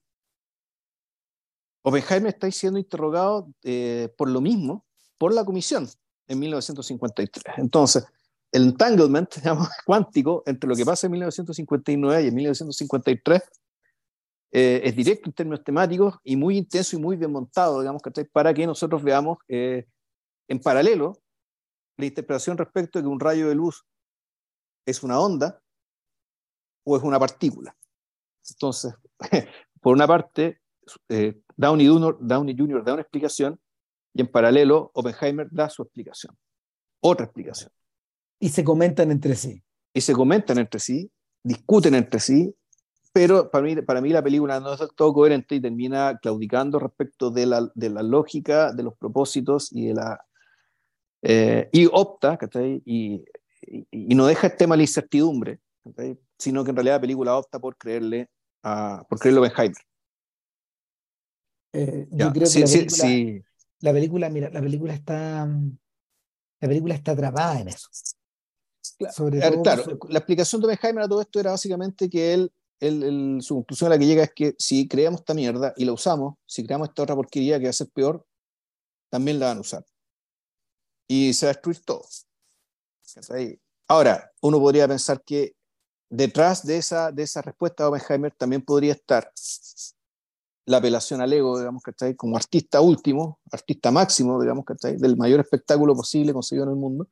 [1.82, 4.86] Oppenheimer está siendo interrogado eh, por lo mismo
[5.18, 5.86] por la comisión
[6.28, 7.58] en 1953.
[7.58, 8.06] Entonces,
[8.52, 13.42] el entanglement digamos, cuántico entre lo que pasa en 1959 y en 1953
[14.52, 18.02] eh, es directo en términos temáticos y muy intenso y muy bien montado, digamos,
[18.32, 21.14] para que nosotros veamos en paralelo,
[21.96, 23.86] la interpretación respecto de que un rayo de luz
[24.86, 25.62] es una onda
[26.84, 27.74] o es una partícula.
[28.50, 28.94] Entonces,
[29.80, 30.60] por una parte,
[31.08, 31.86] eh, Downey,
[32.20, 32.84] Downey Jr.
[32.84, 33.60] da una explicación
[34.14, 36.36] y en paralelo Oppenheimer da su explicación,
[37.00, 37.70] otra explicación.
[38.42, 39.62] Y se comentan entre sí.
[39.94, 41.08] Y se comentan entre sí,
[41.44, 42.52] discuten entre sí,
[43.12, 47.30] pero para mí, para mí la película no es todo coherente y termina claudicando respecto
[47.30, 50.24] de la, de la lógica, de los propósitos y de la
[51.22, 52.36] eh, y opta,
[52.84, 53.24] y,
[53.92, 55.60] y, no deja el tema de la incertidumbre,
[56.36, 58.28] sino que en realidad la película opta por creerle
[58.64, 59.76] a, por creerle a Oppenheimer.
[61.74, 63.44] Eh, yo creo que la, película,
[63.78, 67.88] la película, mira, la película está, la película está atrapada en eso.
[69.12, 73.54] Sobre claro, la explicación de Oppenheimer a todo esto era básicamente que él, él, su
[73.56, 76.64] conclusión a la que llega es que si creamos esta mierda y la usamos, si
[76.64, 78.26] creamos esta otra porquería que va a ser peor,
[79.08, 79.84] también la van a usar
[81.06, 82.04] y se va a destruir todo.
[83.88, 85.54] Ahora, uno podría pensar que
[86.08, 89.30] detrás de esa, de esa respuesta de Oppenheimer también podría estar
[90.64, 92.14] la apelación al ego, digamos, ¿cachai?
[92.14, 94.96] Como artista último, artista máximo, digamos, ¿cachai?
[94.96, 97.08] Del mayor espectáculo posible conseguido en el mundo,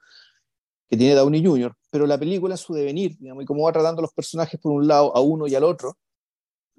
[0.90, 4.02] que tiene Downey Jr., pero la película su devenir, digamos, y cómo va tratando a
[4.02, 5.96] los personajes por un lado, a uno y al otro,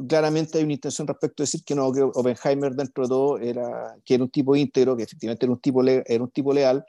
[0.07, 3.95] claramente hay una intención respecto a decir que no, que Oppenheimer dentro de todo era,
[4.03, 6.83] que era un tipo íntegro, que efectivamente era un tipo, era un tipo leal,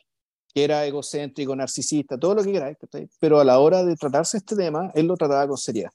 [0.53, 2.77] que era egocéntrico, narcisista, todo lo que queráis,
[3.21, 5.93] pero a la hora de tratarse este tema, él lo trataba con seriedad.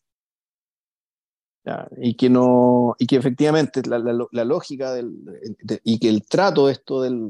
[1.97, 5.11] Y que no y que efectivamente la, la, lógica del,
[5.83, 7.29] y que el trato de esto del,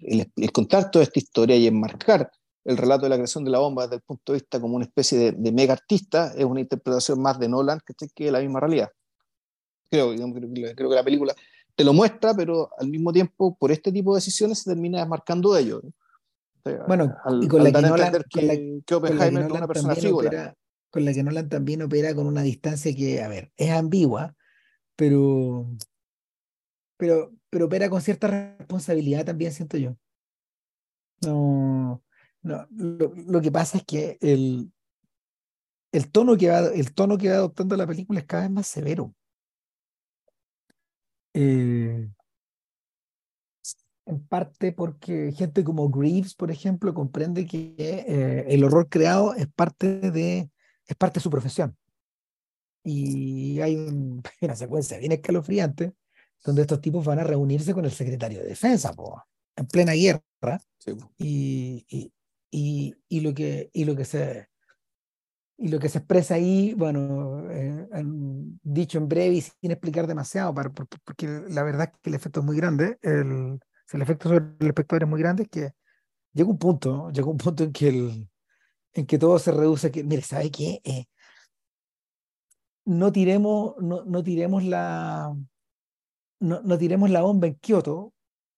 [0.00, 2.30] el, contar toda esta historia y enmarcar
[2.64, 4.84] el relato de la creación de la bomba desde el punto de vista como una
[4.84, 8.90] especie de, mega artista es una interpretación más de Nolan que, que la misma realidad
[9.92, 11.34] creo, creo, creo que la película
[11.74, 15.52] te lo muestra, pero al mismo tiempo, por este tipo de decisiones, se termina desmarcando
[15.52, 15.82] de ello.
[16.86, 18.14] Bueno, y con la que Nolan,
[18.90, 20.54] Oppenheimer es una persona figura.
[20.90, 24.34] con la que Nolan también opera con una distancia que, a ver, es ambigua,
[24.96, 25.66] pero,
[26.96, 29.96] pero, pero opera con cierta responsabilidad también, siento yo.
[31.22, 32.02] No,
[32.42, 34.72] no lo, lo que pasa es que el,
[35.92, 38.66] el, tono que va, el tono que va adoptando la película es cada vez más
[38.66, 39.14] severo.
[41.34, 42.08] Eh,
[44.04, 49.46] en parte porque gente como Greaves, por ejemplo, comprende que eh, el horror creado es
[49.46, 50.50] parte de,
[50.86, 51.76] es parte de su profesión.
[52.84, 53.76] Y hay
[54.40, 55.94] una secuencia bien escalofriante
[56.44, 58.92] donde estos tipos van a reunirse con el secretario de defensa,
[59.54, 60.60] en plena guerra.
[61.18, 62.12] y, y,
[62.52, 64.48] y, y, lo que, y lo que se
[65.56, 67.86] y lo que se expresa ahí, bueno, eh,
[68.62, 72.40] dicho en breve y sin explicar demasiado, para, porque la verdad es que el efecto
[72.40, 73.60] es muy grande, el,
[73.92, 75.72] el efecto sobre el espectador es muy grande, es que
[76.32, 78.28] llega un punto, llega un punto en que, el,
[78.94, 80.80] en que todo se reduce, que, mire, ¿sabe qué?
[80.82, 81.04] Eh,
[82.84, 85.32] no tiremos, no, no tiremos la
[86.40, 88.12] no, no tiremos la bomba en Kioto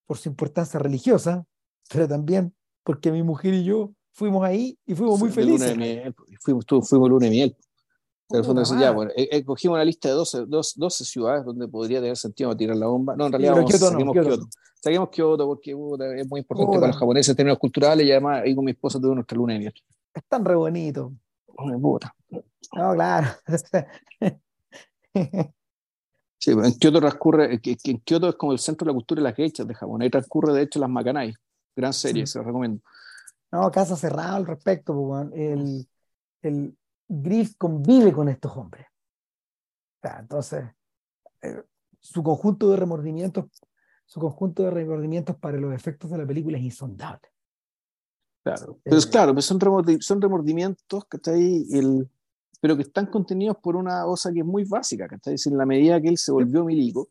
[0.07, 1.45] por su importancia religiosa,
[1.91, 2.55] pero también
[2.85, 5.75] porque mi mujer y yo fuimos ahí y fuimos muy felices.
[6.39, 7.57] fuimos, fuimos luna de miel.
[8.79, 12.55] ya, bueno, eh, eh, cogimos una lista de 12, 12, ciudades donde podría tener sentido
[12.55, 13.15] tirar la bomba.
[13.15, 14.47] No, en realidad vamos, Kyoto, saquemos, Kyoto.
[14.81, 18.53] saquemos Kyoto porque es muy importante para los japoneses en términos culturales y además ahí
[18.55, 19.73] con mi esposa tuvimos nuestra luna de miel.
[20.13, 21.11] Es tan re bonito.
[21.81, 22.15] puta.
[22.29, 23.27] No, claro.
[26.37, 29.35] sí, en Kyoto transcurre, en Kyoto es como el centro de la cultura de las
[29.35, 30.03] geishas de Japón.
[30.03, 31.33] Ahí transcurre de hecho las Makanai.
[31.75, 32.81] Gran serie, se lo recomiendo.
[33.51, 35.87] No, casa cerrada al respecto, el,
[36.41, 36.77] el
[37.07, 38.87] Griff convive con estos hombres.
[40.19, 40.65] entonces,
[41.41, 41.63] eh,
[41.99, 43.45] su conjunto de remordimientos,
[44.05, 47.29] su conjunto de remordimientos para los efectos de la película es insondable.
[48.43, 49.59] Claro, pero es claro, son,
[50.01, 51.65] son remordimientos, ¿cachai?
[51.71, 52.07] El,
[52.61, 55.35] pero que están contenidos por una cosa que es muy básica, ¿cachai?
[55.45, 57.09] En la medida que él se volvió milico,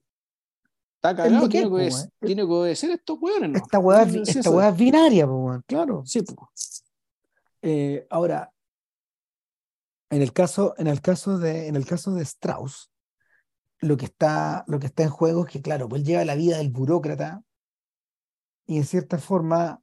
[1.10, 1.90] está cagado, tiene, que,
[2.20, 3.58] tiene que obedecer estos hueones, ¿no?
[3.58, 6.02] Esta hueá, esta es binaria, pues, claro.
[6.06, 6.84] Sí, pues.
[7.62, 8.52] Eh, ahora,
[10.10, 12.90] en el caso, en el caso de, en el caso de Strauss,
[13.80, 16.36] lo que está, lo que está en juego es que, claro, pues él lleva la
[16.36, 17.42] vida del burócrata
[18.66, 19.82] y en cierta forma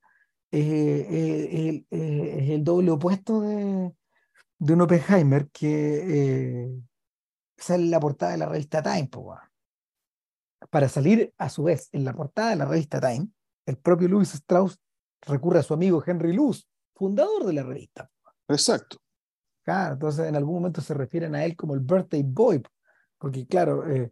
[0.52, 3.94] eh, es el doble opuesto de,
[4.58, 6.72] de un Oppenheimer que eh,
[7.58, 9.10] sale en la portada de la revista Time.
[10.70, 13.28] Para salir a su vez en la portada de la revista Time,
[13.66, 14.80] el propio Louis Strauss
[15.22, 16.64] recurre a su amigo Henry Luce,
[16.96, 18.10] fundador de la revista.
[18.48, 18.98] Exacto.
[19.64, 22.64] Claro, entonces en algún momento se refieren a él como el birthday boy,
[23.18, 24.12] porque claro, eh,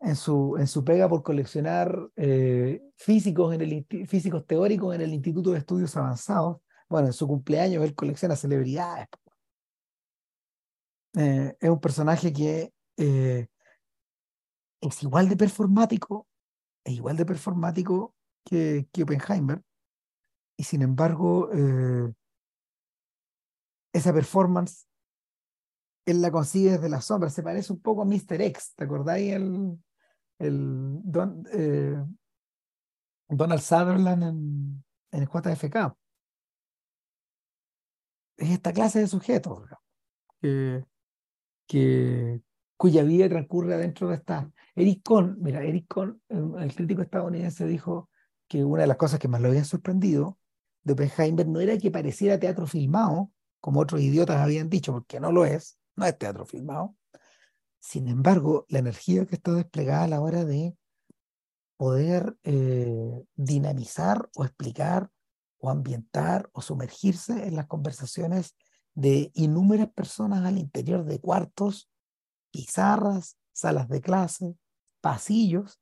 [0.00, 5.12] en, su, en su pega por coleccionar eh, físicos, en el, físicos teóricos en el
[5.12, 9.08] Instituto de Estudios Avanzados, bueno, en su cumpleaños él colecciona celebridades.
[11.16, 12.72] Eh, es un personaje que
[14.80, 16.26] es igual de performático,
[16.84, 19.62] es igual de performático que, que Oppenheimer,
[20.56, 21.50] y sin embargo,
[23.92, 24.86] esa performance
[26.06, 28.40] él la consigue desde la sombra, se parece un poco a Mr.
[28.40, 29.32] X, ¿te acordáis?
[29.32, 29.78] El,
[30.38, 31.02] el
[31.52, 32.04] eh,
[33.28, 35.96] Donald Sutherland en, en el JFK.
[38.36, 39.68] Es esta clase de sujetos
[40.40, 40.84] que,
[41.66, 42.42] que,
[42.80, 44.50] cuya vida transcurre dentro de esta.
[44.74, 45.94] Eric Kohn, mira, Eric
[46.30, 48.08] el crítico estadounidense, dijo
[48.48, 50.38] que una de las cosas que más lo habían sorprendido
[50.82, 53.30] de Oppenheimer no era que pareciera teatro filmado,
[53.60, 56.96] como otros idiotas habían dicho, porque no lo es, no es teatro filmado.
[57.80, 60.74] Sin embargo, la energía que está desplegada a la hora de
[61.76, 65.10] poder eh, dinamizar o explicar
[65.58, 68.56] o ambientar o sumergirse en las conversaciones
[68.94, 71.90] de innumerables personas al interior de cuartos,
[72.50, 74.56] pizarras, salas de clase,
[75.00, 75.80] pasillos,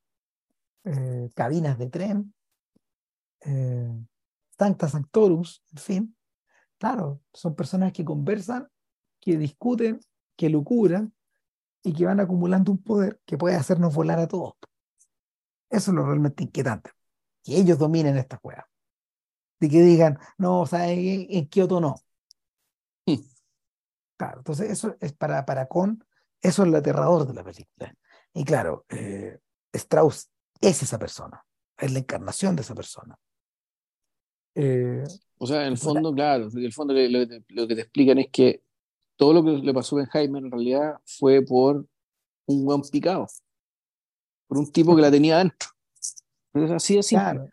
[0.84, 2.34] eh, cabinas de tren,
[3.40, 4.04] eh,
[4.58, 6.16] sancta sanctorus, en fin.
[6.78, 8.68] Claro, son personas que conversan
[9.20, 10.00] que discuten,
[10.36, 11.14] que lucuran
[11.82, 14.54] y que van acumulando un poder que puede hacernos volar a todos.
[15.70, 16.90] Eso es lo realmente inquietante.
[17.42, 18.68] Que ellos dominen esta juega.
[19.60, 21.96] De que digan, no, o sea, en, Kioto no.
[24.16, 26.04] Claro, entonces eso es para, para Con,
[26.42, 27.94] eso es lo aterrador de la película.
[28.34, 29.38] Y claro, eh,
[29.72, 31.44] Strauss es esa persona,
[31.76, 33.18] es la encarnación de esa persona.
[34.54, 35.04] Eh,
[35.38, 38.62] o sea, en el fondo, claro, en el fondo lo que te explican es que
[39.16, 41.86] todo lo que le pasó a Benheimer en realidad fue por
[42.46, 43.26] un buen picado,
[44.46, 45.68] por un tipo que la tenía adentro.
[46.52, 47.24] Pero es así de simple.
[47.24, 47.50] Claro.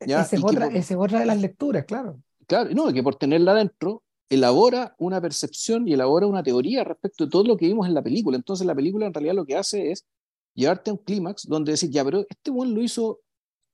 [0.00, 2.22] Esa es, otra, es otra de las lecturas, claro.
[2.46, 7.30] Claro, no, que por tenerla adentro elabora una percepción y elabora una teoría respecto de
[7.30, 8.36] todo lo que vimos en la película.
[8.36, 10.06] Entonces la película en realidad lo que hace es
[10.54, 13.20] llevarte a un clímax donde decir, ya, pero este buen lo hizo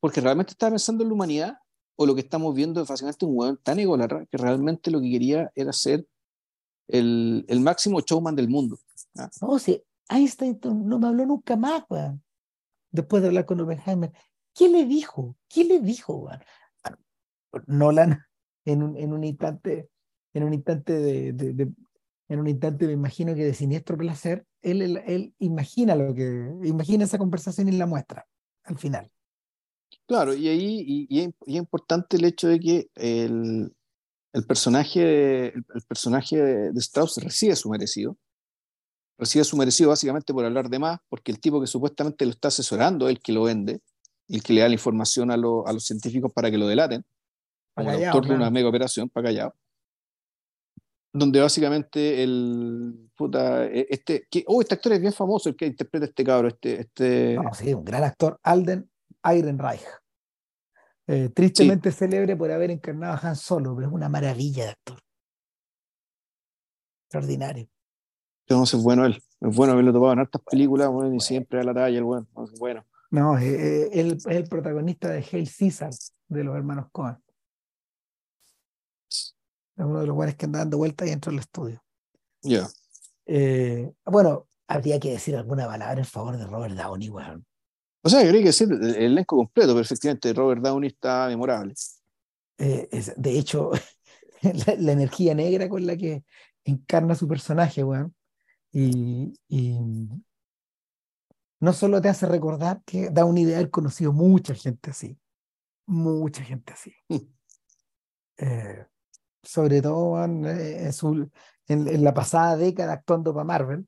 [0.01, 1.59] porque realmente estaba pensando en la humanidad
[1.97, 5.11] o lo que estamos viendo es básicamente un buen tan ególatra que realmente lo que
[5.11, 6.07] quería era ser
[6.89, 8.79] el, el máximo showman del mundo.
[9.41, 11.85] No, sí, Einstein no me habló nunca más,
[12.91, 14.13] después de hablar con Oppenheimer.
[14.55, 15.37] ¿Qué le dijo?
[15.49, 16.29] ¿Qué le dijo?
[17.67, 18.23] Nolan,
[18.65, 19.91] en un, en un instante,
[20.39, 21.73] en un instante de, de,
[22.29, 26.51] en un instante me imagino que de siniestro placer, él, él, él, imagina lo que,
[26.65, 28.27] imagina esa conversación y la muestra
[28.65, 29.11] al final.
[30.07, 33.73] Claro, y ahí y, y es importante el hecho de que el,
[34.37, 38.19] el personaje, el, personaje de Strauss recibe su merecido.
[39.19, 42.49] Recibe su merecido básicamente por hablar de más, porque el tipo que supuestamente lo está
[42.49, 43.81] asesorando es el que lo vende,
[44.29, 47.03] el que le da la información a, a los científicos para que lo delaten,
[47.75, 49.55] como el autor de una mega operación, para callado.
[51.17, 55.67] Donde básicamente el puta, e, este, que, oh, este actor es bien famoso, el que
[55.67, 57.35] interpreta a este cabro, este, este...
[57.35, 58.91] No, sí, un gran actor, Alden
[59.25, 59.83] Ehrenreich.
[61.09, 64.99] Eh, tristemente célebre por haber encarnado a Han Solo, pero es una maravilla de actor.
[67.05, 67.69] Extraordinario.
[68.49, 69.23] Entonces es bueno él.
[69.41, 72.27] Es bueno haberlo topado en hartas películas, bueno, y siempre a la talla el bueno.
[72.59, 72.85] bueno.
[73.11, 75.91] No, él es el protagonista de Hail Caesar
[76.29, 77.17] de los hermanos Cohen.
[79.77, 81.83] Es uno de los buenos que anda dando vueltas y entra al estudio.
[82.43, 82.69] Ya.
[83.27, 87.45] Eh, bueno, habría que decir alguna palabra en favor de Robert Downey, weón.
[88.03, 90.33] O sea, creo que decir el elenco completo, perfectamente.
[90.33, 91.75] Robert Downey está memorable.
[92.59, 93.73] Eh, de hecho,
[94.79, 96.25] la, energía negra con la que
[96.65, 98.15] encarna su personaje, weón.
[98.73, 99.35] Y,
[101.59, 105.19] no solo te hace recordar que da una idea haber conocido mucha gente así.
[105.87, 106.95] Mucha gente así.
[108.37, 108.87] eh,
[109.47, 111.31] sobre todo en, su,
[111.69, 113.87] en, la pasada década actuando para Marvel.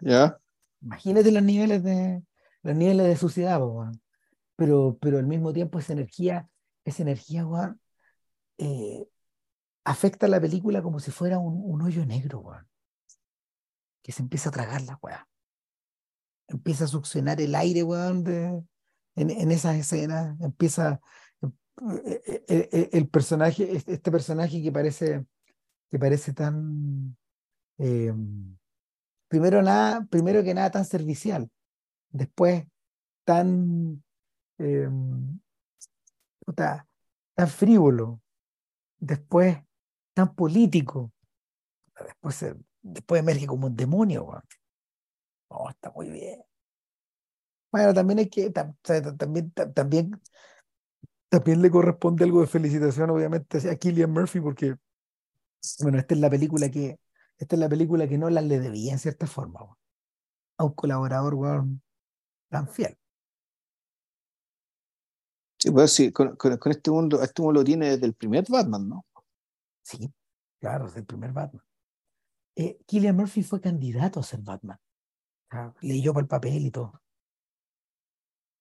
[0.00, 0.38] ya.
[0.80, 2.22] Imagínate los niveles de
[2.62, 3.60] los niveles de suciedad,
[4.56, 6.48] pero, pero al mismo tiempo esa energía,
[6.84, 7.46] esa energía,
[8.58, 9.08] eh,
[9.84, 12.44] afecta a la película como si fuera un, un hoyo negro,
[14.02, 15.28] que se empieza a tragar la weá.
[16.48, 18.62] Empieza a succionar el aire, weón, de,
[19.14, 20.38] en, en esas escenas.
[20.40, 21.00] Empieza
[22.04, 25.24] eh, eh, eh, el, personaje, este, personaje que parece,
[25.90, 27.16] que parece tan,
[29.28, 31.48] primero, nada, primero que nada tan servicial,
[32.10, 32.64] después
[33.24, 34.02] tan,
[37.34, 38.20] tan frívolo,
[38.98, 39.58] después
[40.14, 41.12] tan político,
[42.04, 44.42] después, después emerge como un demonio.
[45.48, 46.42] Oh, está muy bien.
[47.70, 50.20] Bueno, también hay que, también, también
[51.28, 54.76] también le corresponde algo de felicitación, obviamente, a Killian Murphy, porque,
[55.80, 56.98] bueno, esta es la película que,
[57.36, 59.60] esta es la película que Nolan le debía en cierta forma,
[60.56, 61.66] a un colaborador,
[62.48, 62.96] tan fiel.
[65.58, 66.36] Sí, pues sí, con,
[66.66, 69.06] este mundo, este mundo lo tiene desde el primer Batman, ¿no?
[69.82, 70.12] Sí,
[70.60, 71.62] claro, desde el primer Batman.
[72.54, 74.78] Eh, Killian Murphy fue candidato a ser Batman.
[75.80, 77.00] leyó para el papel y todo.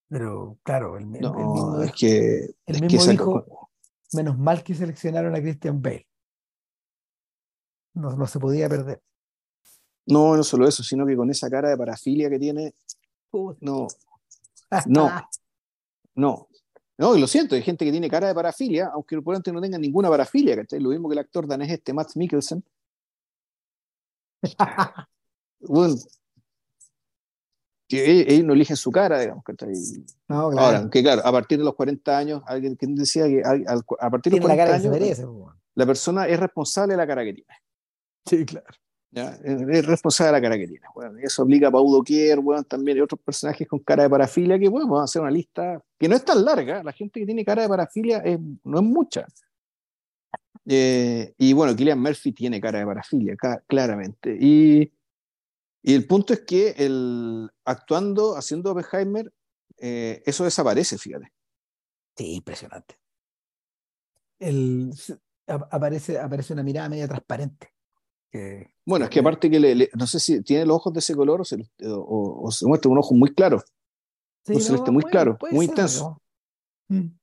[0.10, 3.70] Pero claro, el, mismo, es que, el mismo dijo,
[4.14, 6.08] menos mal que seleccionaron a Christian Bale.
[7.94, 9.02] No, no se podía perder.
[10.06, 12.76] No, no solo eso, sino que con esa cara de parafilia que tiene,
[13.34, 13.88] no,
[14.88, 15.30] no,
[16.16, 16.48] no.
[17.00, 19.78] No, y lo siento, hay gente que tiene cara de parafilia, aunque por no tenga
[19.78, 20.80] ninguna parafilia, ¿cachai?
[20.80, 22.64] Lo mismo que el actor danés este, Matt Mikkelsen.
[25.60, 25.96] bueno,
[27.88, 29.44] que ellos no eligen su cara, digamos.
[30.28, 30.60] No, claro.
[30.60, 34.34] Ahora, que claro, a partir de los 40 años, alguien que decía que a partir
[34.34, 35.26] de los 40 años,
[35.76, 37.54] la persona es responsable de la cara que tiene.
[38.26, 38.68] Sí, claro.
[39.10, 39.38] ¿Ya?
[39.44, 40.86] Es responsable de la cara que tiene.
[40.94, 44.60] Bueno, eso obliga a Paudo Kier, bueno, también hay otros personajes con cara de parafilia
[44.60, 46.84] que, bueno, vamos a hacer una lista que no es tan larga.
[46.84, 49.26] La gente que tiene cara de parafilia es, no es mucha.
[50.66, 54.38] Eh, y bueno, Killian Murphy tiene cara de parafilia, claramente.
[54.38, 54.92] Y
[55.88, 59.32] y el punto es que el, actuando, haciendo Oppenheimer,
[59.78, 61.32] eh, eso desaparece, fíjate.
[62.18, 63.00] Sí, impresionante.
[64.38, 64.92] El,
[65.48, 67.72] aparece, aparece una mirada media transparente.
[68.86, 71.40] bueno, es que aparte que le, no sé si tiene los ojos de ese color
[71.40, 71.56] o se,
[71.86, 73.64] o, se muestra un ojo muy claro.
[74.44, 76.22] Sí, un celeste muy claro, muy intenso.
[76.90, 77.16] Mm.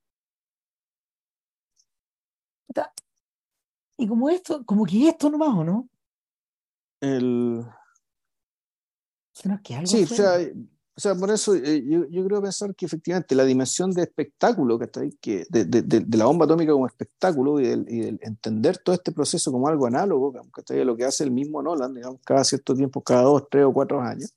[3.98, 5.86] Y como esto, como que esto nomás, ¿o no?
[7.02, 7.62] El,
[9.84, 10.06] sí,
[10.96, 14.78] o sea, por eso eh, yo, yo, creo pensar que efectivamente la dimensión de espectáculo,
[14.78, 19.50] que de, de, de, la bomba atómica como espectáculo y el, entender todo este proceso
[19.50, 23.22] como algo análogo, que lo que hace el mismo Nolan, digamos, cada cierto tiempo, cada
[23.22, 24.32] dos, tres o cuatro años,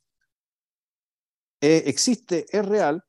[1.62, 3.04] eh, existe, es real,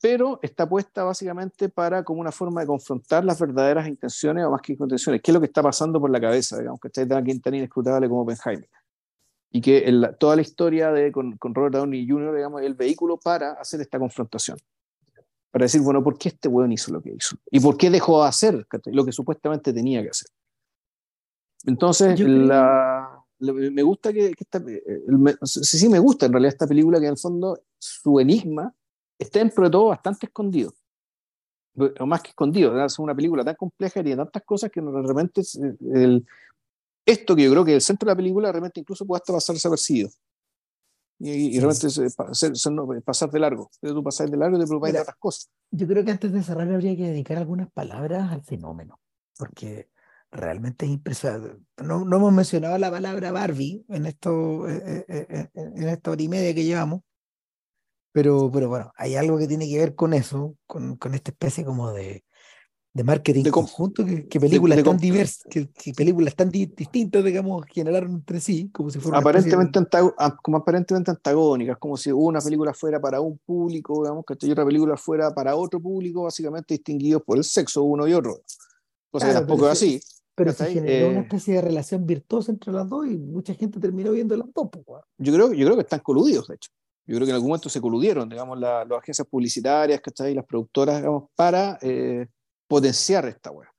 [0.00, 4.62] pero está puesta básicamente para como una forma de confrontar las verdaderas intenciones o más
[4.62, 7.54] que intenciones, qué es lo que está pasando por la cabeza, digamos, que está tan
[7.54, 8.68] inescrutable como Oppenheimer
[9.56, 13.18] y que toda la historia de, con, con, Robert Downey Jr., digamos, es el vehículo
[13.18, 14.58] para hacer esta confrontación.
[15.52, 17.36] Para decir, bueno, ¿por qué este weón hizo lo que hizo?
[17.52, 20.28] ¿Y por qué dejó de hacer lo que supuestamente tenía que hacer?
[21.66, 24.60] Entonces, la, me gusta que, esta,
[25.44, 28.74] sí, sí me gusta en realidad esta película que en el fondo su enigma
[29.16, 30.74] está dentro de todo bastante escondido.
[32.00, 35.42] O más que escondido, es una película tan compleja y tiene tantas cosas que realmente
[35.92, 36.26] el,
[37.06, 39.54] esto que yo creo que el centro de la película realmente incluso puede hasta pasar
[39.54, 40.10] desapercibido.
[41.18, 41.88] Y, y realmente
[43.04, 43.70] pasar de largo.
[43.80, 45.50] Pero tú pasar de largo y te preocupas de otras cosas.
[45.70, 49.00] Yo creo que antes de cerrar habría que dedicar algunas palabras al fenómeno,
[49.38, 49.88] porque
[50.30, 51.62] realmente es impresionante.
[51.82, 56.22] No, no hemos mencionado la palabra Barbie en, esto, eh, eh, eh, en esta hora
[56.22, 57.02] y media que llevamos,
[58.12, 61.64] pero, pero bueno, hay algo que tiene que ver con eso, con, con esta especie
[61.64, 62.24] como de,
[62.94, 68.40] de marketing de conjunto que, películas tan diversas, que, películas tan distintas, digamos, generaron entre
[68.40, 69.80] sí, como si fueran aparentemente,
[70.40, 74.96] como aparentemente antagónicas, como si una película fuera para un público, digamos, que otra película
[74.96, 78.40] fuera para otro público, básicamente distinguidos por el sexo uno y otro.
[79.10, 80.00] O sea, tampoco es así.
[80.36, 83.80] Pero se generó una eh, especie de relación virtuosa entre las dos y mucha gente
[83.80, 84.68] terminó viendo las dos.
[84.70, 86.70] Pues, yo creo, yo creo que están coludidos, de hecho.
[87.06, 90.32] Yo creo que en algún momento se coludieron, digamos, las agencias publicitarias, ¿cachai?
[90.32, 92.28] Las productoras, digamos, para eh,
[92.66, 93.72] potenciar esta weá.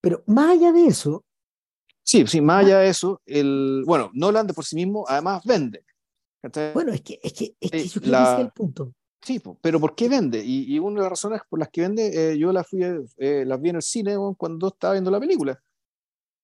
[0.00, 1.24] Pero más allá de eso.
[2.02, 5.84] Sí, sí, más allá de eso, el, bueno, Nolan de por sí mismo además vende.
[6.74, 8.92] Bueno, es que, es que, es que yo que es el punto.
[9.20, 10.42] Sí, pero ¿por qué vende?
[10.44, 13.60] Y, una de las razones por las que vende, eh, yo las, fui, eh, las
[13.60, 15.62] vi en el cine cuando estaba viendo la película,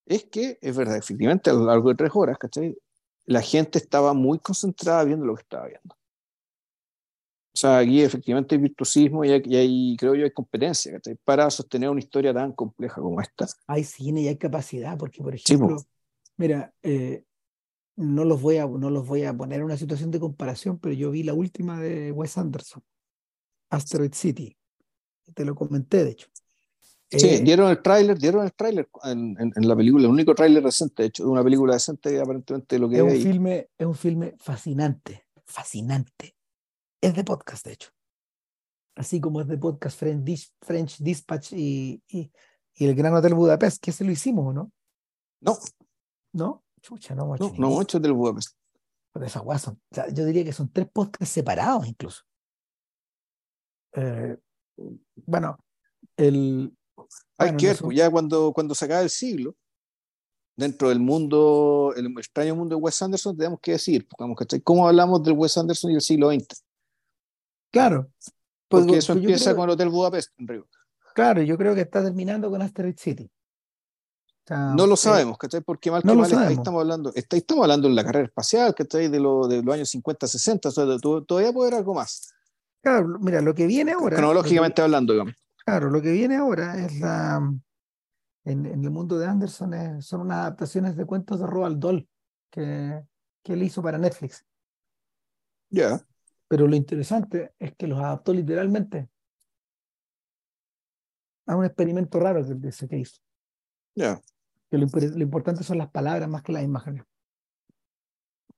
[0.07, 2.79] es que, es verdad, efectivamente, a lo largo de tres horas, ¿cachai?
[3.27, 5.97] La gente estaba muy concentrada viendo lo que estaba viendo.
[7.59, 11.17] O sea, aquí efectivamente hay virtuosismo y, hay, creo yo hay competencia ¿cachai?
[11.25, 13.49] para sostener una historia tan compleja como esta.
[13.67, 15.85] Hay cine y hay capacidad, porque por ejemplo,
[16.37, 17.25] mira, eh,
[17.97, 20.95] no los voy a no los voy a poner en una situación de comparación, pero
[20.95, 22.81] yo vi la última de Wes Anderson,
[23.71, 24.57] Asteroid City.
[25.35, 26.29] Te lo comenté, de hecho.
[27.11, 30.63] Sí, eh, dieron el tráiler, dieron el tráiler en, en, la película, el único tráiler
[30.63, 33.97] reciente, de hecho, de una película decente aparentemente lo que es un filme es un
[33.97, 36.38] filme fascinante, fascinante.
[37.01, 37.91] Es de podcast, de hecho.
[38.97, 42.33] Así como es de podcast French, French Dispatch y, y,
[42.75, 44.73] y el Gran Hotel Budapest, que ese lo hicimos, ¿no?
[45.41, 45.59] No.
[46.33, 46.65] ¿No?
[46.81, 47.51] Chucha, no, mucho.
[47.51, 48.57] No, no mucho del Budapest.
[49.13, 49.59] Pero esa o
[49.91, 52.23] sea, yo diría que son tres podcasts separados incluso.
[53.95, 54.37] Eh,
[55.27, 55.59] bueno,
[56.17, 56.77] el.
[57.39, 59.57] Hay que ver, pues, ya cuando, cuando se acaba el siglo,
[60.57, 64.07] dentro del mundo, el extraño mundo de Wes Anderson, tenemos que decir,
[64.65, 66.65] ¿cómo hablamos del Wes Anderson y el siglo XX?
[67.71, 68.11] Claro.
[68.69, 70.69] Porque pues, eso empieza con el Hotel Budapest en Río.
[71.15, 73.31] Claro, yo creo que está terminando con Asteroid City
[74.51, 75.61] no lo sabemos, ¿cachai?
[75.61, 79.09] Porque mal que mal ahí estamos hablando, está, estamos hablando de la carrera espacial, ¿cachai?
[79.09, 80.85] De, lo, de los años 50, 60, o sea,
[81.27, 82.33] todavía puede haber algo más.
[82.83, 84.17] Claro, mira, lo que viene ahora.
[84.17, 85.35] Cronológicamente hablando, digamos.
[85.65, 87.41] Claro, lo que viene ahora es la.
[88.45, 92.09] En, el mundo de Anderson son unas adaptaciones de cuentos de Roald Dahl
[92.51, 93.05] que,
[93.43, 94.47] que él hizo para Netflix.
[95.69, 96.01] Ya.
[96.49, 99.09] Pero lo interesante es que los adaptó literalmente
[101.47, 103.21] a un experimento raro que dice que hizo.
[104.71, 104.87] Que lo,
[105.23, 107.05] importante son las palabras más que las imágenes.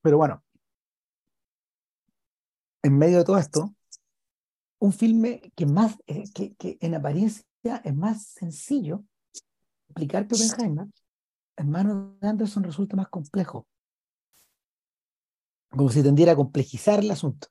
[0.01, 0.43] Pero bueno,
[2.83, 3.73] en medio de todo esto,
[4.79, 7.45] un filme que más, eh, que, que, en apariencia
[7.83, 9.03] es más sencillo
[9.87, 10.87] explicar que Oppenheimer,
[11.57, 13.67] en manos de Anderson resulta más complejo.
[15.69, 17.47] Como si tendiera a complejizar el asunto.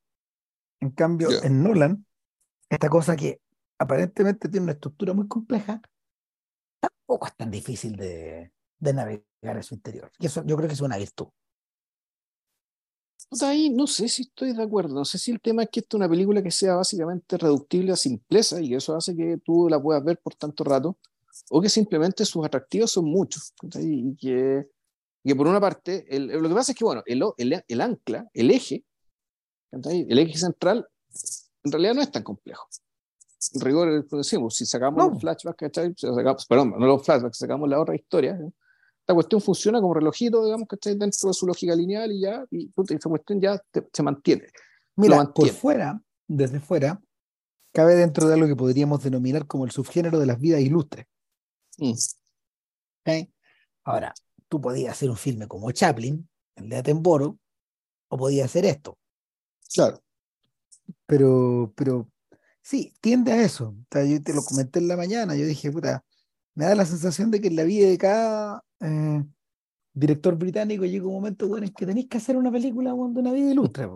[0.81, 2.07] En cambio, en Nolan,
[2.69, 3.40] esta cosa que
[3.78, 5.81] aparentemente tiene una estructura muy compleja,
[6.81, 10.11] tampoco es tan difícil de, navegar en su interior.
[10.19, 11.28] Y eso yo creo que es una virtud.
[13.28, 14.94] Pues ahí no sé si estoy de acuerdo.
[14.94, 17.93] No sé si el tema es que esta es una película que sea básicamente reductible
[17.93, 20.98] a simpleza y eso hace que tú la puedas ver por tanto rato,
[21.51, 23.55] o que simplemente sus atractivos son muchos.
[23.77, 24.66] Y que,
[25.24, 28.51] que por una parte, lo que pasa es que, bueno, el, el, el ancla, el
[28.51, 28.85] eje,
[29.72, 30.86] el eje central,
[31.64, 32.68] en realidad no es tan complejo
[33.55, 38.38] en rigor, decimos, si sacamos los flashbacks, perdón, no los flashbacks, sacamos la otra historia,
[39.01, 42.70] esta cuestión funciona como relojito, digamos, que dentro de su lógica lineal y ya, y,
[42.90, 43.60] esa cuestión ya
[43.92, 44.48] se mantiene.
[44.97, 47.01] Mira, por fuera, desde fuera,
[47.72, 51.06] cabe dentro de algo que podríamos denominar como el subgénero de las vidas ilustres.
[51.78, 51.94] Mm.
[53.84, 54.14] Ahora,
[54.48, 57.38] tú podías hacer un filme como Chaplin, el de Attenborough,
[58.09, 58.98] o podías hacer esto.
[59.72, 60.02] Claro.
[61.06, 62.10] Pero, pero
[62.62, 63.74] Sí, tiende a eso.
[63.90, 66.05] yo te lo comenté en la mañana, yo dije, puta,
[66.55, 69.24] me da la sensación de que en la vida de cada eh,
[69.92, 73.32] director británico llega un momento bueno en que tenéis que hacer una película cuando una
[73.32, 73.88] vida ilustre.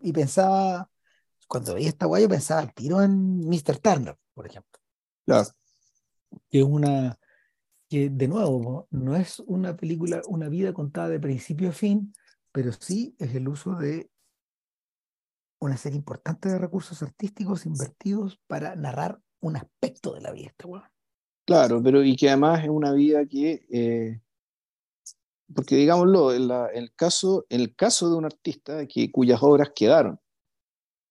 [0.00, 0.88] y pensaba,
[1.48, 3.78] cuando veía esta guay, yo pensaba al tiro en Mr.
[3.78, 4.80] Turner, por ejemplo.
[5.26, 5.48] Claro.
[6.48, 7.18] Que es una,
[7.88, 12.12] que de nuevo, no es una película, una vida contada de principio a fin,
[12.52, 14.10] pero sí es el uso de
[15.60, 20.64] una serie importante de recursos artísticos invertidos para narrar un aspecto de la vida este
[21.46, 24.20] Claro, pero y que además es una vida que, eh,
[25.54, 30.20] porque digámoslo, en, el caso, el caso de un artista que, cuyas obras quedaron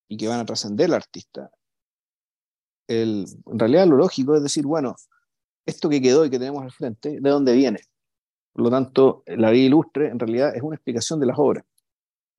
[0.08, 1.52] y que van a trascender al artista,
[2.88, 4.96] el, en realidad lo lógico es decir, bueno,
[5.66, 7.82] esto que quedó y que tenemos al frente, ¿de dónde viene?
[8.54, 11.66] Por lo tanto, la vida ilustre en realidad es una explicación de las obras.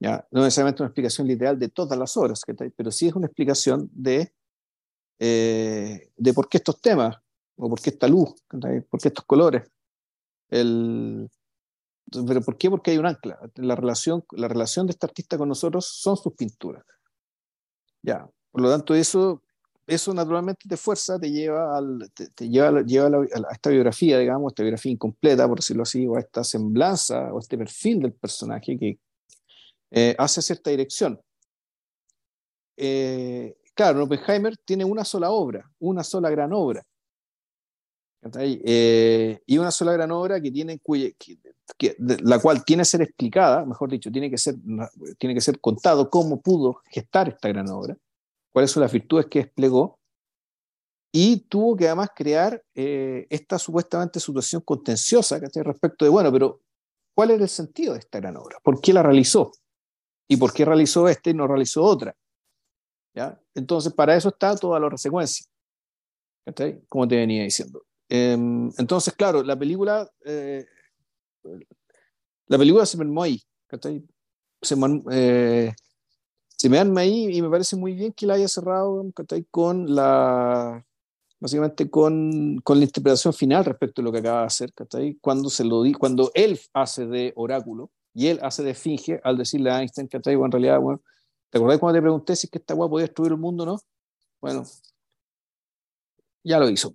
[0.00, 0.26] ¿ya?
[0.30, 2.42] No necesariamente una explicación literal de todas las obras,
[2.76, 4.32] pero sí es una explicación de,
[5.18, 7.16] eh, de por qué estos temas,
[7.56, 9.62] o por qué esta luz, por qué estos colores.
[10.48, 11.30] El,
[12.10, 12.70] ¿Pero por qué?
[12.70, 13.38] Porque hay un ancla.
[13.56, 16.84] La relación, la relación de este artista con nosotros son sus pinturas.
[18.02, 18.28] Ya.
[18.50, 19.42] Por lo tanto, eso,
[19.90, 24.62] eso naturalmente te fuerza, te lleva, al, te, lleva, lleva a, esta biografía, digamos, esta
[24.62, 28.98] biografía incompleta, por decirlo así, o a esta semblanza, o este perfil del personaje que,
[29.90, 31.20] eh, hace cierta dirección.
[32.76, 36.86] Eh, claro, Oppenheimer tiene una sola obra, una sola gran obra.
[38.38, 43.64] Eh, y una sola gran obra que tiene, que, la cual tiene que ser explicada,
[43.64, 44.54] mejor dicho, tiene que ser,
[45.18, 47.96] tiene que ser contado cómo pudo gestar esta gran obra,
[48.52, 50.00] cuáles son las virtudes que desplegó,
[51.12, 56.60] y tuvo que además crear eh, esta supuestamente situación contenciosa respecto de, bueno, pero
[57.14, 58.58] ¿cuál era el sentido de esta gran obra?
[58.62, 59.50] ¿Por qué la realizó?
[60.28, 62.14] ¿Y por qué realizó esta y no realizó otra?
[63.12, 63.40] ¿Ya?
[63.54, 65.44] Entonces, para eso está toda la secuencia,
[66.88, 67.82] como te venía diciendo.
[68.08, 70.64] Em, entonces, claro, la película, eh,
[72.46, 73.42] la película se me ahí,
[74.62, 74.76] se,
[75.10, 75.72] eh,
[76.60, 79.02] se me arma ahí y me parece muy bien que la haya cerrado
[79.50, 80.84] con la
[81.38, 84.70] básicamente con, con, la interpretación final respecto a lo que acaba de hacer,
[85.22, 89.38] Cuando, se lo di, cuando él hace de oráculo y él hace de finge al
[89.38, 90.36] decirle a Einstein, ¿cachai?
[90.36, 91.00] Bueno, en realidad, bueno,
[91.48, 93.80] ¿te acordás cuando te pregunté si es que esta guapa podía destruir el mundo no?
[94.42, 94.64] Bueno,
[96.44, 96.94] ya lo hizo.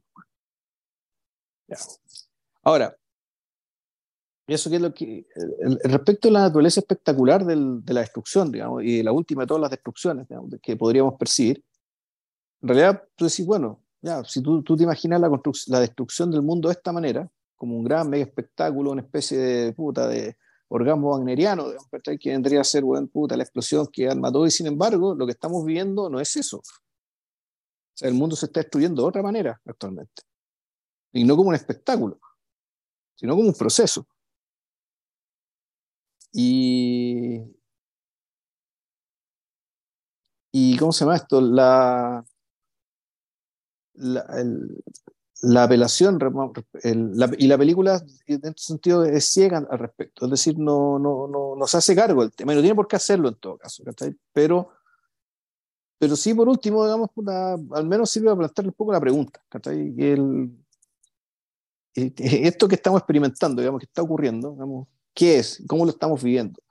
[1.68, 1.78] Ya.
[2.62, 2.96] Ahora,
[4.54, 5.28] eso que es lo que,
[5.84, 9.72] respecto a la naturaleza espectacular de la destrucción, digamos, y la última de todas las
[9.72, 10.28] destrucciones
[10.62, 11.64] que podríamos percibir,
[12.62, 15.30] en realidad tú decís, bueno, ya, si tú, tú te imaginas la,
[15.68, 19.74] la destrucción del mundo de esta manera, como un gran mega espectáculo, una especie de
[19.74, 21.66] puta de orgasmo wagneriano,
[22.20, 25.32] que vendría a ser buen puta la explosión que mató, y sin embargo, lo que
[25.32, 26.58] estamos viendo no es eso.
[26.58, 30.22] O sea, el mundo se está destruyendo de otra manera actualmente.
[31.14, 32.20] Y no como un espectáculo,
[33.16, 34.06] sino como un proceso.
[36.38, 37.42] Y,
[40.52, 41.40] y ¿cómo se llama esto?
[41.40, 42.26] La,
[43.94, 46.20] la, apelación
[47.38, 51.56] y la película en este sentido es ciega al respecto, es decir, no, no, no,
[51.56, 53.82] no se hace cargo del tema, no tiene por qué hacerlo en todo caso,
[54.34, 54.72] pero,
[55.98, 57.12] pero sí por último, digamos,
[57.72, 60.52] al menos sirve a plantear un poco la pregunta, el,
[61.94, 65.64] esto que estamos experimentando, digamos, que está ocurriendo, digamos, ¿qué es?
[65.68, 66.62] ¿Cómo lo estamos viviendo?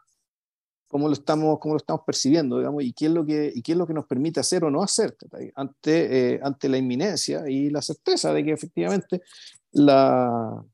[0.95, 3.73] cómo lo estamos, cómo lo estamos percibiendo, digamos, y qué es lo que, y qué
[3.73, 5.16] es lo que nos permite hacer o no hacer
[5.57, 9.21] ante, eh, ante la inminencia y la certeza de que efectivamente
[9.73, 10.65] la,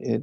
[0.00, 0.20] eh,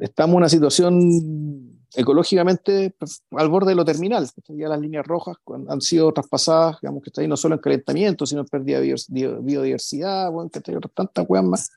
[0.00, 2.94] estamos en una situación ecológicamente
[3.30, 4.28] al borde de lo terminal.
[4.48, 5.38] Ya las líneas rojas
[5.68, 8.94] han sido traspasadas, digamos que está ahí no solo en calentamiento, sino en pérdida de
[9.40, 11.70] biodiversidad, bueno, que hay otras tantas cosas más,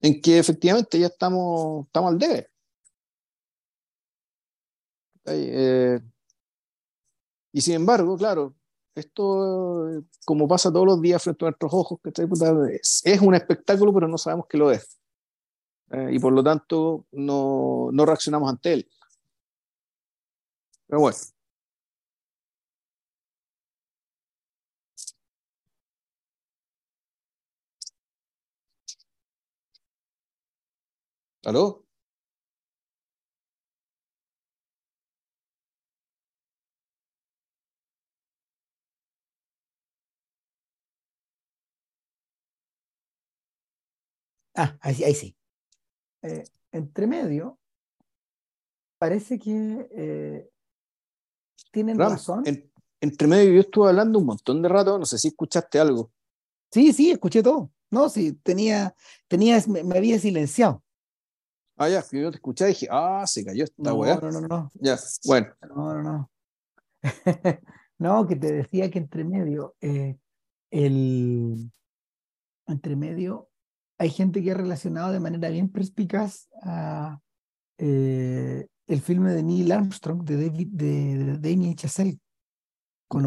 [0.00, 2.50] en que efectivamente ya estamos, estamos al debe.
[5.26, 6.00] Eh,
[7.52, 8.54] y sin embargo, claro,
[8.94, 12.00] esto, como pasa todos los días frente a nuestros ojos,
[13.04, 14.98] es, un espectáculo, pero no sabemos que lo es.
[15.90, 18.90] Eh, y por lo tanto, no, no reaccionamos ante él.
[20.86, 21.18] Pero bueno.
[31.48, 31.86] ¿Aló?
[44.54, 45.34] Ah, ahí, sí.
[46.20, 47.58] Eh, entre medio,
[48.98, 50.50] parece que eh,
[51.70, 52.44] tienen razón.
[53.00, 56.12] entre medio yo estuve hablando un montón de rato, no sé si escuchaste algo.
[56.70, 57.72] Sí, sí, escuché todo.
[57.90, 58.94] No, sí, tenía,
[59.28, 60.84] tenía, me, había silenciado.
[61.78, 64.16] Ah, ya, yo te escuché y dije, ah, se cayó esta no, weá.
[64.16, 64.72] No, no, no.
[64.74, 65.48] Ya, bueno.
[65.68, 66.30] No, no, no.
[67.98, 70.16] no, que te decía que entre medio, eh,
[70.70, 71.70] el
[72.66, 73.48] entre medio
[73.98, 77.20] hay gente que ha relacionado de manera bien perspicaz a
[77.78, 82.18] eh, el filme de Neil Armstrong de David de, Damien Chazelle.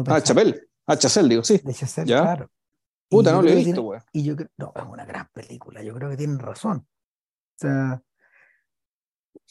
[0.06, 0.68] ah, Chapel.
[0.86, 1.60] Ah, Chazelle, digo, sí.
[1.62, 2.50] De Chazelle, claro.
[3.08, 4.00] Puta, no lo he visto, güey.
[4.12, 6.78] Y yo creo, no, es una gran película, yo creo que tienen razón.
[6.78, 8.02] O sea,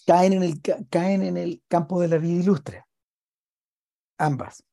[0.06, 2.86] caen en el, caen en el campo de la vida ilustre.
[4.18, 4.64] Ambas.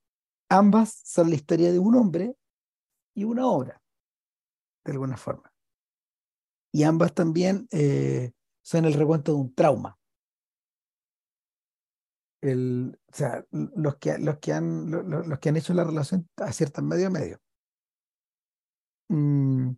[0.51, 2.37] Ambas son la historia de un hombre
[3.15, 3.83] y una obra,
[4.85, 5.53] de alguna forma
[6.73, 8.33] y ambas también eh,
[8.63, 9.99] son el recuento de un trauma.
[12.41, 16.87] El, o sea, los que, los, que han, los, que han hecho la relación aciertan
[16.87, 17.41] medio a medio.
[19.09, 19.73] Mm,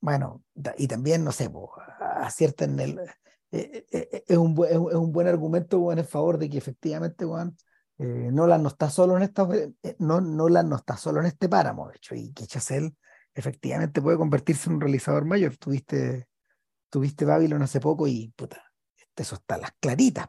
[0.00, 0.44] bueno,
[0.76, 1.50] y también, no sé,
[1.98, 3.00] aciertan el...
[3.50, 8.68] Eh, eh, es, un, es, un, buen argumento en favor de que efectivamente Nolan no
[8.68, 9.48] está solo en esta,
[9.98, 12.94] no, Nolan no está solo en este páramo, de hecho, y que Chazelle
[13.34, 15.56] efectivamente puede convertirse en un realizador mayor.
[15.56, 16.28] Tuviste,
[16.90, 18.62] tuviste Babylon hace poco y puta,
[19.16, 20.28] eso está las claritas.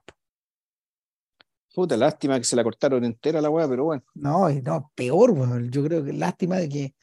[1.73, 4.03] Puta, lástima que se la cortaron entera la weá, pero bueno.
[4.15, 6.95] No, no, peor, bueno, yo creo que lástima de que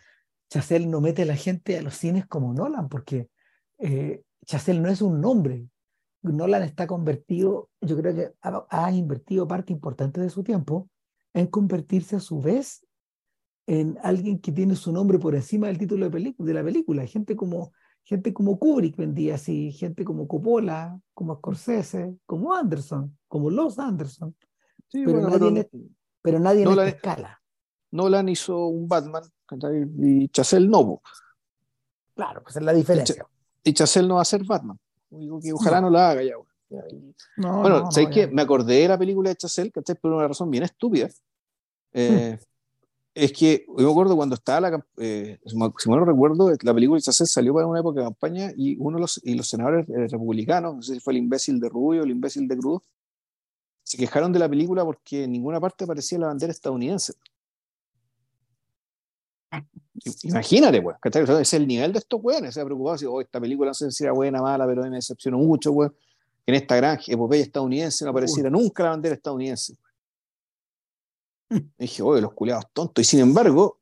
[0.51, 3.29] Chazelle no mete a la gente a los cines como Nolan, porque
[3.79, 5.69] eh, Chazelle no es un nombre.
[6.33, 10.89] Nolan está convertido, yo creo que ha, ha invertido parte importante de su tiempo
[11.35, 12.87] en convertirse a su vez
[13.67, 17.07] en alguien que tiene su nombre por encima del título de, de la película.
[17.07, 17.73] Gente como,
[18.05, 24.35] gente como Kubrick vendía así, gente como Coppola, como Scorsese, como Anderson, como los Anderson.
[24.89, 27.43] Sí, pero, bueno, nadie pero en, pero nadie en Nolan esta escala.
[27.91, 29.25] Nolan hizo un Batman
[29.99, 31.03] y Chazelle no.
[32.15, 33.27] Claro, pues es la diferencia.
[33.63, 34.79] Y Chazelle no va a ser Batman.
[35.11, 36.35] Digo que ojalá no, la haga ya.
[37.37, 38.21] No, Bueno, no, ¿sabes no, qué?
[38.23, 38.29] ya.
[38.29, 39.97] Me acordé de la película de Chazelle, ¿cachai?
[39.97, 41.09] Por una razón bien estúpida.
[41.93, 42.39] Eh,
[43.15, 44.87] Es que yo me acuerdo cuando estaba la.
[44.99, 48.53] eh, si mal no recuerdo, la película de Chazelle salió para una época de campaña
[48.55, 51.69] y uno de los, y los senadores republicanos, no sé si fue el imbécil de
[51.71, 52.83] Rubio o el imbécil de Cruz,
[53.83, 57.15] se quejaron de la película porque en ninguna parte aparecía la bandera estadounidense.
[60.23, 61.23] Imagínate, pues, ¿cachai?
[61.23, 63.71] O sea, es el nivel de estos weones, se ha preocupado si oh, esta película
[63.71, 65.93] no sé si era buena mala, pero a mí me decepcionó mucho, weón,
[66.45, 69.77] que en esta gran epopeya estadounidense no apareciera nunca la bandera estadounidense.
[71.51, 73.03] Y dije, oye, los culiados tontos.
[73.03, 73.81] Y sin embargo,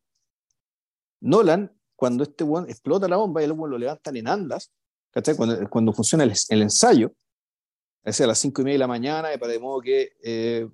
[1.20, 4.70] Nolan, cuando este weón explota la bomba y el weón lo levantan en andas,
[5.10, 5.36] ¿cachai?
[5.36, 7.12] Cuando, cuando funciona el, el ensayo,
[8.04, 10.68] es a las cinco y media de la mañana, de modo que eh,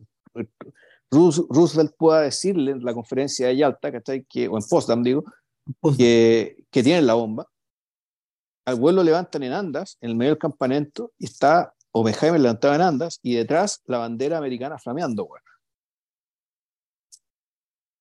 [1.11, 4.25] Roosevelt pueda decirle en la conferencia de Yalta, ¿cachai?
[4.25, 5.25] Que, o en Potsdam, digo,
[5.81, 7.47] Pues, que, que tienen la bomba.
[8.67, 12.75] Al vuelo lo levantan en andas, en el medio del campamento, y está Oppenheimer levantado
[12.75, 15.43] en andas, y detrás la bandera americana flameando, weón.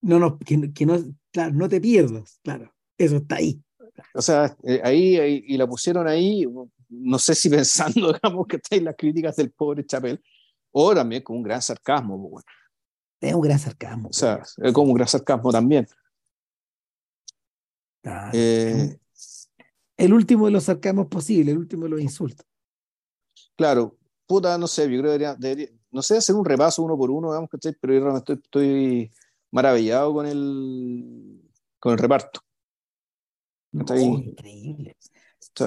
[0.01, 0.97] no, no, que, que no,
[1.31, 2.73] claro, no te pierdas, claro.
[2.97, 3.61] Eso está ahí.
[4.13, 6.45] O sea, eh, ahí, ahí- y la pusieron ahí,
[6.89, 7.49] no sé si
[8.03, 10.21] pensando, digamos, que está en las críticas del pobre Chapel,
[10.71, 12.58] o también con un gran sarcasmo, pues, weón.
[13.21, 14.09] Es un gran sarcasmo.
[14.09, 15.87] o sea, es como un gran sarcasmo también.
[18.33, 18.97] Eh,
[19.97, 22.45] el último de los sarcasmos posibles, el último de los insultos.
[23.55, 26.97] claro, puta, no sé, yo creo que debería, debería- no sé, hacer un repaso uno
[26.97, 27.75] por uno, digamos, ¿cachai?
[27.81, 29.11] pero yo realmente estoy, estoy
[29.51, 31.41] maravillado con el,
[31.79, 32.41] con el reparto.
[33.73, 33.95] Está.
[33.95, 34.95] No, increíble.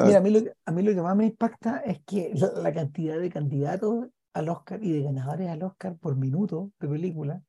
[0.04, 2.52] Mira, a mí, lo, que- a mí lo que más me impacta es que la,
[2.52, 7.42] la cantidad de candidatos al Oscar y de ganadores al Oscar por minuto de película,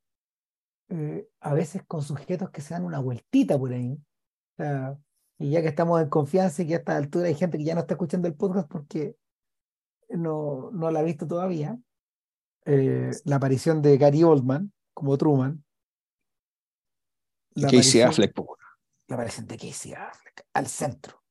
[0.90, 3.94] eh, a veces con sujetos que se dan una vueltita por ahí.
[3.94, 4.98] O sea,
[5.40, 7.74] y ya que estamos en confianza y que a esta altura hay gente que ya
[7.74, 9.16] no está escuchando el podcast porque
[10.10, 11.78] no, no la ha visto todavía,
[12.66, 15.64] eh, la aparición de Gary Oldman como Truman,
[17.56, 18.58] la Casey aparición- Affleck, weón.
[19.08, 21.23] la aparición de Casey Affleck al centro.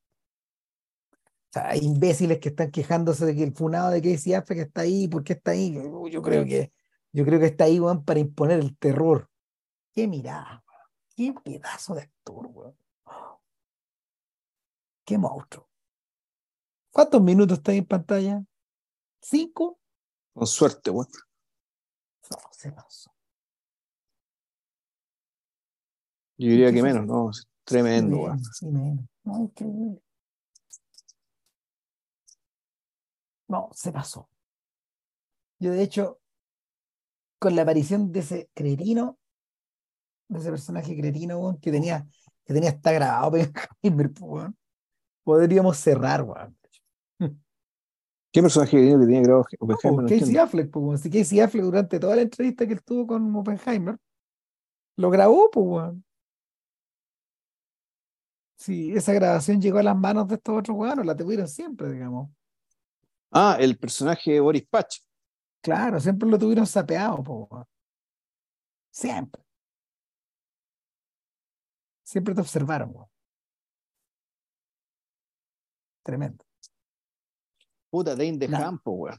[1.53, 4.81] O sea, hay imbéciles que están quejándose de que el funado de Casey Affleck está
[4.81, 5.75] ahí, ¿por qué está ahí?
[5.75, 6.73] Yo, yo creo que
[7.13, 9.29] yo creo que está ahí, weón, para imponer el terror.
[9.93, 11.35] Qué mirada, weón.
[11.35, 12.75] Qué pedazo de actor, weón.
[15.05, 15.69] Qué monstruo.
[16.91, 18.45] ¿Cuántos minutos está ahí en pantalla?
[19.21, 19.79] ¿Cinco?
[20.33, 21.09] con suerte, weón.
[22.31, 23.13] No, se pasó.
[26.39, 27.07] Yo diría que menos.
[27.07, 27.31] ¿no?
[27.65, 28.43] Tremendo, weón.
[28.43, 29.05] Sí, menos.
[29.25, 30.02] No, increíble.
[33.53, 34.31] No, se pasó.
[35.59, 36.19] Yo, de hecho,
[37.39, 39.19] con la aparición de ese cretino,
[40.29, 42.07] de ese personaje cretino, que tenía,
[42.47, 43.33] que tenía hasta grabado
[44.23, 44.57] weón,
[45.23, 46.57] podríamos cerrar, weón.
[48.33, 49.99] ¿Qué personaje que tenía grabado Oppenheimer?
[49.99, 50.37] Oh, No Casey.
[50.39, 50.97] Affleck, weón.
[50.97, 53.99] Si Casey Affleck durante toda la entrevista que él tuvo con Oppenheimer,
[54.97, 56.05] lo grabó, pues, weón.
[58.57, 62.31] Sí, esa grabación llegó a las manos de estos otros weones, la tuvieron siempre, digamos.
[63.33, 65.01] Ah, el personaje de Boris Patch.
[65.63, 67.67] Claro, siempre lo tuvieron sapeado, po.
[68.91, 69.43] Siempre.
[72.03, 73.09] Siempre te observaron, weón.
[76.03, 76.45] Tremendo.
[77.91, 78.49] Puta, Dane de.
[78.49, 79.19] Campo, weón.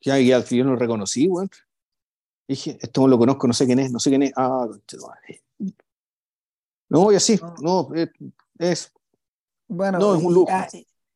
[0.00, 1.48] Ya, ya yo no lo reconocí, weón.
[2.48, 4.32] Dije, esto no lo conozco, no sé quién es, no sé quién es.
[4.34, 4.66] Ah.
[6.88, 7.88] No, y así, No.
[7.88, 7.94] no,
[8.58, 8.92] es,
[9.68, 10.50] Bueno, No, es un lujo.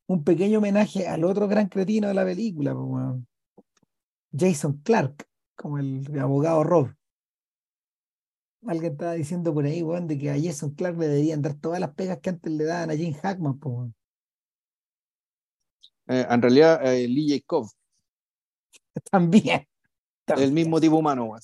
[0.06, 2.74] Un pequeño homenaje al otro gran cretino de la película.
[4.36, 5.26] Jason Clark,
[5.56, 6.90] como el abogado Rob.
[8.66, 11.80] Alguien estaba diciendo por ahí, weón, de que a Jason Clark le deberían dar todas
[11.80, 13.90] las pegas que antes le daban a Jane Hackman, po,
[16.06, 17.66] eh, en realidad eh, Lee Jacob,
[19.10, 19.66] También.
[20.26, 21.40] el mismo tipo humano, weón.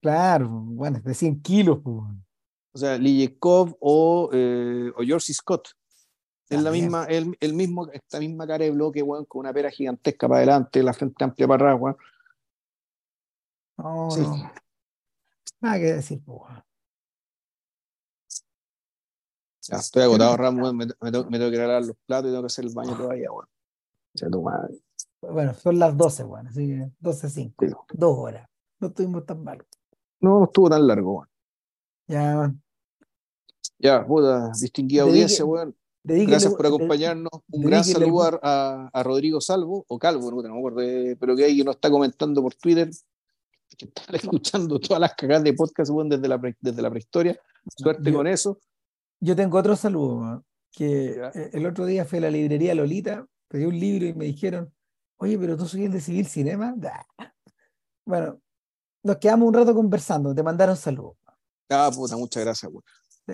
[0.00, 2.06] Claro, bueno, es de 100 kilos, po.
[2.72, 5.32] O sea, Lee Jacob o, eh, o George.
[5.32, 5.68] Scott.
[6.48, 9.70] Es la misma, el, el mismo, esta misma cara de bloque, weón, con una pera
[9.70, 11.96] gigantesca para adelante, la frente amplia para atrás, weón.
[13.78, 14.20] No, Sí.
[14.20, 14.52] no.
[15.60, 16.62] Nada que decir, weón.
[19.66, 20.76] Ya, estoy agotado, Ram, weón.
[20.76, 22.96] Me, me tengo, me tengo que lavar los platos y tengo que hacer el baño
[22.96, 23.48] todavía, weón.
[24.14, 24.74] Tu madre.
[25.22, 27.54] Bueno, son las 12, bueno, así que 12.05.
[27.58, 27.74] Sí.
[27.94, 28.48] Dos horas.
[28.78, 29.64] No estuvimos tan mal.
[30.20, 31.28] No, no estuvo tan largo, weón.
[32.06, 32.54] Ya,
[33.78, 35.74] Ya, puta, distinguida audiencia, weón.
[36.04, 37.30] Dedíquenle- Gracias por acompañarnos.
[37.50, 41.34] Un gran saludo a, a- a Rodrigo Salvo, o Calvo, no, me acuerdo, eh, pero
[41.34, 42.90] que ahí nos está comentando por Twitter,
[43.76, 44.02] que está
[44.38, 47.36] escuchando todas las cagadas de podcast desde, la pre- desde la prehistoria.
[47.76, 48.58] Suerte Yo- con eso.
[49.20, 53.64] Yo tengo otro saludo, que eh, el otro día fui a la librería Lolita, pedí
[53.64, 54.72] un libro y me dijeron,
[55.16, 56.74] oye, pero tú soy el de Civil Cinema.
[58.06, 58.38] Bueno,
[59.02, 61.16] nos quedamos un rato conversando, te mandaron saludos.
[61.70, 62.84] Ah, puta, muchas gracias, weón.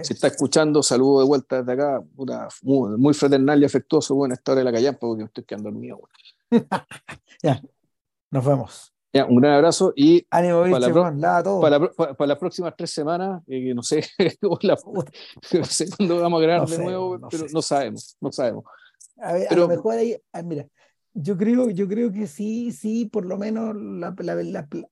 [0.02, 4.36] Si está escuchando, saludo de vuelta desde acá, puta, muy, fraternal y afectuoso, bueno, a
[4.36, 6.00] esta hora de la callampa, porque estoy quedando dormido.
[7.42, 7.60] Ya,
[8.30, 8.92] nos vemos.
[9.12, 10.78] Ya, un gran abrazo y Ánimo, Para
[11.12, 11.60] la todo.
[12.16, 14.04] para, las próximas tres semanas, eh, no sé,
[14.62, 14.78] la-
[15.58, 17.54] no sé cuándo vamos a grabar No de sé, nuevo, no pero sé.
[17.54, 18.64] no sabemos, no sabemos.
[19.20, 20.66] A, ver, a Pero- lo mejor ahí, ah, mira,
[21.14, 24.14] yo creo, yo creo que sí, sí, por lo menos la-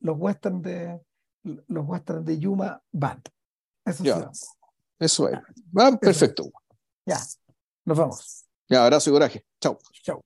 [0.01, 1.01] los westerns de
[1.45, 3.23] los westerns de Yuma van.
[3.85, 4.11] Eso sí.
[4.99, 5.39] Eso es.
[5.77, 6.51] Ah, perfecto.
[7.07, 7.19] Ya,
[7.85, 8.45] nos vemos.
[8.69, 9.45] Ya, abrazo y coraje.
[9.61, 9.79] Chao.
[10.03, 10.21] Chao.